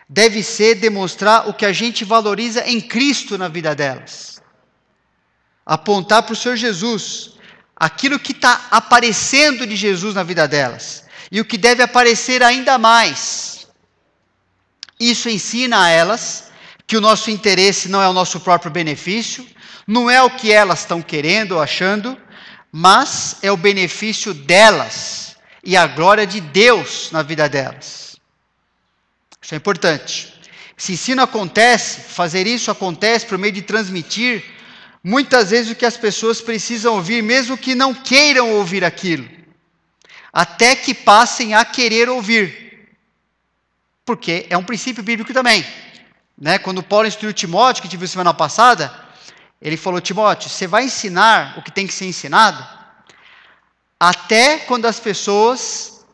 deve 0.06 0.42
ser 0.42 0.74
demonstrar 0.74 1.48
o 1.48 1.54
que 1.54 1.64
a 1.64 1.72
gente 1.72 2.04
valoriza 2.04 2.62
em 2.68 2.78
Cristo 2.78 3.38
na 3.38 3.48
vida 3.48 3.74
delas. 3.74 4.42
Apontar 5.64 6.22
para 6.22 6.34
o 6.34 6.36
Senhor 6.36 6.56
Jesus, 6.56 7.32
aquilo 7.74 8.18
que 8.18 8.32
está 8.32 8.66
aparecendo 8.70 9.66
de 9.66 9.74
Jesus 9.74 10.14
na 10.14 10.22
vida 10.22 10.46
delas, 10.46 11.04
e 11.32 11.40
o 11.40 11.44
que 11.44 11.56
deve 11.56 11.82
aparecer 11.82 12.42
ainda 12.42 12.76
mais 12.76 13.55
isso 14.98 15.28
ensina 15.28 15.84
a 15.84 15.88
elas 15.88 16.50
que 16.86 16.96
o 16.96 17.00
nosso 17.00 17.30
interesse 17.30 17.88
não 17.88 18.00
é 18.00 18.08
o 18.08 18.12
nosso 18.12 18.40
próprio 18.40 18.70
benefício, 18.70 19.46
não 19.86 20.08
é 20.08 20.22
o 20.22 20.30
que 20.30 20.52
elas 20.52 20.80
estão 20.80 21.02
querendo 21.02 21.52
ou 21.52 21.60
achando, 21.60 22.16
mas 22.72 23.36
é 23.42 23.50
o 23.50 23.56
benefício 23.56 24.32
delas 24.32 25.36
e 25.62 25.76
a 25.76 25.86
glória 25.86 26.26
de 26.26 26.40
Deus 26.40 27.10
na 27.12 27.22
vida 27.22 27.48
delas. 27.48 28.16
Isso 29.40 29.54
é 29.54 29.56
importante. 29.56 30.34
Esse 30.78 30.92
ensino 30.92 31.22
acontece, 31.22 32.00
fazer 32.00 32.46
isso 32.46 32.70
acontece 32.70 33.26
por 33.26 33.38
meio 33.38 33.52
de 33.52 33.62
transmitir 33.62 34.44
muitas 35.02 35.50
vezes 35.50 35.70
o 35.70 35.74
que 35.74 35.86
as 35.86 35.96
pessoas 35.96 36.40
precisam 36.40 36.94
ouvir, 36.94 37.22
mesmo 37.22 37.56
que 37.56 37.74
não 37.74 37.94
queiram 37.94 38.52
ouvir 38.52 38.84
aquilo, 38.84 39.28
até 40.32 40.74
que 40.74 40.92
passem 40.92 41.54
a 41.54 41.64
querer 41.64 42.08
ouvir 42.08 42.65
porque 44.06 44.46
é 44.48 44.56
um 44.56 44.62
princípio 44.62 45.02
bíblico 45.02 45.34
também. 45.34 45.66
Né? 46.38 46.58
Quando 46.58 46.82
Paulo 46.82 47.08
instruiu 47.08 47.34
Timóteo, 47.34 47.82
que 47.82 47.88
tive 47.88 48.06
semana 48.06 48.32
passada, 48.32 48.94
ele 49.60 49.76
falou: 49.76 50.00
Timóteo, 50.00 50.48
você 50.48 50.66
vai 50.66 50.84
ensinar 50.84 51.58
o 51.58 51.62
que 51.62 51.72
tem 51.72 51.86
que 51.86 51.92
ser 51.92 52.06
ensinado, 52.06 52.64
até 53.98 54.58
quando 54.58 54.86
as 54.86 55.00
pessoas 55.00 56.06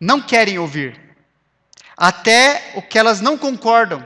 não 0.00 0.20
querem 0.20 0.58
ouvir, 0.58 0.98
até 1.96 2.72
o 2.74 2.82
que 2.82 2.98
elas 2.98 3.20
não 3.20 3.38
concordam, 3.38 4.04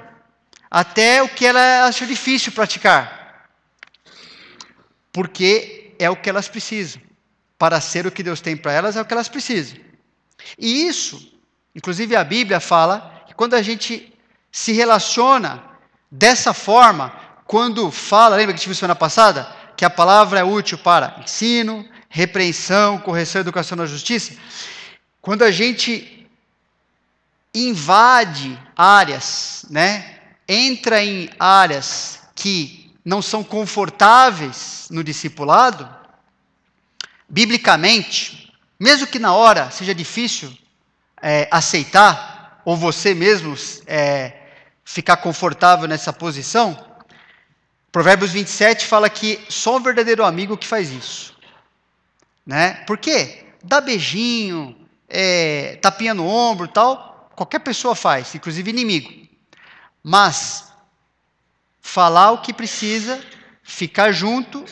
até 0.70 1.22
o 1.22 1.28
que 1.28 1.46
elas 1.46 1.88
acham 1.88 2.06
difícil 2.06 2.52
praticar, 2.52 3.48
porque 5.12 5.94
é 5.98 6.10
o 6.10 6.16
que 6.16 6.28
elas 6.28 6.48
precisam. 6.48 7.00
Para 7.56 7.80
ser 7.80 8.04
o 8.04 8.10
que 8.10 8.22
Deus 8.22 8.40
tem 8.40 8.56
para 8.56 8.72
elas, 8.72 8.96
é 8.96 9.00
o 9.00 9.04
que 9.04 9.14
elas 9.14 9.28
precisam. 9.28 9.78
E 10.58 10.86
isso, 10.88 11.32
inclusive 11.74 12.16
a 12.16 12.24
Bíblia 12.24 12.58
fala 12.58 13.13
quando 13.36 13.54
a 13.54 13.62
gente 13.62 14.12
se 14.50 14.72
relaciona 14.72 15.62
dessa 16.10 16.52
forma, 16.52 17.12
quando 17.46 17.90
fala, 17.90 18.36
lembra 18.36 18.54
que 18.54 18.60
tive 18.60 18.74
semana 18.74 18.94
passada? 18.94 19.46
Que 19.76 19.84
a 19.84 19.90
palavra 19.90 20.40
é 20.40 20.44
útil 20.44 20.78
para 20.78 21.20
ensino, 21.22 21.88
repreensão, 22.08 22.98
correção, 22.98 23.40
educação 23.40 23.76
na 23.76 23.86
justiça. 23.86 24.34
Quando 25.20 25.42
a 25.42 25.50
gente 25.50 26.14
invade 27.54 28.58
áreas, 28.76 29.64
né? 29.70 30.18
Entra 30.48 31.02
em 31.02 31.30
áreas 31.38 32.20
que 32.34 32.92
não 33.04 33.22
são 33.22 33.44
confortáveis 33.44 34.88
no 34.90 35.04
discipulado, 35.04 35.88
biblicamente, 37.28 38.52
mesmo 38.78 39.06
que 39.06 39.18
na 39.18 39.32
hora 39.34 39.70
seja 39.70 39.94
difícil 39.94 40.52
é, 41.22 41.48
aceitar, 41.50 42.33
ou 42.64 42.76
você 42.76 43.14
mesmo 43.14 43.54
é, 43.86 44.32
ficar 44.84 45.18
confortável 45.18 45.86
nessa 45.86 46.12
posição, 46.12 46.76
Provérbios 47.94 48.32
27 48.32 48.86
fala 48.86 49.08
que 49.08 49.40
só 49.48 49.76
o 49.76 49.80
verdadeiro 49.80 50.24
amigo 50.24 50.56
que 50.56 50.66
faz 50.66 50.90
isso. 50.90 51.32
Né? 52.44 52.74
Por 52.86 52.98
quê? 52.98 53.44
Dá 53.62 53.80
beijinho, 53.80 54.76
é, 55.08 55.78
tapinha 55.80 56.12
no 56.12 56.26
ombro 56.26 56.66
tal, 56.66 57.30
qualquer 57.36 57.60
pessoa 57.60 57.94
faz, 57.94 58.34
inclusive 58.34 58.68
inimigo. 58.68 59.28
Mas 60.02 60.72
falar 61.80 62.32
o 62.32 62.38
que 62.38 62.52
precisa, 62.52 63.22
ficar 63.62 64.10
junto, 64.10 64.64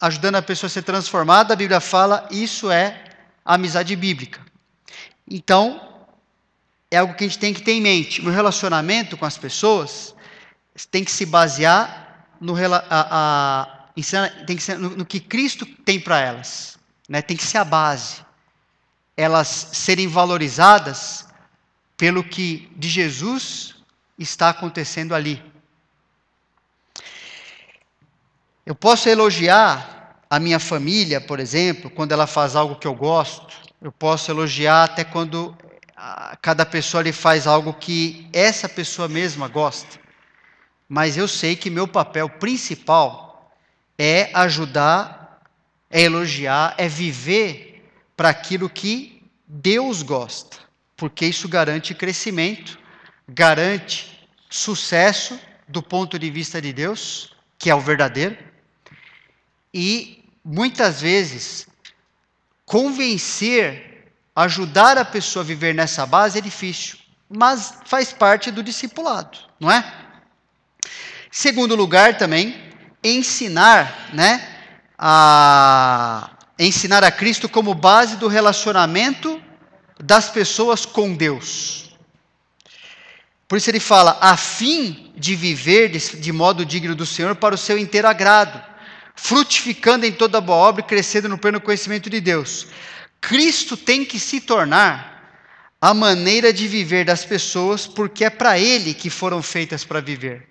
ajudando 0.00 0.34
a 0.34 0.42
pessoa 0.42 0.66
a 0.66 0.70
ser 0.70 0.82
transformada, 0.82 1.54
a 1.54 1.56
Bíblia 1.56 1.80
fala, 1.80 2.28
isso 2.30 2.70
é 2.72 3.04
amizade 3.44 3.94
bíblica. 3.94 4.40
Então, 5.30 5.85
é 6.90 6.98
algo 6.98 7.14
que 7.14 7.24
a 7.24 7.26
gente 7.28 7.38
tem 7.38 7.52
que 7.52 7.62
ter 7.62 7.72
em 7.72 7.80
mente. 7.80 8.22
No 8.22 8.30
relacionamento 8.30 9.16
com 9.16 9.24
as 9.24 9.36
pessoas, 9.36 10.14
tem 10.90 11.04
que 11.04 11.10
se 11.10 11.26
basear 11.26 12.26
no, 12.40 12.54
a, 12.56 12.84
a, 12.90 13.88
tem 14.46 14.56
que 14.56 14.62
ser 14.62 14.78
no, 14.78 14.90
no 14.90 15.06
que 15.06 15.20
Cristo 15.20 15.66
tem 15.84 15.98
para 15.98 16.20
elas. 16.20 16.78
Né? 17.08 17.22
Tem 17.22 17.36
que 17.36 17.44
ser 17.44 17.58
a 17.58 17.64
base. 17.64 18.24
Elas 19.16 19.48
serem 19.72 20.06
valorizadas 20.06 21.26
pelo 21.96 22.22
que 22.22 22.70
de 22.76 22.88
Jesus 22.88 23.74
está 24.18 24.50
acontecendo 24.50 25.14
ali. 25.14 25.42
Eu 28.64 28.74
posso 28.74 29.08
elogiar 29.08 30.20
a 30.28 30.40
minha 30.40 30.58
família, 30.58 31.20
por 31.20 31.38
exemplo, 31.40 31.88
quando 31.88 32.12
ela 32.12 32.26
faz 32.26 32.56
algo 32.56 32.76
que 32.76 32.86
eu 32.86 32.94
gosto. 32.94 33.54
Eu 33.80 33.92
posso 33.92 34.30
elogiar 34.30 34.84
até 34.84 35.04
quando 35.04 35.56
cada 36.40 36.64
pessoa 36.64 37.02
lhe 37.02 37.12
faz 37.12 37.46
algo 37.46 37.72
que 37.74 38.28
essa 38.32 38.68
pessoa 38.68 39.08
mesma 39.08 39.48
gosta. 39.48 39.98
Mas 40.88 41.16
eu 41.16 41.26
sei 41.26 41.56
que 41.56 41.70
meu 41.70 41.88
papel 41.88 42.28
principal 42.28 43.52
é 43.98 44.30
ajudar, 44.34 45.42
é 45.90 46.02
elogiar, 46.02 46.74
é 46.78 46.88
viver 46.88 47.90
para 48.16 48.28
aquilo 48.28 48.68
que 48.68 49.22
Deus 49.46 50.02
gosta, 50.02 50.56
porque 50.96 51.26
isso 51.26 51.48
garante 51.48 51.94
crescimento, 51.94 52.78
garante 53.28 54.28
sucesso 54.48 55.38
do 55.68 55.82
ponto 55.82 56.18
de 56.18 56.30
vista 56.30 56.60
de 56.60 56.72
Deus, 56.72 57.34
que 57.58 57.70
é 57.70 57.74
o 57.74 57.80
verdadeiro, 57.80 58.36
e 59.72 60.24
muitas 60.44 61.00
vezes 61.00 61.68
convencer 62.64 63.95
Ajudar 64.36 64.98
a 64.98 65.04
pessoa 65.04 65.42
a 65.42 65.46
viver 65.46 65.74
nessa 65.74 66.04
base 66.04 66.36
é 66.36 66.42
difícil, 66.42 66.98
mas 67.26 67.78
faz 67.86 68.12
parte 68.12 68.50
do 68.50 68.62
discipulado, 68.62 69.38
não 69.58 69.70
é? 69.70 69.82
Segundo 71.30 71.74
lugar 71.74 72.18
também, 72.18 72.54
ensinar, 73.02 74.10
né, 74.12 74.46
a 74.98 76.30
ensinar 76.58 77.02
a 77.02 77.10
Cristo 77.10 77.48
como 77.48 77.74
base 77.74 78.16
do 78.16 78.28
relacionamento 78.28 79.42
das 79.98 80.28
pessoas 80.28 80.84
com 80.84 81.14
Deus. 81.14 81.96
Por 83.48 83.56
isso 83.56 83.70
ele 83.70 83.80
fala, 83.80 84.18
a 84.20 84.36
fim 84.36 85.12
de 85.16 85.34
viver 85.34 85.88
de, 85.88 86.16
de 86.16 86.32
modo 86.32 86.66
digno 86.66 86.94
do 86.94 87.06
Senhor 87.06 87.36
para 87.36 87.54
o 87.54 87.58
seu 87.58 87.78
inteiro 87.78 88.08
agrado, 88.08 88.60
frutificando 89.14 90.04
em 90.04 90.12
toda 90.12 90.40
boa 90.40 90.58
obra 90.58 90.82
e 90.82 90.86
crescendo 90.86 91.28
no 91.28 91.38
pleno 91.38 91.60
conhecimento 91.60 92.10
de 92.10 92.20
Deus. 92.20 92.66
Cristo 93.20 93.76
tem 93.76 94.04
que 94.04 94.18
se 94.18 94.40
tornar 94.40 95.16
a 95.80 95.92
maneira 95.92 96.52
de 96.52 96.66
viver 96.66 97.04
das 97.04 97.24
pessoas, 97.24 97.86
porque 97.86 98.24
é 98.24 98.30
para 98.30 98.58
Ele 98.58 98.94
que 98.94 99.10
foram 99.10 99.42
feitas 99.42 99.84
para 99.84 100.00
viver. 100.00 100.48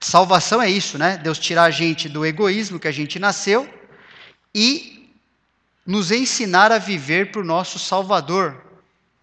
Salvação 0.00 0.60
é 0.60 0.70
isso, 0.70 0.98
né? 0.98 1.16
Deus 1.16 1.38
tirar 1.38 1.64
a 1.64 1.70
gente 1.70 2.08
do 2.08 2.24
egoísmo 2.24 2.78
que 2.78 2.88
a 2.88 2.92
gente 2.92 3.18
nasceu 3.18 3.68
e 4.54 5.10
nos 5.86 6.10
ensinar 6.10 6.72
a 6.72 6.78
viver 6.78 7.30
para 7.30 7.40
o 7.40 7.44
nosso 7.44 7.78
Salvador, 7.78 8.62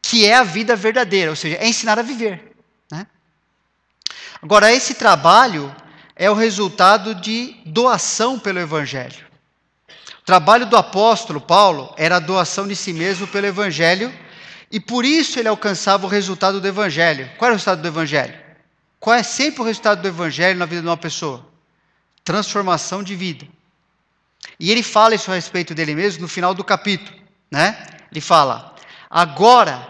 que 0.02 0.26
é 0.26 0.36
a 0.36 0.44
vida 0.44 0.76
verdadeira, 0.76 1.30
ou 1.30 1.36
seja, 1.36 1.58
é 1.58 1.68
ensinar 1.68 2.00
a 2.00 2.04
viver. 2.04 2.56
Né? 2.92 3.06
Agora, 4.42 4.74
esse 4.74 4.94
trabalho 4.94 5.74
é 6.16 6.30
o 6.30 6.36
resultado 6.36 7.16
de 7.16 7.56
doação 7.66 8.40
pelo 8.40 8.60
Evangelho. 8.60 9.23
Trabalho 10.26 10.66
do 10.66 10.78
apóstolo 10.78 11.42
Paulo 11.42 11.94
era 11.98 12.16
a 12.16 12.20
doação 12.20 12.68
de 12.68 12.76
si 12.76 12.94
mesmo 12.94 13.28
pelo 13.28 13.46
Evangelho, 13.46 14.14
e 14.72 14.80
por 14.80 15.04
isso 15.04 15.38
ele 15.38 15.48
alcançava 15.48 16.06
o 16.06 16.10
resultado 16.10 16.62
do 16.62 16.68
Evangelho. 16.68 17.30
Qual 17.38 17.50
é 17.50 17.52
o 17.52 17.56
resultado 17.56 17.82
do 17.82 17.88
Evangelho? 17.88 18.34
Qual 19.00 19.16
é 19.16 19.22
sempre 19.22 19.62
o 19.62 19.66
resultado 19.66 20.02
do 20.02 20.08
Evangelho 20.08 20.58
na 20.58 20.66
vida 20.66 20.82
de 20.82 20.88
uma 20.88 20.98
pessoa? 20.98 21.46
Transformação 22.24 23.04
de 23.04 23.16
vida. 23.16 23.46
E 24.58 24.72
ele 24.72 24.82
fala 24.82 25.14
isso 25.14 25.30
a 25.30 25.36
respeito 25.36 25.76
dele 25.76 25.94
mesmo 25.94 26.22
no 26.22 26.28
final 26.28 26.54
do 26.54 26.64
capítulo, 26.64 27.18
né? 27.52 27.86
Ele 28.10 28.22
fala: 28.22 28.74
agora, 29.10 29.86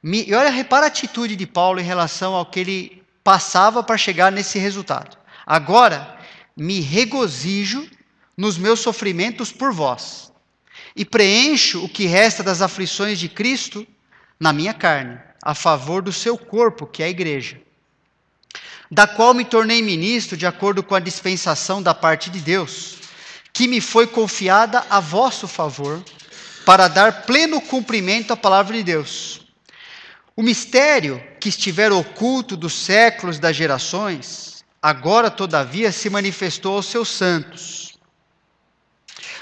me... 0.00 0.24
e 0.24 0.34
olha, 0.34 0.50
repara 0.50 0.86
a 0.86 0.88
atitude 0.88 1.34
de 1.34 1.46
Paulo 1.46 1.80
em 1.80 1.84
relação 1.84 2.34
ao 2.34 2.46
que 2.46 2.60
ele 2.60 3.02
passava 3.24 3.82
para 3.82 3.98
chegar 3.98 4.30
nesse 4.30 4.58
resultado. 4.58 5.18
Agora, 5.44 6.16
me 6.56 6.80
regozijo 6.80 7.88
nos 8.38 8.56
meus 8.56 8.78
sofrimentos 8.78 9.52
por 9.52 9.72
vós, 9.72 10.32
e 10.94 11.04
preencho 11.04 11.84
o 11.84 11.88
que 11.88 12.06
resta 12.06 12.42
das 12.42 12.62
aflições 12.62 13.18
de 13.18 13.28
Cristo 13.28 13.84
na 14.38 14.52
minha 14.52 14.72
carne, 14.72 15.18
a 15.42 15.54
favor 15.54 16.00
do 16.00 16.12
seu 16.12 16.38
corpo, 16.38 16.86
que 16.86 17.02
é 17.02 17.06
a 17.06 17.10
igreja, 17.10 17.60
da 18.88 19.06
qual 19.06 19.34
me 19.34 19.44
tornei 19.44 19.82
ministro 19.82 20.36
de 20.36 20.46
acordo 20.46 20.82
com 20.82 20.94
a 20.94 21.00
dispensação 21.00 21.82
da 21.82 21.92
parte 21.92 22.30
de 22.30 22.38
Deus 22.40 22.98
que 23.52 23.66
me 23.66 23.80
foi 23.80 24.06
confiada 24.06 24.86
a 24.88 25.00
vosso 25.00 25.48
favor, 25.48 26.00
para 26.64 26.86
dar 26.86 27.22
pleno 27.22 27.60
cumprimento 27.60 28.32
à 28.32 28.36
palavra 28.36 28.76
de 28.76 28.84
Deus. 28.84 29.40
O 30.36 30.44
mistério 30.44 31.20
que 31.40 31.48
estiver 31.48 31.90
oculto 31.90 32.56
dos 32.56 32.74
séculos 32.74 33.40
das 33.40 33.56
gerações, 33.56 34.64
agora 34.80 35.28
todavia 35.28 35.90
se 35.90 36.08
manifestou 36.08 36.76
aos 36.76 36.86
seus 36.86 37.08
santos, 37.08 37.87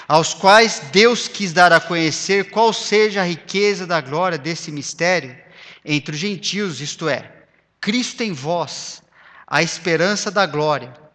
aos 0.07 0.33
quais 0.33 0.81
Deus 0.91 1.27
quis 1.27 1.53
dar 1.53 1.71
a 1.71 1.79
conhecer 1.79 2.49
qual 2.49 2.71
seja 2.71 3.21
a 3.21 3.25
riqueza 3.25 3.85
da 3.85 4.01
glória 4.01 4.37
desse 4.37 4.71
mistério 4.71 5.35
entre 5.83 6.13
os 6.13 6.19
gentios, 6.19 6.81
isto 6.81 7.07
é, 7.07 7.31
Cristo 7.79 8.21
em 8.21 8.33
vós, 8.33 9.01
a 9.45 9.63
esperança 9.63 10.29
da 10.29 10.45
glória 10.45 11.07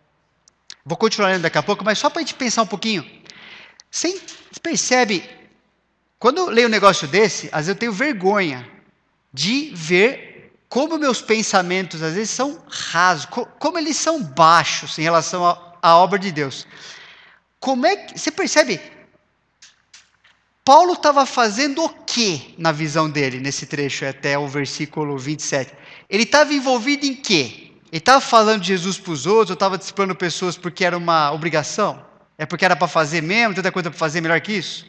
Vou 0.85 0.97
continuar 0.97 1.31
lendo 1.31 1.43
daqui 1.43 1.59
a 1.59 1.63
pouco, 1.63 1.85
mas 1.85 1.99
só 1.99 2.11
para 2.11 2.21
a 2.21 2.23
gente 2.23 2.35
pensar 2.35 2.63
um 2.63 2.67
pouquinho. 2.67 3.09
Você 3.91 4.21
percebe, 4.61 5.29
quando 6.19 6.39
eu 6.39 6.51
leio 6.51 6.67
um 6.67 6.71
negócio 6.71 7.07
desse, 7.07 7.47
às 7.47 7.67
vezes 7.67 7.69
eu 7.69 7.77
tenho 7.77 7.93
vergonha 7.93 8.69
de 9.33 9.73
ver 9.75 10.53
como 10.69 10.99
meus 10.99 11.21
pensamentos 11.21 12.03
às 12.03 12.15
vezes 12.15 12.31
são 12.31 12.63
rasos, 12.69 13.27
como 13.59 13.79
eles 13.79 13.97
são 13.97 14.23
baixos 14.23 14.99
em 14.99 15.03
relação 15.03 15.47
à 15.81 15.97
obra 15.97 16.19
de 16.19 16.33
Deus. 16.33 16.67
Como 17.63 17.87
é 17.87 17.95
que 17.95 18.19
você 18.19 18.33
percebe? 18.33 18.81
Paulo 20.65 20.95
estava 20.95 21.25
fazendo 21.25 21.85
o 21.85 21.89
que 21.89 22.57
na 22.59 22.73
visão 22.73 23.09
dele, 23.09 23.39
nesse 23.39 23.67
trecho 23.67 24.05
até 24.05 24.37
o 24.37 24.49
versículo 24.49 25.17
27? 25.17 25.73
Ele 26.11 26.25
estava 26.25 26.53
envolvido 26.53 27.07
em 27.07 27.15
quê? 27.15 27.71
Ele 27.93 27.99
estava 27.99 28.21
falando 28.21 28.63
de 28.63 28.67
Jesus 28.67 28.99
para 28.99 29.13
os 29.13 29.27
outros, 29.27 29.51
ou 29.51 29.55
estava 29.55 29.79
disciplinando 29.79 30.17
pessoas 30.17 30.57
porque 30.57 30.85
era 30.85 30.99
uma 30.99 31.31
obrigação? 31.31 32.05
É 32.37 32.45
porque 32.45 32.65
era 32.65 32.75
para 32.75 32.89
fazer 32.89 33.23
mesmo, 33.23 33.55
tanta 33.55 33.71
coisa 33.71 33.91
para 33.91 33.99
fazer 33.99 34.21
melhor 34.21 34.41
que 34.41 34.55
isso? 34.55 34.85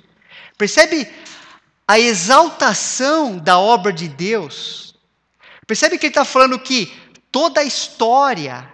Percebe 0.57 1.07
a 1.87 1.99
exaltação 1.99 3.37
da 3.37 3.59
obra 3.59 3.93
de 3.93 4.07
Deus? 4.07 4.95
Percebe 5.67 5.99
que 5.99 6.07
ele 6.07 6.11
está 6.11 6.25
falando 6.25 6.57
que 6.57 6.91
toda 7.31 7.61
a 7.61 7.63
história 7.63 8.72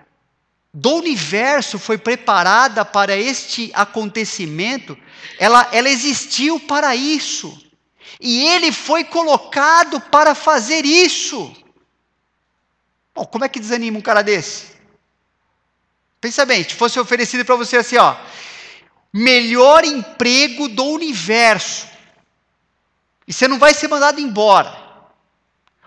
do 0.73 0.95
universo 0.95 1.79
foi 1.79 1.97
preparada 1.97 2.85
para 2.85 3.15
este 3.17 3.71
acontecimento, 3.73 4.97
ela, 5.37 5.67
ela 5.71 5.89
existiu 5.89 6.59
para 6.59 6.95
isso. 6.95 7.57
E 8.19 8.45
ele 8.47 8.71
foi 8.71 9.03
colocado 9.03 9.99
para 9.99 10.35
fazer 10.35 10.85
isso. 10.85 11.55
Bom, 13.15 13.25
como 13.25 13.45
é 13.45 13.49
que 13.49 13.59
desanima 13.59 13.97
um 13.97 14.01
cara 14.01 14.21
desse? 14.21 14.77
Pensa 16.21 16.45
bem, 16.45 16.63
se 16.63 16.75
fosse 16.75 16.99
oferecido 16.99 17.45
para 17.45 17.55
você 17.55 17.77
assim, 17.77 17.97
ó, 17.97 18.15
melhor 19.11 19.83
emprego 19.85 20.67
do 20.67 20.83
universo. 20.83 21.87
E 23.27 23.33
você 23.33 23.47
não 23.47 23.57
vai 23.57 23.73
ser 23.73 23.87
mandado 23.87 24.19
embora. 24.19 24.75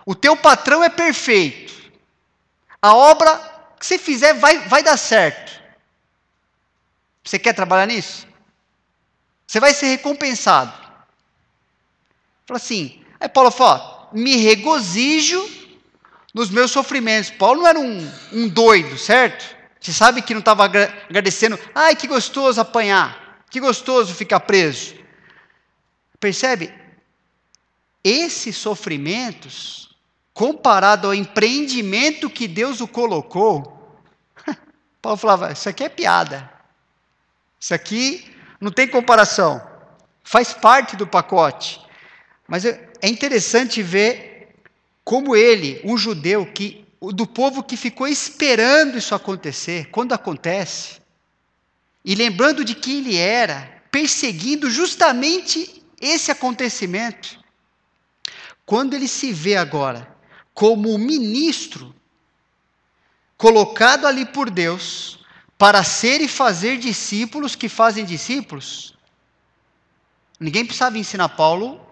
O 0.05 0.15
teu 0.15 0.35
patrão 0.35 0.83
é 0.83 0.89
perfeito. 0.89 1.73
A 2.81 2.93
obra 2.93 3.52
que 3.83 3.87
você 3.87 3.97
fizer 3.97 4.33
vai, 4.35 4.59
vai 4.59 4.81
dar 4.81 4.95
certo. 4.95 5.61
Você 7.21 7.37
quer 7.37 7.51
trabalhar 7.51 7.85
nisso? 7.85 8.25
Você 9.45 9.59
vai 9.59 9.73
ser 9.73 9.87
recompensado. 9.87 10.71
Fala 12.45 12.57
assim. 12.57 13.03
Aí 13.19 13.27
Paulo 13.27 13.51
fala: 13.51 14.09
me 14.13 14.37
regozijo 14.37 15.45
nos 16.33 16.49
meus 16.49 16.71
sofrimentos. 16.71 17.29
Paulo 17.31 17.61
não 17.61 17.67
era 17.67 17.79
um, 17.79 18.11
um 18.31 18.47
doido, 18.47 18.97
certo? 18.97 19.53
Você 19.81 19.91
sabe 19.91 20.21
que 20.21 20.33
não 20.33 20.39
estava 20.39 20.63
agradecendo, 20.63 21.59
ai 21.75 21.93
que 21.93 22.07
gostoso 22.07 22.61
apanhar, 22.61 23.43
que 23.49 23.59
gostoso 23.59 24.13
ficar 24.13 24.39
preso. 24.39 24.95
Percebe? 26.21 26.73
Esses 28.01 28.55
sofrimentos, 28.55 29.93
comparado 30.33 31.07
ao 31.07 31.13
empreendimento 31.13 32.29
que 32.29 32.47
Deus 32.47 32.79
o 32.79 32.87
colocou, 32.87 33.72
Paulo 35.03 35.17
falava: 35.17 35.51
Isso 35.51 35.67
aqui 35.67 35.83
é 35.83 35.89
piada. 35.89 36.49
Isso 37.59 37.73
aqui 37.73 38.33
não 38.59 38.71
tem 38.71 38.87
comparação. 38.87 39.61
Faz 40.23 40.53
parte 40.53 40.95
do 40.95 41.05
pacote. 41.05 41.81
Mas 42.47 42.63
é 42.63 42.89
interessante 43.03 43.83
ver 43.83 44.55
como 45.03 45.35
ele, 45.35 45.81
um 45.83 45.97
judeu 45.97 46.45
que 46.45 46.87
do 47.01 47.27
povo 47.27 47.61
que 47.61 47.75
ficou 47.75 48.07
esperando 48.07 48.97
isso 48.97 49.13
acontecer, 49.13 49.89
quando 49.89 50.13
acontece, 50.13 51.01
e 52.05 52.15
lembrando 52.15 52.63
de 52.63 52.73
quem 52.73 52.99
ele 52.99 53.17
era, 53.17 53.83
perseguindo 53.91 54.69
justamente 54.69 55.83
esse 55.99 56.31
acontecimento. 56.31 57.37
Quando 58.65 58.93
ele 58.93 59.09
se 59.09 59.33
vê 59.33 59.57
agora 59.57 60.07
como 60.53 60.97
ministro 60.97 61.93
colocado 63.43 64.07
ali 64.07 64.25
por 64.25 64.49
Deus 64.49 65.19
para 65.57 65.83
ser 65.83 66.21
e 66.21 66.29
fazer 66.29 66.77
discípulos 66.77 67.57
que 67.57 67.67
fazem 67.67 68.05
discípulos, 68.05 68.93
ninguém 70.39 70.65
precisava 70.65 70.97
ensinar 70.97 71.27
Paulo 71.27 71.85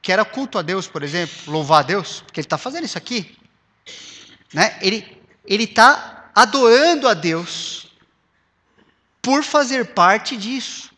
que 0.00 0.10
era 0.10 0.24
culto 0.24 0.58
a 0.58 0.62
Deus, 0.62 0.86
por 0.88 1.02
exemplo, 1.02 1.52
louvar 1.52 1.80
a 1.80 1.86
Deus, 1.86 2.22
porque 2.22 2.40
ele 2.40 2.46
está 2.46 2.56
fazendo 2.56 2.84
isso 2.84 2.96
aqui. 2.96 3.36
Né? 4.54 4.78
Ele 4.80 5.64
está 5.64 6.30
adorando 6.34 7.06
a 7.06 7.12
Deus 7.12 7.92
por 9.20 9.42
fazer 9.42 9.92
parte 9.92 10.34
disso. 10.34 10.90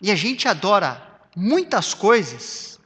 E 0.00 0.10
a 0.10 0.16
gente 0.16 0.48
adora 0.48 1.20
muitas 1.36 1.92
coisas 1.92 2.80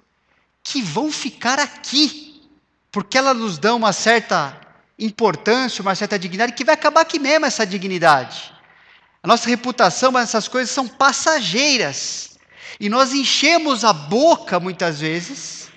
que 0.60 0.82
vão 0.82 1.12
ficar 1.12 1.60
aqui, 1.60 2.29
porque 2.92 3.18
elas 3.18 3.36
nos 3.36 3.58
dão 3.58 3.76
uma 3.76 3.92
certa 3.92 4.58
importância, 4.98 5.82
uma 5.82 5.94
certa 5.94 6.18
dignidade, 6.18 6.52
que 6.52 6.64
vai 6.64 6.74
acabar 6.74 7.00
aqui 7.02 7.18
mesmo 7.18 7.46
essa 7.46 7.66
dignidade. 7.66 8.52
A 9.22 9.28
nossa 9.28 9.48
reputação, 9.48 10.18
essas 10.18 10.48
coisas 10.48 10.70
são 10.70 10.88
passageiras. 10.88 12.38
E 12.78 12.88
nós 12.88 13.12
enchemos 13.12 13.84
a 13.84 13.92
boca, 13.92 14.58
muitas 14.58 15.00
vezes, 15.00 15.68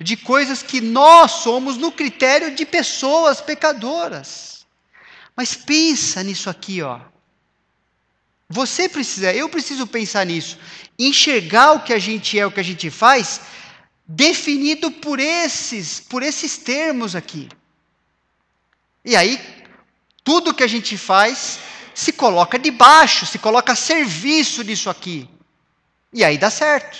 de 0.00 0.16
coisas 0.16 0.62
que 0.62 0.80
nós 0.80 1.30
somos 1.32 1.76
no 1.76 1.90
critério 1.90 2.54
de 2.54 2.66
pessoas 2.66 3.40
pecadoras. 3.40 4.66
Mas 5.34 5.54
pensa 5.54 6.22
nisso 6.22 6.50
aqui, 6.50 6.82
ó. 6.82 7.00
Você 8.48 8.88
precisa, 8.88 9.32
eu 9.32 9.48
preciso 9.48 9.86
pensar 9.86 10.24
nisso. 10.24 10.58
Enxergar 10.98 11.72
o 11.72 11.80
que 11.80 11.92
a 11.92 11.98
gente 11.98 12.38
é, 12.38 12.46
o 12.46 12.50
que 12.50 12.60
a 12.60 12.64
gente 12.64 12.90
faz, 12.90 13.40
definido 14.06 14.90
por 14.90 15.18
esses, 15.18 16.00
por 16.00 16.22
esses 16.22 16.56
termos 16.56 17.16
aqui. 17.16 17.48
E 19.04 19.16
aí, 19.16 19.40
tudo 20.22 20.54
que 20.54 20.62
a 20.62 20.68
gente 20.68 20.96
faz 20.96 21.58
se 21.94 22.12
coloca 22.12 22.58
debaixo, 22.58 23.26
se 23.26 23.38
coloca 23.38 23.72
a 23.72 23.76
serviço 23.76 24.62
disso 24.62 24.90
aqui. 24.90 25.28
E 26.12 26.24
aí 26.24 26.38
dá 26.38 26.50
certo. 26.50 26.98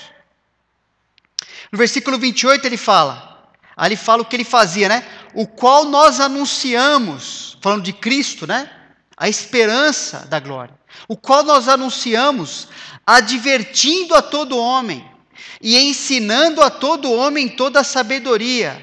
No 1.70 1.78
versículo 1.78 2.18
28 2.18 2.66
ele 2.66 2.76
fala, 2.76 3.50
aí 3.76 3.88
ele 3.88 3.96
fala 3.96 4.22
o 4.22 4.24
que 4.24 4.36
ele 4.36 4.44
fazia, 4.44 4.88
né? 4.88 5.06
O 5.34 5.46
qual 5.46 5.84
nós 5.84 6.20
anunciamos, 6.20 7.58
falando 7.60 7.82
de 7.82 7.92
Cristo, 7.92 8.46
né? 8.46 8.70
A 9.16 9.28
esperança 9.28 10.20
da 10.26 10.40
glória. 10.40 10.74
O 11.08 11.16
qual 11.16 11.42
nós 11.42 11.68
anunciamos, 11.68 12.68
advertindo 13.06 14.14
a 14.14 14.22
todo 14.22 14.56
homem 14.56 15.15
e 15.60 15.76
ensinando 15.76 16.62
a 16.62 16.70
todo 16.70 17.12
homem 17.12 17.48
toda 17.48 17.80
a 17.80 17.84
sabedoria, 17.84 18.82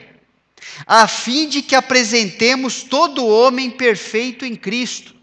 a 0.85 1.07
fim 1.07 1.47
de 1.47 1.61
que 1.61 1.75
apresentemos 1.75 2.83
todo 2.83 3.25
homem 3.25 3.69
perfeito 3.69 4.45
em 4.45 4.55
Cristo. 4.55 5.15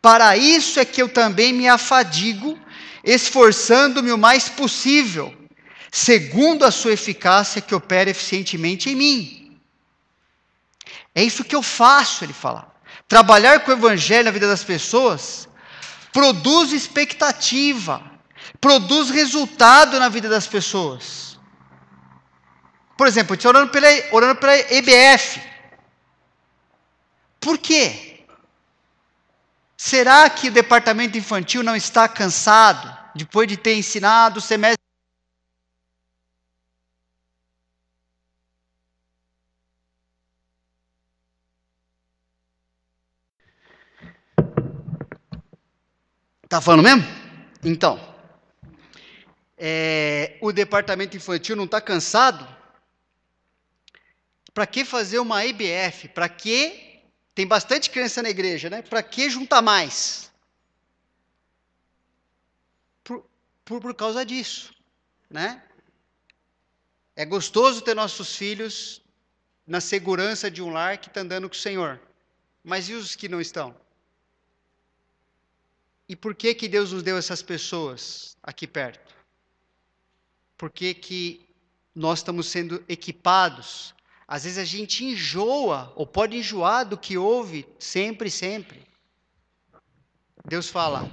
Para 0.00 0.36
isso 0.36 0.80
é 0.80 0.84
que 0.84 1.00
eu 1.00 1.08
também 1.08 1.52
me 1.52 1.68
afadigo, 1.68 2.58
esforçando-me 3.04 4.12
o 4.12 4.18
mais 4.18 4.48
possível, 4.48 5.32
segundo 5.90 6.64
a 6.64 6.70
sua 6.70 6.92
eficácia 6.92 7.60
que 7.60 7.74
opera 7.74 8.10
eficientemente 8.10 8.90
em 8.90 8.96
mim. 8.96 9.58
É 11.14 11.22
isso 11.22 11.44
que 11.44 11.54
eu 11.54 11.62
faço, 11.62 12.24
ele 12.24 12.32
fala. 12.32 12.72
Trabalhar 13.06 13.60
com 13.60 13.70
o 13.70 13.74
evangelho 13.74 14.24
na 14.24 14.30
vida 14.30 14.48
das 14.48 14.64
pessoas 14.64 15.48
produz 16.12 16.72
expectativa, 16.72 18.02
produz 18.62 19.10
resultado 19.10 19.98
na 19.98 20.08
vida 20.08 20.28
das 20.28 20.46
pessoas. 20.46 21.36
Por 22.96 23.08
exemplo, 23.08 23.34
está 23.34 23.48
orando 23.48 23.72
pela, 23.72 23.88
orando 24.12 24.36
pela 24.36 24.54
EBF. 24.54 25.42
Por 27.40 27.58
quê? 27.58 28.24
Será 29.76 30.30
que 30.30 30.46
o 30.46 30.52
departamento 30.52 31.18
infantil 31.18 31.64
não 31.64 31.74
está 31.74 32.06
cansado 32.06 32.96
depois 33.16 33.48
de 33.48 33.56
ter 33.56 33.74
ensinado 33.74 34.38
o 34.38 34.40
semestre? 34.40 34.80
Está 46.44 46.60
falando 46.60 46.84
mesmo? 46.84 47.04
Então, 47.64 48.11
é, 49.64 50.38
o 50.40 50.50
departamento 50.50 51.16
infantil 51.16 51.54
não 51.54 51.66
está 51.66 51.80
cansado? 51.80 52.44
Para 54.52 54.66
que 54.66 54.84
fazer 54.84 55.20
uma 55.20 55.46
IBF? 55.46 56.08
Para 56.08 56.28
que. 56.28 57.00
Tem 57.32 57.46
bastante 57.46 57.88
criança 57.88 58.20
na 58.22 58.28
igreja, 58.28 58.68
né? 58.68 58.82
Para 58.82 59.04
que 59.04 59.30
juntar 59.30 59.62
mais? 59.62 60.32
Por, 63.04 63.24
por, 63.64 63.80
por 63.80 63.94
causa 63.94 64.26
disso, 64.26 64.74
né? 65.30 65.62
É 67.14 67.24
gostoso 67.24 67.82
ter 67.82 67.94
nossos 67.94 68.34
filhos 68.34 69.00
na 69.64 69.80
segurança 69.80 70.50
de 70.50 70.60
um 70.60 70.70
lar 70.70 70.98
que 70.98 71.06
está 71.06 71.20
andando 71.20 71.48
com 71.48 71.54
o 71.54 71.58
Senhor. 71.58 72.00
Mas 72.64 72.88
e 72.88 72.94
os 72.94 73.14
que 73.14 73.28
não 73.28 73.40
estão? 73.40 73.74
E 76.08 76.16
por 76.16 76.34
que 76.34 76.52
que 76.52 76.66
Deus 76.66 76.92
nos 76.92 77.04
deu 77.04 77.16
essas 77.16 77.42
pessoas 77.42 78.36
aqui 78.42 78.66
perto? 78.66 79.11
Por 80.62 80.70
que 80.70 80.94
que 80.94 81.44
nós 81.92 82.20
estamos 82.20 82.46
sendo 82.46 82.84
equipados? 82.88 83.92
Às 84.28 84.44
vezes 84.44 84.58
a 84.58 84.64
gente 84.64 85.04
enjoa, 85.04 85.92
ou 85.96 86.06
pode 86.06 86.36
enjoar 86.36 86.88
do 86.88 86.96
que 86.96 87.18
ouve 87.18 87.66
sempre, 87.80 88.30
sempre. 88.30 88.86
Deus 90.44 90.68
fala: 90.68 91.10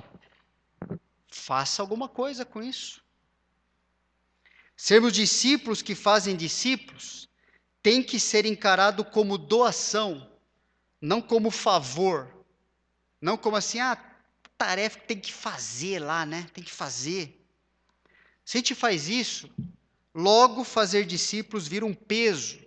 faça 1.31 1.81
alguma 1.81 2.07
coisa 2.07 2.45
com 2.45 2.61
isso. 2.61 3.03
Sermos 4.77 5.13
discípulos 5.13 5.81
que 5.81 5.95
fazem 5.95 6.35
discípulos 6.35 7.27
tem 7.81 8.03
que 8.03 8.19
ser 8.19 8.45
encarado 8.45 9.03
como 9.03 9.35
doação, 9.35 10.31
não 11.01 11.23
como 11.23 11.49
favor. 11.49 12.45
Não 13.19 13.35
como 13.35 13.55
assim, 13.55 13.79
ah, 13.79 13.97
tarefa 14.59 14.99
que 14.99 15.07
tem 15.07 15.19
que 15.19 15.33
fazer 15.33 15.97
lá, 15.97 16.23
né? 16.23 16.47
Tem 16.53 16.63
que 16.63 16.71
fazer. 16.71 17.38
Se 18.49 18.57
a 18.57 18.61
gente 18.61 18.73
faz 18.73 19.07
isso, 19.07 19.47
logo 20.11 20.63
fazer 20.63 21.05
discípulos 21.05 21.67
vira 21.67 21.85
um 21.85 21.93
peso, 21.93 22.57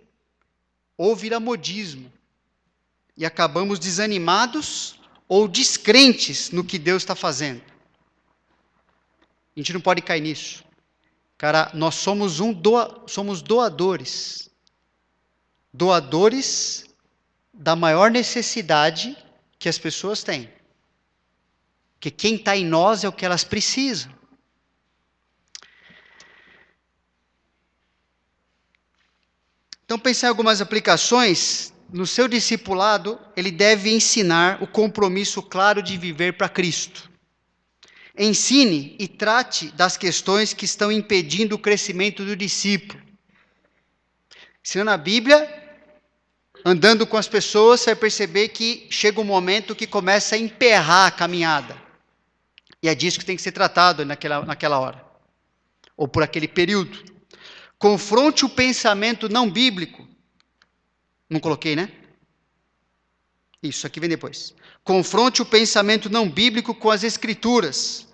ou 0.97 1.13
vira 1.13 1.41
modismo. 1.41 2.09
E 3.17 3.25
acabamos 3.25 3.79
desanimados 3.79 4.97
ou 5.27 5.45
descrentes 5.45 6.51
no 6.51 6.63
que 6.63 6.79
Deus 6.79 7.03
está 7.03 7.15
fazendo. 7.15 7.61
A 9.53 9.59
gente 9.59 9.73
não 9.73 9.81
pode 9.81 10.01
cair 10.01 10.21
nisso. 10.21 10.63
Cara, 11.37 11.69
nós 11.73 11.95
somos 11.95 12.39
um 12.39 12.53
doa, 12.53 13.03
somos 13.05 13.41
doadores. 13.41 14.49
Doadores 15.73 16.85
da 17.53 17.75
maior 17.75 18.09
necessidade 18.09 19.17
que 19.59 19.67
as 19.67 19.77
pessoas 19.77 20.23
têm. 20.23 20.49
Porque 21.95 22.09
quem 22.09 22.35
está 22.35 22.55
em 22.55 22.65
nós 22.65 23.03
é 23.03 23.09
o 23.09 23.11
que 23.11 23.25
elas 23.25 23.43
precisam. 23.43 24.22
Então, 29.85 29.99
pensar 29.99 30.27
em 30.27 30.29
algumas 30.29 30.61
aplicações. 30.61 31.73
No 31.91 32.07
seu 32.07 32.27
discipulado, 32.27 33.19
ele 33.35 33.51
deve 33.51 33.91
ensinar 33.91 34.63
o 34.63 34.65
compromisso 34.65 35.43
claro 35.43 35.81
de 35.81 35.95
viver 35.95 36.33
para 36.33 36.49
Cristo. 36.49 37.07
Ensine 38.17 38.95
e 38.97 39.07
trate 39.07 39.67
das 39.73 39.95
questões 39.95 40.53
que 40.53 40.65
estão 40.65 40.91
impedindo 40.91 41.55
o 41.55 41.59
crescimento 41.59 42.25
do 42.25 42.35
discípulo. 42.35 42.99
Ensinando 44.63 44.91
a 44.91 44.97
Bíblia, 44.97 45.63
andando 46.65 47.05
com 47.05 47.17
as 47.17 47.27
pessoas, 47.27 47.81
você 47.81 47.91
vai 47.91 47.95
perceber 47.95 48.47
que 48.49 48.87
chega 48.89 49.21
um 49.21 49.25
momento 49.25 49.75
que 49.75 49.85
começa 49.85 50.35
a 50.35 50.37
emperrar 50.37 51.07
a 51.07 51.11
caminhada. 51.11 51.75
E 52.81 52.89
é 52.89 52.95
disso 52.95 53.19
que 53.19 53.25
tem 53.25 53.35
que 53.35 53.41
ser 53.41 53.51
tratado 53.51 54.03
naquela, 54.03 54.43
naquela 54.45 54.79
hora, 54.79 55.05
ou 55.95 56.07
por 56.07 56.23
aquele 56.23 56.47
período. 56.47 57.12
Confronte 57.83 58.45
o 58.45 58.49
pensamento 58.49 59.27
não 59.27 59.51
bíblico. 59.51 60.07
Não 61.29 61.37
coloquei, 61.37 61.75
né? 61.75 61.91
Isso 63.61 63.85
aqui 63.85 63.99
vem 63.99 64.07
depois. 64.07 64.55
Confronte 64.85 65.41
o 65.41 65.45
pensamento 65.45 66.09
não 66.09 66.29
bíblico 66.29 66.73
com 66.73 66.89
as 66.89 67.03
Escrituras, 67.03 68.07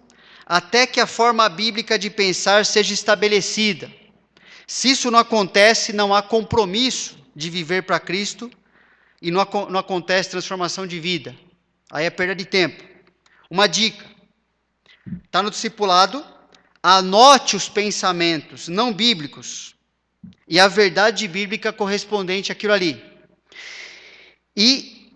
até 0.44 0.88
que 0.88 1.00
a 1.00 1.06
forma 1.06 1.48
bíblica 1.48 2.00
de 2.00 2.10
pensar 2.10 2.66
seja 2.66 2.96
estabelecida. 2.96 3.94
Se 4.66 4.90
isso 4.90 5.12
não 5.12 5.20
acontece, 5.20 5.94
não 5.94 6.16
há 6.16 6.24
compromisso 6.24 7.20
de 7.36 7.48
viver 7.52 7.84
para 7.84 8.00
Cristo 8.00 8.50
e 9.22 9.30
não, 9.30 9.48
não 9.70 9.80
acontece 9.80 10.32
transformação 10.32 10.88
de 10.88 11.00
vida. 11.00 11.38
Aí 11.92 12.08
é 12.08 12.10
perda 12.10 12.34
de 12.34 12.46
tempo. 12.46 12.84
Uma 13.48 13.68
dica: 13.68 14.04
Está 15.26 15.44
no 15.44 15.52
discipulado, 15.52 16.26
anote 16.82 17.56
os 17.56 17.68
pensamentos 17.68 18.68
não 18.68 18.94
bíblicos 18.94 19.76
e 20.48 20.60
a 20.60 20.68
verdade 20.68 21.28
bíblica 21.28 21.72
correspondente 21.72 22.52
àquilo 22.52 22.74
ali. 22.74 23.04
E 24.56 25.14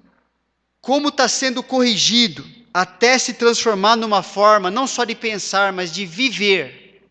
como 0.79 1.09
está 1.09 1.27
sendo 1.27 1.63
corrigido 1.63 2.45
até 2.73 3.17
se 3.17 3.33
transformar 3.33 3.95
numa 3.95 4.23
forma 4.23 4.71
não 4.71 4.87
só 4.87 5.03
de 5.05 5.15
pensar, 5.15 5.71
mas 5.71 5.93
de 5.93 6.05
viver. 6.05 7.01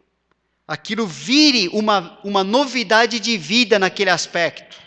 Aquilo 0.66 1.06
vire 1.06 1.68
uma, 1.68 2.18
uma 2.24 2.42
novidade 2.42 3.20
de 3.20 3.36
vida 3.36 3.78
naquele 3.78 4.10
aspecto. 4.10 4.80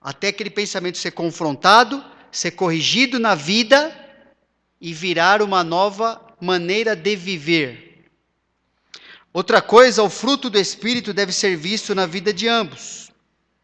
Até 0.00 0.28
aquele 0.28 0.50
pensamento 0.50 0.98
ser 0.98 1.10
confrontado, 1.10 2.04
ser 2.32 2.52
corrigido 2.52 3.18
na 3.18 3.34
vida 3.34 3.94
e 4.80 4.94
virar 4.94 5.42
uma 5.42 5.62
nova 5.62 6.20
maneira 6.40 6.96
de 6.96 7.16
viver. 7.16 7.89
Outra 9.32 9.62
coisa, 9.62 10.02
o 10.02 10.10
fruto 10.10 10.50
do 10.50 10.58
Espírito 10.58 11.12
deve 11.12 11.32
ser 11.32 11.56
visto 11.56 11.94
na 11.94 12.06
vida 12.06 12.32
de 12.32 12.48
ambos, 12.48 13.10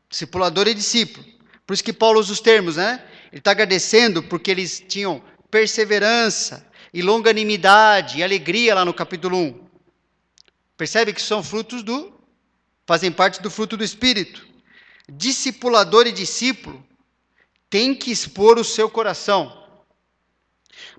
discipulador 0.09 0.69
e 0.69 0.75
discípulo. 0.75 1.25
Por 1.67 1.75
isso 1.75 1.83
que 1.83 1.93
Paulo 1.93 2.21
usa 2.21 2.33
os 2.33 2.41
termos, 2.41 2.77
né? 2.77 3.05
Ele 3.33 3.41
está 3.41 3.51
agradecendo 3.51 4.23
porque 4.23 4.51
eles 4.51 4.83
tinham 4.87 5.23
perseverança 5.51 6.67
e 6.95 7.03
longanimidade 7.03 8.19
e 8.19 8.23
alegria 8.23 8.75
lá 8.75 8.85
no 8.85 8.95
capítulo 8.95 9.37
1. 9.37 9.67
Percebe 10.77 11.13
que 11.13 11.23
são 11.23 11.43
frutos 11.43 11.83
do, 11.83 12.13
fazem 12.87 13.11
parte 13.11 13.43
do 13.43 13.51
fruto 13.51 13.77
do 13.77 13.83
Espírito. 13.83 14.47
Discipulador 15.09 16.07
e 16.07 16.13
discípulo 16.13 16.85
tem 17.69 17.95
que 17.95 18.13
expor 18.13 18.59
o 18.59 18.65
seu 18.65 18.89
coração 18.89 19.67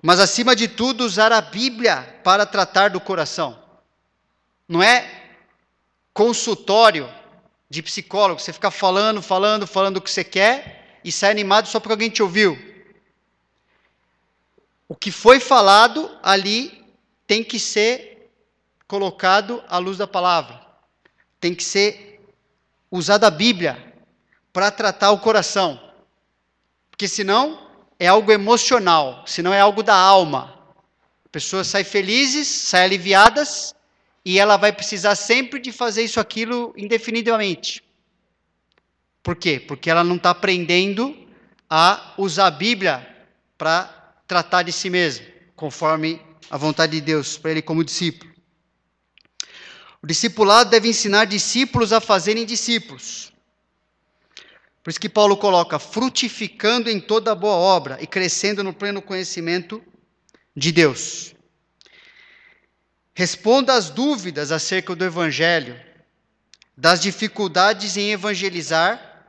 mas, 0.02 0.20
acima 0.20 0.54
de 0.54 0.68
tudo, 0.68 1.04
usar 1.04 1.32
a 1.32 1.40
Bíblia 1.40 2.20
para 2.22 2.46
tratar 2.46 2.90
do 2.90 3.00
coração. 3.00 3.58
Não 4.68 4.82
é 4.82 5.30
consultório 6.12 7.08
de 7.70 7.82
psicólogo, 7.82 8.40
você 8.40 8.52
ficar 8.52 8.70
falando, 8.70 9.22
falando, 9.22 9.66
falando 9.66 9.96
o 9.96 10.00
que 10.00 10.10
você 10.10 10.24
quer 10.24 11.00
e 11.02 11.10
sai 11.10 11.30
animado 11.30 11.68
só 11.68 11.80
porque 11.80 11.92
alguém 11.92 12.10
te 12.10 12.22
ouviu. 12.22 12.58
O 14.88 14.94
que 14.94 15.10
foi 15.10 15.38
falado 15.38 16.10
ali 16.22 16.84
tem 17.26 17.44
que 17.44 17.58
ser 17.58 18.30
colocado 18.86 19.62
à 19.68 19.78
luz 19.78 19.98
da 19.98 20.06
palavra. 20.06 20.66
tem 21.40 21.54
que 21.54 21.62
ser 21.62 22.20
usada 22.90 23.28
a 23.28 23.30
Bíblia 23.30 23.94
para 24.52 24.72
tratar 24.72 25.12
o 25.12 25.20
coração. 25.20 25.80
Porque 26.90 27.06
senão 27.06 27.70
é 27.98 28.08
algo 28.08 28.32
emocional, 28.32 29.22
senão 29.24 29.54
é 29.54 29.60
algo 29.60 29.84
da 29.84 29.94
alma. 29.94 30.58
Pessoas 31.30 31.68
saem 31.68 31.84
felizes, 31.84 32.48
saem 32.48 32.86
aliviadas, 32.86 33.72
e 34.24 34.38
ela 34.38 34.56
vai 34.56 34.72
precisar 34.72 35.14
sempre 35.14 35.58
de 35.58 35.72
fazer 35.72 36.02
isso 36.02 36.20
aquilo 36.20 36.74
indefinidamente. 36.76 37.82
Por 39.22 39.36
quê? 39.36 39.60
Porque 39.60 39.90
ela 39.90 40.04
não 40.04 40.16
está 40.16 40.30
aprendendo 40.30 41.16
a 41.68 42.14
usar 42.16 42.46
a 42.46 42.50
Bíblia 42.50 43.06
para 43.56 43.84
tratar 44.26 44.62
de 44.62 44.72
si 44.72 44.88
mesma, 44.88 45.26
conforme 45.54 46.20
a 46.50 46.56
vontade 46.56 46.92
de 46.92 47.00
Deus 47.00 47.36
para 47.36 47.50
ele 47.50 47.62
como 47.62 47.84
discípulo. 47.84 48.32
O 50.02 50.06
discipulado 50.06 50.70
deve 50.70 50.88
ensinar 50.88 51.24
discípulos 51.24 51.92
a 51.92 52.00
fazerem 52.00 52.46
discípulos. 52.46 53.32
Por 54.82 54.90
isso 54.90 55.00
que 55.00 55.08
Paulo 55.08 55.36
coloca 55.36 55.78
frutificando 55.78 56.88
em 56.88 57.00
toda 57.00 57.34
boa 57.34 57.56
obra 57.56 57.98
e 58.00 58.06
crescendo 58.06 58.64
no 58.64 58.72
pleno 58.72 59.02
conhecimento 59.02 59.82
de 60.56 60.72
Deus. 60.72 61.34
Responda 63.18 63.74
às 63.74 63.90
dúvidas 63.90 64.52
acerca 64.52 64.94
do 64.94 65.04
evangelho, 65.04 65.76
das 66.76 67.00
dificuldades 67.00 67.96
em 67.96 68.12
evangelizar 68.12 69.26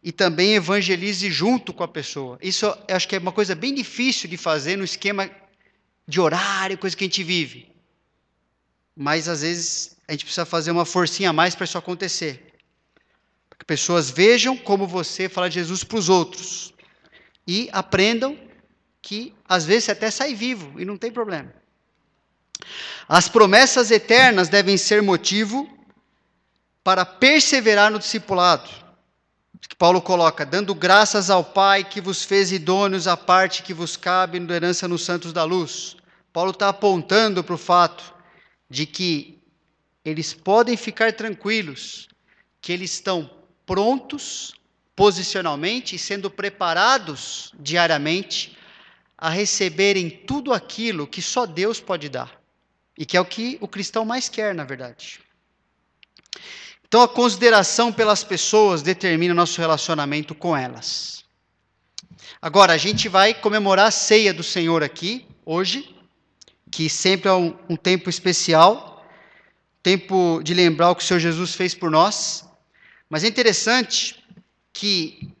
e 0.00 0.12
também 0.12 0.54
evangelize 0.54 1.28
junto 1.28 1.72
com 1.72 1.82
a 1.82 1.88
pessoa. 1.88 2.38
Isso 2.40 2.72
acho 2.86 3.08
que 3.08 3.16
é 3.16 3.18
uma 3.18 3.32
coisa 3.32 3.56
bem 3.56 3.74
difícil 3.74 4.30
de 4.30 4.36
fazer 4.36 4.76
no 4.76 4.84
esquema 4.84 5.28
de 6.06 6.20
horário, 6.20 6.78
coisa 6.78 6.96
que 6.96 7.02
a 7.02 7.08
gente 7.08 7.24
vive. 7.24 7.68
Mas 8.94 9.28
às 9.28 9.40
vezes 9.40 9.96
a 10.06 10.12
gente 10.12 10.24
precisa 10.24 10.46
fazer 10.46 10.70
uma 10.70 10.84
forcinha 10.84 11.30
a 11.30 11.32
mais 11.32 11.56
para 11.56 11.64
isso 11.64 11.76
acontecer. 11.76 12.54
Para 13.50 13.58
que 13.58 13.64
pessoas 13.64 14.08
vejam 14.08 14.56
como 14.56 14.86
você 14.86 15.28
fala 15.28 15.48
de 15.48 15.56
Jesus 15.56 15.82
para 15.82 15.98
os 15.98 16.08
outros 16.08 16.72
e 17.44 17.68
aprendam 17.72 18.38
que 19.02 19.34
às 19.48 19.66
vezes 19.66 19.82
você 19.82 19.90
até 19.90 20.12
sai 20.12 20.32
vivo 20.32 20.80
e 20.80 20.84
não 20.84 20.96
tem 20.96 21.10
problema. 21.10 21.65
As 23.08 23.28
promessas 23.28 23.90
eternas 23.90 24.48
devem 24.48 24.76
ser 24.76 25.02
motivo 25.02 25.68
para 26.82 27.04
perseverar 27.04 27.90
no 27.90 27.98
discipulado 27.98 28.68
que 29.68 29.74
Paulo 29.74 30.00
coloca, 30.00 30.46
dando 30.46 30.74
graças 30.74 31.30
ao 31.30 31.42
Pai 31.42 31.82
que 31.82 32.00
vos 32.00 32.24
fez 32.24 32.52
idôneos 32.52 33.08
à 33.08 33.16
parte 33.16 33.62
que 33.62 33.74
vos 33.74 33.96
cabe 33.96 34.38
na 34.38 34.54
herança 34.54 34.86
nos 34.86 35.04
santos 35.04 35.32
da 35.32 35.44
luz. 35.44 35.96
Paulo 36.32 36.50
está 36.50 36.68
apontando 36.68 37.42
para 37.42 37.54
o 37.54 37.58
fato 37.58 38.14
de 38.68 38.86
que 38.86 39.38
eles 40.04 40.32
podem 40.34 40.76
ficar 40.76 41.12
tranquilos, 41.12 42.08
que 42.60 42.72
eles 42.72 42.92
estão 42.92 43.30
prontos 43.64 44.54
posicionalmente 44.94 45.96
e 45.96 45.98
sendo 45.98 46.30
preparados 46.30 47.52
diariamente 47.58 48.56
a 49.18 49.28
receberem 49.28 50.08
tudo 50.08 50.52
aquilo 50.52 51.06
que 51.06 51.20
só 51.20 51.44
Deus 51.44 51.80
pode 51.80 52.08
dar. 52.08 52.40
E 52.96 53.04
que 53.04 53.16
é 53.16 53.20
o 53.20 53.24
que 53.24 53.58
o 53.60 53.68
cristão 53.68 54.04
mais 54.04 54.28
quer, 54.28 54.54
na 54.54 54.64
verdade. 54.64 55.20
Então, 56.88 57.02
a 57.02 57.08
consideração 57.08 57.92
pelas 57.92 58.22
pessoas 58.22 58.80
determina 58.80 59.34
nosso 59.34 59.60
relacionamento 59.60 60.34
com 60.34 60.56
elas. 60.56 61.24
Agora, 62.40 62.72
a 62.72 62.76
gente 62.76 63.08
vai 63.08 63.34
comemorar 63.34 63.88
a 63.88 63.90
ceia 63.90 64.32
do 64.32 64.42
Senhor 64.42 64.82
aqui, 64.84 65.26
hoje, 65.44 65.94
que 66.70 66.88
sempre 66.88 67.28
é 67.28 67.32
um, 67.32 67.56
um 67.68 67.76
tempo 67.76 68.08
especial, 68.08 69.04
tempo 69.82 70.40
de 70.42 70.54
lembrar 70.54 70.90
o 70.90 70.96
que 70.96 71.02
o 71.02 71.06
Senhor 71.06 71.20
Jesus 71.20 71.54
fez 71.54 71.74
por 71.74 71.90
nós. 71.90 72.44
Mas 73.10 73.24
é 73.24 73.28
interessante 73.28 74.22
que 74.72 75.34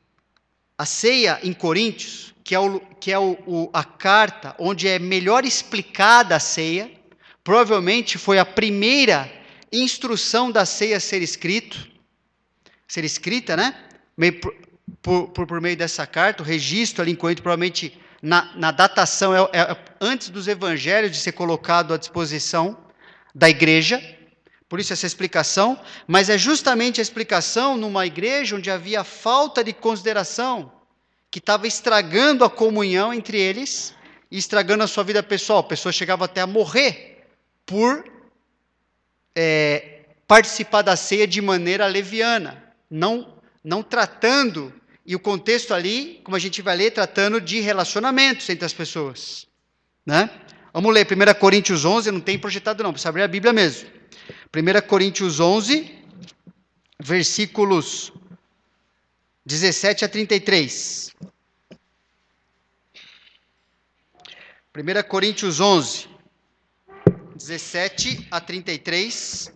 a 0.78 0.84
ceia 0.84 1.38
em 1.42 1.52
Coríntios, 1.52 2.34
que 2.42 2.54
é, 2.54 2.58
o, 2.58 2.80
que 3.00 3.12
é 3.12 3.18
o, 3.18 3.32
o, 3.46 3.70
a 3.72 3.84
carta 3.84 4.54
onde 4.58 4.88
é 4.88 4.98
melhor 4.98 5.44
explicada 5.44 6.36
a 6.36 6.40
ceia, 6.40 6.90
provavelmente 7.46 8.18
foi 8.18 8.40
a 8.40 8.44
primeira 8.44 9.32
instrução 9.70 10.50
da 10.50 10.66
ceia 10.66 10.98
ser 10.98 11.22
escrito, 11.22 11.86
ser 12.88 13.04
escrita, 13.04 13.56
né? 13.56 13.72
Por, 15.00 15.28
por, 15.28 15.46
por, 15.46 15.60
meio 15.60 15.76
dessa 15.76 16.04
carta, 16.08 16.42
o 16.42 16.46
registro 16.46 17.02
ali 17.02 17.12
em 17.12 17.14
provavelmente 17.14 17.96
na, 18.20 18.52
na 18.56 18.72
datação, 18.72 19.32
é, 19.32 19.48
é, 19.52 19.76
antes 20.00 20.28
dos 20.28 20.48
evangelhos 20.48 21.12
de 21.12 21.18
ser 21.18 21.32
colocado 21.32 21.94
à 21.94 21.96
disposição 21.96 22.76
da 23.32 23.48
igreja, 23.48 24.02
por 24.68 24.80
isso 24.80 24.92
essa 24.92 25.06
explicação, 25.06 25.78
mas 26.04 26.28
é 26.28 26.36
justamente 26.36 27.00
a 27.00 27.02
explicação 27.02 27.76
numa 27.76 28.04
igreja 28.04 28.56
onde 28.56 28.72
havia 28.72 29.04
falta 29.04 29.62
de 29.62 29.72
consideração, 29.72 30.72
que 31.30 31.38
estava 31.38 31.68
estragando 31.68 32.44
a 32.44 32.50
comunhão 32.50 33.14
entre 33.14 33.38
eles 33.38 33.94
e 34.32 34.36
estragando 34.36 34.82
a 34.82 34.88
sua 34.88 35.04
vida 35.04 35.22
pessoal. 35.22 35.60
A 35.60 35.62
pessoa 35.62 35.92
chegava 35.92 36.24
até 36.24 36.40
a 36.40 36.46
morrer 36.46 37.15
por 37.66 38.04
é, 39.34 40.04
participar 40.26 40.82
da 40.82 40.96
ceia 40.96 41.26
de 41.26 41.42
maneira 41.42 41.86
leviana, 41.86 42.72
não, 42.88 43.36
não 43.62 43.82
tratando, 43.82 44.72
e 45.04 45.14
o 45.14 45.20
contexto 45.20 45.74
ali, 45.74 46.20
como 46.24 46.36
a 46.36 46.40
gente 46.40 46.62
vai 46.62 46.76
ler, 46.76 46.92
tratando 46.92 47.40
de 47.40 47.60
relacionamentos 47.60 48.48
entre 48.48 48.64
as 48.64 48.72
pessoas. 48.72 49.46
Né? 50.04 50.30
Vamos 50.72 50.92
ler 50.94 51.06
1 51.06 51.38
Coríntios 51.38 51.84
11, 51.84 52.10
não 52.10 52.20
tem 52.20 52.38
projetado 52.38 52.82
não, 52.82 52.92
precisa 52.92 53.08
abrir 53.08 53.22
a 53.22 53.28
Bíblia 53.28 53.52
mesmo. 53.52 53.88
1 54.54 54.86
Coríntios 54.86 55.38
11, 55.38 55.94
versículos 56.98 58.12
17 59.44 60.04
a 60.04 60.08
33. 60.08 61.14
1 64.74 65.08
Coríntios 65.08 65.60
11, 65.60 66.08
17 67.36 68.26
a 68.30 68.40
33. 68.40 69.52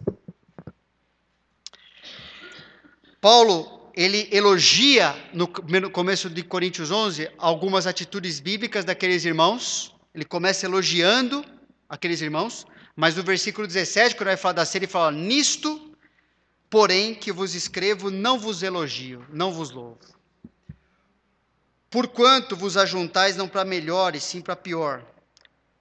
Paulo, 3.21 3.91
ele 3.95 4.29
elogia 4.31 5.15
no 5.33 5.91
começo 5.91 6.31
de 6.31 6.43
Coríntios 6.43 6.91
11 6.91 7.31
algumas 7.39 7.87
atitudes 7.87 8.41
bíblicas 8.41 8.85
daqueles 8.85 9.25
irmãos. 9.25 9.95
Ele 10.15 10.25
começa 10.25 10.67
elogiando 10.67 11.45
aqueles 11.89 12.21
irmãos, 12.21 12.67
mas 12.95 13.17
no 13.17 13.23
versículo 13.23 13.67
17, 13.67 14.15
quando 14.15 14.29
vai 14.29 14.37
falar 14.37 14.55
da 14.55 14.65
série, 14.65 14.85
ele 14.85 14.93
fala: 14.93 15.11
Nisto, 15.11 15.95
porém, 16.69 17.15
que 17.15 17.33
vos 17.33 17.55
escrevo, 17.55 18.11
não 18.11 18.39
vos 18.39 18.63
elogio, 18.63 19.25
não 19.33 19.53
vos 19.53 19.71
louvo. 19.71 19.99
Porquanto 21.91 22.57
vos 22.57 22.77
ajuntais 22.77 23.37
não 23.37 23.49
para 23.49 23.65
melhor, 23.65 24.15
e 24.15 24.21
sim 24.21 24.41
para 24.41 24.55
pior. 24.55 25.05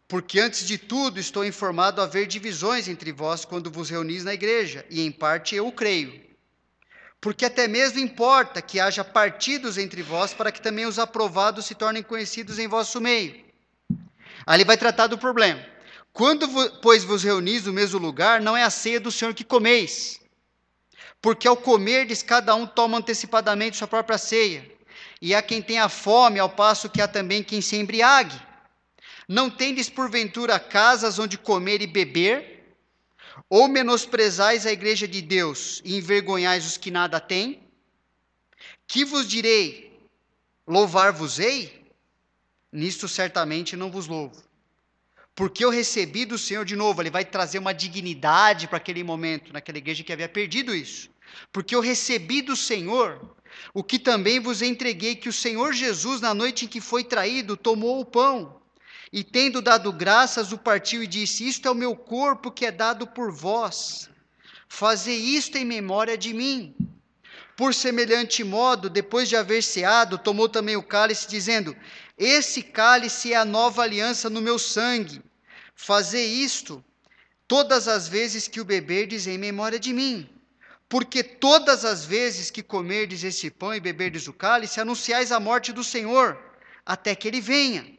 Porque 0.09 0.39
antes 0.39 0.65
de 0.65 0.75
tudo 0.75 1.19
estou 1.19 1.45
informado 1.45 2.01
haver 2.01 2.25
divisões 2.25 2.87
entre 2.87 3.11
vós 3.11 3.45
quando 3.45 3.69
vos 3.69 3.91
reunis 3.91 4.23
na 4.23 4.33
igreja, 4.33 4.83
e 4.89 5.01
em 5.01 5.11
parte 5.11 5.55
eu 5.55 5.71
creio. 5.71 6.19
Porque 7.21 7.45
até 7.45 7.67
mesmo 7.67 7.99
importa 7.99 8.59
que 8.59 8.79
haja 8.79 9.03
partidos 9.03 9.77
entre 9.77 10.01
vós, 10.01 10.33
para 10.33 10.51
que 10.51 10.63
também 10.63 10.87
os 10.87 10.97
aprovados 10.97 11.67
se 11.67 11.75
tornem 11.75 12.01
conhecidos 12.01 12.57
em 12.57 12.67
vosso 12.67 12.99
meio. 12.99 13.39
Ele 14.51 14.65
vai 14.65 14.75
tratar 14.77 15.05
do 15.05 15.15
problema. 15.15 15.63
Quando, 16.11 16.49
pois, 16.81 17.03
vos 17.03 17.23
reunis 17.23 17.65
no 17.65 17.73
mesmo 17.73 17.99
lugar, 17.99 18.41
não 18.41 18.57
é 18.57 18.63
a 18.63 18.71
ceia 18.71 18.99
do 18.99 19.11
Senhor 19.11 19.35
que 19.35 19.43
comeis. 19.43 20.19
Porque 21.21 21.47
ao 21.47 21.55
comerdes, 21.55 22.23
cada 22.23 22.55
um 22.55 22.65
toma 22.65 22.97
antecipadamente 22.97 23.77
sua 23.77 23.87
própria 23.87 24.17
ceia. 24.17 24.65
E 25.21 25.35
há 25.35 25.41
quem 25.43 25.61
tenha 25.61 25.87
fome, 25.87 26.39
ao 26.39 26.49
passo 26.49 26.89
que 26.89 26.99
há 26.99 27.07
também 27.07 27.43
quem 27.43 27.61
se 27.61 27.75
embriague. 27.75 28.48
Não 29.29 29.47
tendes 29.47 29.91
porventura 29.91 30.59
casas 30.59 31.19
onde 31.19 31.37
comer 31.37 31.83
e 31.83 31.87
beber? 31.87 32.75
Ou 33.47 33.67
menosprezais 33.67 34.65
a 34.65 34.71
igreja 34.71 35.07
de 35.07 35.21
Deus 35.21 35.83
e 35.85 35.97
envergonhais 35.97 36.65
os 36.65 36.77
que 36.77 36.89
nada 36.89 37.19
têm? 37.19 37.61
Que 38.87 39.05
vos 39.05 39.27
direi? 39.27 39.95
Louvar-vos-ei? 40.67 41.85
Nisto 42.73 43.07
certamente 43.07 43.77
não 43.77 43.91
vos 43.91 44.07
louvo. 44.07 44.41
Porque 45.35 45.63
eu 45.63 45.69
recebi 45.69 46.25
do 46.25 46.37
Senhor 46.37 46.65
de 46.65 46.75
novo, 46.75 46.99
ele 46.99 47.11
vai 47.11 47.23
trazer 47.23 47.59
uma 47.59 47.73
dignidade 47.73 48.67
para 48.67 48.77
aquele 48.77 49.03
momento, 49.03 49.53
naquela 49.53 49.77
igreja 49.77 50.03
que 50.03 50.11
havia 50.11 50.27
perdido 50.27 50.73
isso. 50.73 51.07
Porque 51.53 51.75
eu 51.75 51.81
recebi 51.81 52.41
do 52.41 52.55
Senhor 52.55 53.37
o 53.75 53.83
que 53.83 53.99
também 53.99 54.39
vos 54.39 54.63
entreguei, 54.63 55.15
que 55.15 55.29
o 55.29 55.33
Senhor 55.33 55.71
Jesus, 55.71 56.19
na 56.19 56.33
noite 56.33 56.65
em 56.65 56.67
que 56.67 56.81
foi 56.81 57.03
traído, 57.03 57.55
tomou 57.55 57.99
o 57.99 58.05
pão 58.05 58.58
e 59.11 59.23
tendo 59.23 59.61
dado 59.61 59.91
graças, 59.91 60.51
o 60.51 60.57
partiu 60.57 61.01
e 61.01 61.07
disse: 61.07 61.47
Isto 61.47 61.67
é 61.67 61.71
o 61.71 61.75
meu 61.75 61.95
corpo 61.95 62.51
que 62.51 62.65
é 62.65 62.71
dado 62.71 63.07
por 63.07 63.31
vós. 63.31 64.09
Fazei 64.67 65.17
isto 65.17 65.57
em 65.57 65.65
memória 65.65 66.17
de 66.17 66.33
mim. 66.33 66.75
Por 67.57 67.73
semelhante 67.73 68.43
modo, 68.43 68.89
depois 68.89 69.27
de 69.27 69.35
haver 69.35 69.63
ceado, 69.63 70.17
tomou 70.17 70.47
também 70.47 70.75
o 70.75 70.83
cálice, 70.83 71.27
dizendo: 71.27 71.75
Esse 72.17 72.61
cálice 72.61 73.33
é 73.33 73.35
a 73.35 73.43
nova 73.43 73.81
aliança 73.81 74.29
no 74.29 74.41
meu 74.41 74.59
sangue. 74.59 75.21
Fazei 75.75 76.25
isto 76.25 76.83
todas 77.47 77.87
as 77.87 78.07
vezes 78.07 78.47
que 78.47 78.61
o 78.61 78.65
beberdes 78.65 79.25
em 79.25 79.37
memória 79.37 79.79
de 79.79 79.91
mim. 79.91 80.29
Porque 80.87 81.23
todas 81.23 81.83
as 81.83 82.05
vezes 82.05 82.51
que 82.51 82.61
comerdes 82.61 83.23
esse 83.23 83.49
pão 83.49 83.73
e 83.73 83.79
beberdes 83.79 84.27
o 84.27 84.33
cálice, 84.33 84.79
anunciais 84.79 85.31
a 85.31 85.39
morte 85.39 85.73
do 85.73 85.83
Senhor, 85.83 86.37
até 86.85 87.15
que 87.15 87.27
ele 87.27 87.41
venha. 87.41 87.98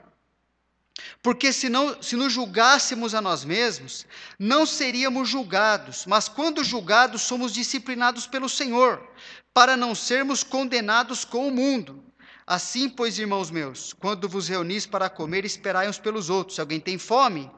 Porque 1.21 1.53
se, 1.53 1.69
não, 1.69 2.01
se 2.01 2.15
nos 2.15 2.33
julgássemos 2.33 3.13
a 3.13 3.21
nós 3.21 3.45
mesmos, 3.45 4.05
não 4.39 4.65
seríamos 4.65 5.29
julgados, 5.29 6.05
mas 6.05 6.27
quando 6.27 6.63
julgados, 6.63 7.21
somos 7.21 7.53
disciplinados 7.53 8.25
pelo 8.25 8.49
Senhor, 8.49 9.07
para 9.53 9.77
não 9.77 9.93
sermos 9.93 10.43
condenados 10.43 11.23
com 11.23 11.47
o 11.47 11.51
mundo. 11.51 12.03
Assim, 12.45 12.89
pois, 12.89 13.19
irmãos 13.19 13.51
meus, 13.51 13.93
quando 13.93 14.27
vos 14.27 14.47
reunis 14.47 14.85
para 14.85 15.09
comer, 15.09 15.45
esperai 15.45 15.87
uns 15.87 15.99
pelos 15.99 16.29
outros. 16.29 16.55
Se 16.55 16.61
alguém 16.61 16.79
tem 16.79 16.97
fome, 16.97 17.49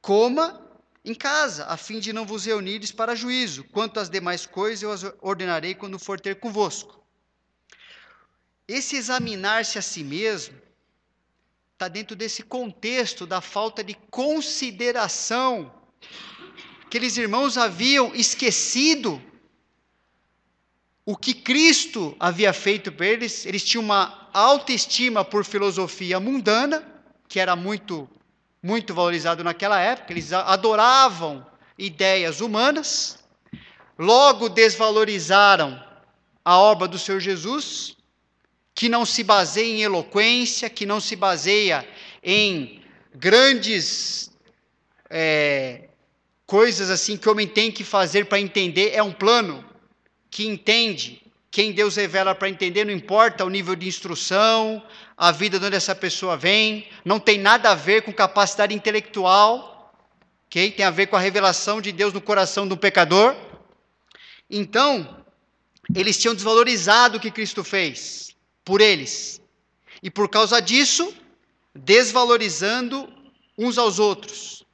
coma 0.00 0.66
em 1.04 1.14
casa, 1.14 1.66
a 1.66 1.76
fim 1.76 2.00
de 2.00 2.12
não 2.12 2.26
vos 2.26 2.44
reunires 2.44 2.90
para 2.90 3.14
juízo. 3.14 3.64
Quanto 3.64 4.00
às 4.00 4.10
demais 4.10 4.46
coisas, 4.46 4.82
eu 4.82 4.92
as 4.92 5.04
ordenarei 5.20 5.74
quando 5.74 5.98
for 5.98 6.18
ter 6.18 6.36
convosco. 6.40 7.00
Esse 8.66 8.96
examinar-se 8.96 9.78
a 9.78 9.82
si 9.82 10.04
mesmo 10.04 10.56
está 11.80 11.88
dentro 11.88 12.14
desse 12.14 12.42
contexto 12.42 13.26
da 13.26 13.40
falta 13.40 13.82
de 13.82 13.94
consideração. 14.10 15.72
Aqueles 16.84 17.16
irmãos 17.16 17.56
haviam 17.56 18.14
esquecido 18.14 19.18
o 21.06 21.16
que 21.16 21.32
Cristo 21.32 22.14
havia 22.20 22.52
feito 22.52 22.92
por 22.92 23.06
eles, 23.06 23.46
eles 23.46 23.64
tinham 23.64 23.82
uma 23.82 24.28
autoestima 24.30 25.24
por 25.24 25.42
filosofia 25.42 26.20
mundana, 26.20 26.86
que 27.26 27.40
era 27.40 27.56
muito 27.56 28.06
muito 28.62 28.92
valorizado 28.92 29.42
naquela 29.42 29.80
época, 29.80 30.12
eles 30.12 30.34
adoravam 30.34 31.46
ideias 31.78 32.42
humanas, 32.42 33.24
logo 33.98 34.50
desvalorizaram 34.50 35.82
a 36.44 36.58
obra 36.58 36.86
do 36.86 36.98
Senhor 36.98 37.20
Jesus 37.20 37.96
que 38.80 38.88
não 38.88 39.04
se 39.04 39.22
baseia 39.22 39.76
em 39.76 39.82
eloquência, 39.82 40.70
que 40.70 40.86
não 40.86 41.02
se 41.02 41.14
baseia 41.14 41.86
em 42.24 42.82
grandes 43.14 44.30
é, 45.10 45.90
coisas 46.46 46.88
assim 46.88 47.18
que 47.18 47.28
o 47.28 47.32
homem 47.32 47.46
tem 47.46 47.70
que 47.70 47.84
fazer 47.84 48.24
para 48.24 48.40
entender, 48.40 48.92
é 48.94 49.02
um 49.02 49.12
plano 49.12 49.62
que 50.30 50.46
entende. 50.46 51.20
Quem 51.50 51.72
Deus 51.72 51.96
revela 51.96 52.34
para 52.34 52.48
entender, 52.48 52.86
não 52.86 52.92
importa 52.94 53.44
o 53.44 53.50
nível 53.50 53.76
de 53.76 53.86
instrução, 53.86 54.82
a 55.14 55.30
vida 55.30 55.58
de 55.58 55.66
onde 55.66 55.76
essa 55.76 55.94
pessoa 55.94 56.34
vem, 56.34 56.88
não 57.04 57.20
tem 57.20 57.36
nada 57.36 57.72
a 57.72 57.74
ver 57.74 58.00
com 58.00 58.14
capacidade 58.14 58.74
intelectual, 58.74 59.92
ok? 60.46 60.70
Tem 60.70 60.86
a 60.86 60.90
ver 60.90 61.08
com 61.08 61.16
a 61.16 61.20
revelação 61.20 61.82
de 61.82 61.92
Deus 61.92 62.14
no 62.14 62.20
coração 62.22 62.66
do 62.66 62.78
pecador. 62.78 63.36
Então, 64.48 65.22
eles 65.94 66.16
tinham 66.16 66.34
desvalorizado 66.34 67.18
o 67.18 67.20
que 67.20 67.30
Cristo 67.30 67.62
fez 67.62 68.29
por 68.64 68.80
eles. 68.80 69.40
E 70.02 70.10
por 70.10 70.28
causa 70.28 70.60
disso, 70.60 71.14
desvalorizando 71.74 73.12
uns 73.56 73.78
aos 73.78 73.98
outros 73.98 74.64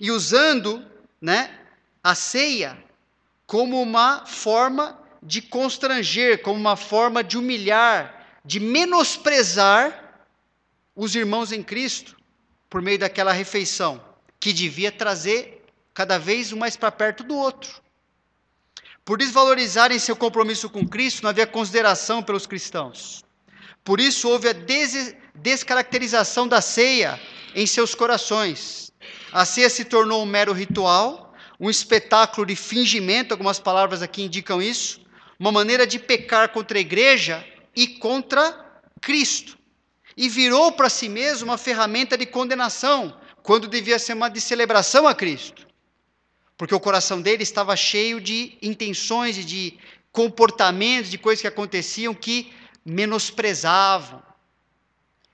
e 0.00 0.10
usando, 0.10 0.84
né, 1.20 1.58
a 2.02 2.14
ceia 2.14 2.82
como 3.46 3.80
uma 3.80 4.24
forma 4.24 4.98
de 5.22 5.42
constranger, 5.42 6.42
como 6.42 6.58
uma 6.58 6.76
forma 6.76 7.22
de 7.22 7.36
humilhar, 7.36 8.40
de 8.44 8.58
menosprezar 8.58 10.26
os 10.96 11.14
irmãos 11.14 11.52
em 11.52 11.62
Cristo 11.62 12.16
por 12.68 12.80
meio 12.80 12.98
daquela 12.98 13.32
refeição 13.32 14.02
que 14.40 14.52
devia 14.52 14.90
trazer 14.90 15.64
cada 15.92 16.18
vez 16.18 16.52
um 16.52 16.56
mais 16.56 16.76
para 16.76 16.90
perto 16.90 17.22
do 17.22 17.36
outro. 17.36 17.81
Por 19.04 19.18
desvalorizarem 19.18 19.98
seu 19.98 20.14
compromisso 20.14 20.70
com 20.70 20.86
Cristo, 20.86 21.24
não 21.24 21.30
havia 21.30 21.46
consideração 21.46 22.22
pelos 22.22 22.46
cristãos. 22.46 23.24
Por 23.82 23.98
isso 24.00 24.28
houve 24.28 24.48
a 24.48 24.52
des 24.52 25.16
descaracterização 25.34 26.46
da 26.46 26.60
ceia 26.60 27.18
em 27.54 27.66
seus 27.66 27.96
corações. 27.96 28.92
A 29.32 29.44
ceia 29.44 29.68
se 29.68 29.84
tornou 29.84 30.22
um 30.22 30.26
mero 30.26 30.52
ritual, 30.52 31.34
um 31.58 31.68
espetáculo 31.68 32.46
de 32.46 32.54
fingimento, 32.54 33.34
algumas 33.34 33.58
palavras 33.58 34.02
aqui 34.02 34.22
indicam 34.22 34.62
isso, 34.62 35.00
uma 35.36 35.50
maneira 35.50 35.84
de 35.84 35.98
pecar 35.98 36.50
contra 36.50 36.78
a 36.78 36.80
igreja 36.80 37.44
e 37.74 37.88
contra 37.88 38.80
Cristo. 39.00 39.58
E 40.16 40.28
virou 40.28 40.70
para 40.70 40.88
si 40.88 41.08
mesmo 41.08 41.50
uma 41.50 41.58
ferramenta 41.58 42.16
de 42.16 42.26
condenação, 42.26 43.18
quando 43.42 43.66
devia 43.66 43.98
ser 43.98 44.12
uma 44.12 44.28
de 44.28 44.40
celebração 44.40 45.08
a 45.08 45.14
Cristo 45.14 45.71
porque 46.62 46.76
o 46.76 46.78
coração 46.78 47.20
dele 47.20 47.42
estava 47.42 47.74
cheio 47.74 48.20
de 48.20 48.56
intenções 48.62 49.36
e 49.36 49.42
de 49.42 49.76
comportamentos, 50.12 51.10
de 51.10 51.18
coisas 51.18 51.40
que 51.40 51.48
aconteciam 51.48 52.14
que 52.14 52.52
menosprezavam. 52.84 54.22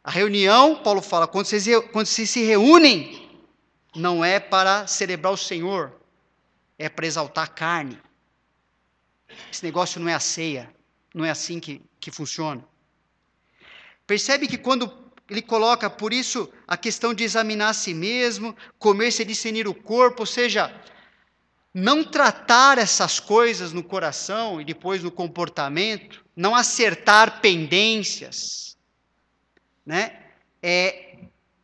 A 0.03 0.11
reunião, 0.11 0.77
Paulo 0.77 1.03
fala, 1.03 1.29
quando 1.29 1.45
vocês, 1.45 1.67
quando 1.93 2.07
vocês 2.07 2.31
se 2.31 2.43
reúnem, 2.45 3.29
não 3.95 4.25
é 4.25 4.41
para 4.41 4.87
celebrar 4.87 5.31
o 5.31 5.37
Senhor, 5.37 5.93
é 6.79 6.89
para 6.89 7.07
exaltar 7.07 7.45
a 7.45 7.47
carne. 7.47 7.99
Esse 9.53 9.63
negócio 9.63 10.01
não 10.01 10.09
é 10.09 10.15
a 10.15 10.21
ceia, 10.21 10.75
não 11.15 11.27
é 11.27 11.31
assim 11.31 11.61
que, 11.61 11.83
que 12.01 12.11
funciona. 12.11 12.65
Percebe 14.07 14.49
que 14.49 14.57
quando 14.57 14.91
ele 15.29 15.43
coloca, 15.43 15.91
por 15.91 16.11
isso, 16.11 16.51
a 16.67 16.75
questão 16.75 17.13
de 17.13 17.23
examinar 17.23 17.69
a 17.69 17.75
si 17.75 17.93
mesmo, 17.93 18.57
comer-se 18.79 19.27
discernir 19.27 19.69
o 19.69 19.75
corpo, 19.75 20.23
ou 20.23 20.27
seja, 20.27 20.75
não 21.79 22.03
tratar 22.03 22.77
essas 22.77 23.21
coisas 23.21 23.73
no 23.73 23.85
coração 23.85 24.61
e 24.61 24.65
depois 24.65 25.03
no 25.03 25.13
comportamento, 25.13 26.25
não 26.35 26.55
acertar 26.55 27.41
pendências, 27.41 28.77
né? 29.87 30.25
É, 30.61 31.17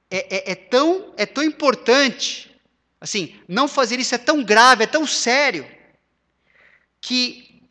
é, 0.08 0.36
é, 0.36 0.52
é, 0.52 0.54
tão, 0.54 1.12
é 1.16 1.26
tão 1.26 1.42
importante, 1.42 2.54
assim, 3.00 3.34
não 3.48 3.66
fazer 3.66 3.98
isso 3.98 4.14
é 4.14 4.18
tão 4.18 4.44
grave, 4.44 4.84
é 4.84 4.86
tão 4.86 5.04
sério, 5.04 5.66
que 7.00 7.62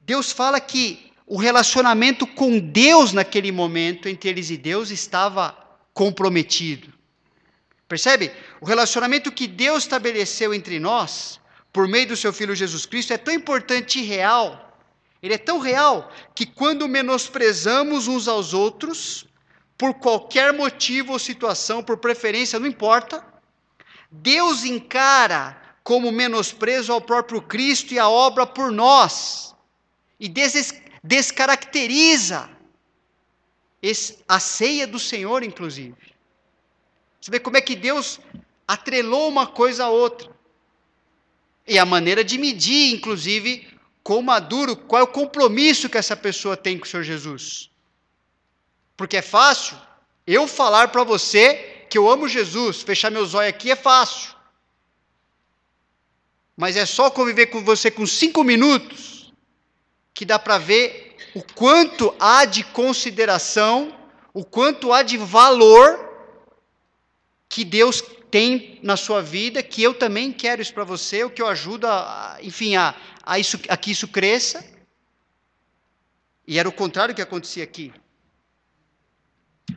Deus 0.00 0.32
fala 0.32 0.58
que 0.60 1.12
o 1.26 1.36
relacionamento 1.36 2.26
com 2.26 2.58
Deus 2.58 3.12
naquele 3.12 3.52
momento, 3.52 4.08
entre 4.08 4.30
eles 4.30 4.48
e 4.48 4.56
Deus, 4.56 4.90
estava 4.90 5.54
comprometido. 5.92 6.94
Percebe? 7.86 8.32
O 8.58 8.64
relacionamento 8.64 9.30
que 9.30 9.46
Deus 9.46 9.82
estabeleceu 9.82 10.54
entre 10.54 10.80
nós 10.80 11.37
por 11.72 11.86
meio 11.86 12.08
do 12.08 12.16
seu 12.16 12.32
Filho 12.32 12.54
Jesus 12.54 12.86
Cristo, 12.86 13.12
é 13.12 13.18
tão 13.18 13.34
importante 13.34 13.98
e 13.98 14.02
real, 14.02 14.76
ele 15.22 15.34
é 15.34 15.38
tão 15.38 15.58
real, 15.58 16.10
que 16.34 16.46
quando 16.46 16.88
menosprezamos 16.88 18.06
uns 18.06 18.28
aos 18.28 18.54
outros, 18.54 19.26
por 19.76 19.94
qualquer 19.94 20.52
motivo 20.52 21.12
ou 21.12 21.18
situação, 21.18 21.82
por 21.82 21.98
preferência, 21.98 22.58
não 22.58 22.66
importa, 22.66 23.24
Deus 24.10 24.64
encara 24.64 25.60
como 25.82 26.12
menosprezo 26.12 26.92
ao 26.92 27.00
próprio 27.00 27.40
Cristo 27.40 27.94
e 27.94 27.98
a 27.98 28.08
obra 28.08 28.46
por 28.46 28.70
nós, 28.70 29.54
e 30.18 30.28
des 30.28 30.74
descaracteriza 31.02 32.50
a 34.26 34.40
ceia 34.40 34.86
do 34.86 34.98
Senhor, 34.98 35.42
inclusive. 35.42 35.96
Você 37.20 37.30
vê 37.30 37.38
como 37.38 37.56
é 37.56 37.60
que 37.60 37.76
Deus 37.76 38.20
atrelou 38.66 39.28
uma 39.28 39.46
coisa 39.46 39.84
à 39.84 39.88
outra. 39.88 40.30
E 41.68 41.78
a 41.78 41.84
maneira 41.84 42.24
de 42.24 42.38
medir, 42.38 42.94
inclusive, 42.94 43.68
quão 44.02 44.22
maduro, 44.22 44.74
qual 44.74 45.00
é 45.00 45.04
o 45.04 45.06
compromisso 45.06 45.88
que 45.88 45.98
essa 45.98 46.16
pessoa 46.16 46.56
tem 46.56 46.78
com 46.78 46.86
o 46.86 46.88
Senhor 46.88 47.02
Jesus. 47.02 47.70
Porque 48.96 49.18
é 49.18 49.22
fácil 49.22 49.76
eu 50.26 50.48
falar 50.48 50.88
para 50.88 51.04
você 51.04 51.84
que 51.90 51.98
eu 51.98 52.08
amo 52.08 52.26
Jesus, 52.26 52.82
fechar 52.82 53.10
meus 53.10 53.34
olhos 53.34 53.50
aqui 53.50 53.70
é 53.70 53.76
fácil. 53.76 54.34
Mas 56.56 56.74
é 56.74 56.84
só 56.84 57.10
conviver 57.10 57.46
com 57.46 57.62
você 57.62 57.90
com 57.90 58.06
cinco 58.06 58.42
minutos 58.42 59.32
que 60.12 60.24
dá 60.24 60.38
para 60.38 60.58
ver 60.58 61.16
o 61.34 61.42
quanto 61.54 62.14
há 62.18 62.44
de 62.44 62.64
consideração, 62.64 63.94
o 64.34 64.44
quanto 64.44 64.92
há 64.92 65.02
de 65.02 65.16
valor 65.16 66.08
que 67.48 67.64
Deus 67.64 68.02
tem 68.30 68.78
na 68.82 68.96
sua 68.96 69.22
vida, 69.22 69.62
que 69.62 69.82
eu 69.82 69.94
também 69.94 70.32
quero 70.32 70.60
isso 70.60 70.74
para 70.74 70.84
você, 70.84 71.24
o 71.24 71.30
que 71.30 71.40
eu 71.40 71.46
ajudo, 71.46 71.86
a, 71.86 72.38
enfim, 72.42 72.76
a, 72.76 72.94
a, 73.22 73.38
isso, 73.38 73.58
a 73.68 73.76
que 73.76 73.90
isso 73.90 74.08
cresça. 74.08 74.64
E 76.46 76.58
era 76.58 76.68
o 76.68 76.72
contrário 76.72 77.14
que 77.14 77.22
acontecia 77.22 77.64
aqui. 77.64 77.92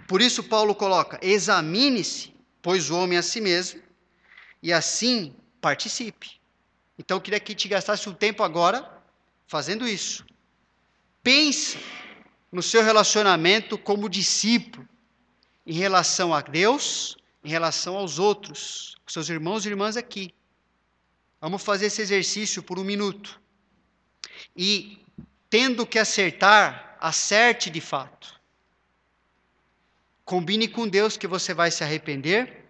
Por 0.08 0.22
isso, 0.22 0.44
Paulo 0.44 0.76
coloca: 0.76 1.20
examine-se, 1.22 2.34
pois 2.62 2.90
o 2.90 2.98
homem 2.98 3.18
a 3.18 3.22
si 3.22 3.42
mesmo, 3.42 3.82
e 4.62 4.72
assim 4.72 5.36
participe. 5.60 6.40
Então, 6.98 7.18
eu 7.18 7.22
queria 7.22 7.40
que 7.40 7.56
te 7.56 7.68
gastasse 7.68 8.08
um 8.08 8.14
tempo 8.14 8.44
agora 8.44 8.90
fazendo 9.48 9.88
isso. 9.88 10.26
Pense 11.24 11.78
no 12.52 12.62
seu 12.62 12.84
relacionamento 12.84 13.78
como 13.78 14.10
discípulo, 14.10 14.88
em 15.66 15.74
relação 15.74 16.34
a 16.34 16.42
Deus, 16.42 17.16
em 17.44 17.50
relação 17.50 17.96
aos 17.98 18.20
outros, 18.20 18.96
seus 19.08 19.30
irmãos 19.30 19.66
e 19.66 19.70
irmãs 19.70 19.98
aqui. 19.98 20.34
Vamos 21.40 21.64
fazer 21.64 21.88
esse 21.88 22.02
exercício 22.02 22.62
por 22.62 22.78
um 22.78 22.84
minuto. 22.84 23.42
E, 24.56 25.04
tendo 25.50 25.86
que 25.86 25.98
acertar, 25.98 26.98
acerte 27.00 27.70
de 27.70 27.82
fato. 27.82 28.40
Combine 30.24 30.68
com 30.68 30.88
Deus 30.88 31.18
que 31.18 31.28
você 31.28 31.54
vai 31.54 31.72
se 31.72 31.84
arrepender, 31.84 32.70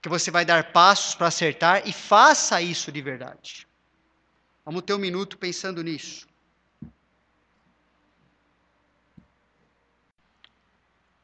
que 0.00 0.08
você 0.08 0.30
vai 0.30 0.44
dar 0.44 0.72
passos 0.72 1.14
para 1.14 1.26
acertar 1.26 1.86
e 1.86 1.92
faça 1.92 2.62
isso 2.62 2.92
de 2.92 3.02
verdade. 3.02 3.66
Vamos 4.64 4.82
ter 4.82 4.94
um 4.94 4.98
minuto 4.98 5.36
pensando 5.36 5.82
nisso. 5.82 6.28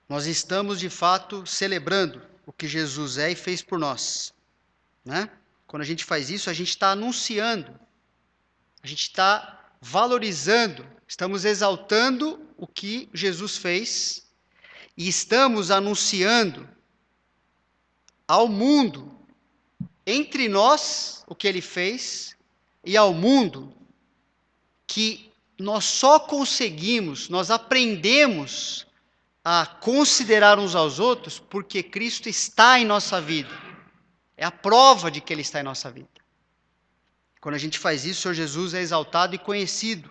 Nós 0.09 0.26
estamos 0.26 0.80
de 0.80 0.90
fato 0.90 1.46
celebrando 1.46 2.20
o 2.49 2.53
que 2.55 2.66
Jesus 2.66 3.18
é 3.18 3.30
e 3.30 3.34
fez 3.34 3.61
por 3.61 3.78
nós. 3.78 4.32
Né? 5.05 5.28
Quando 5.66 5.82
a 5.82 5.84
gente 5.84 6.03
faz 6.03 6.30
isso, 6.30 6.49
a 6.49 6.55
gente 6.55 6.70
está 6.70 6.92
anunciando, 6.92 7.78
a 8.82 8.86
gente 8.86 9.03
está 9.03 9.70
valorizando, 9.82 10.86
estamos 11.07 11.44
exaltando 11.44 12.40
o 12.57 12.66
que 12.66 13.07
Jesus 13.12 13.59
fez 13.59 14.26
e 14.96 15.07
estamos 15.07 15.70
anunciando 15.70 16.66
ao 18.26 18.49
mundo, 18.49 19.14
entre 20.07 20.49
nós, 20.49 21.24
o 21.26 21.34
que 21.34 21.46
ele 21.46 21.61
fez, 21.61 22.34
e 22.82 22.96
ao 22.96 23.12
mundo, 23.12 23.74
que 24.86 25.30
nós 25.59 25.84
só 25.84 26.18
conseguimos, 26.18 27.28
nós 27.28 27.51
aprendemos 27.51 28.86
a 29.51 29.64
considerar 29.64 30.59
uns 30.59 30.74
aos 30.74 30.99
outros 30.99 31.38
porque 31.38 31.82
Cristo 31.82 32.28
está 32.28 32.78
em 32.78 32.84
nossa 32.84 33.18
vida. 33.18 33.49
É 34.36 34.44
a 34.44 34.51
prova 34.51 35.11
de 35.11 35.22
que 35.22 35.32
Ele 35.32 35.40
está 35.40 35.59
em 35.59 35.62
nossa 35.62 35.90
vida. 35.90 36.11
Quando 37.40 37.55
a 37.55 37.59
gente 37.59 37.78
faz 37.78 38.05
isso, 38.05 38.18
o 38.18 38.22
Senhor 38.24 38.34
Jesus 38.34 38.74
é 38.74 38.82
exaltado 38.82 39.34
e 39.34 39.38
conhecido. 39.38 40.11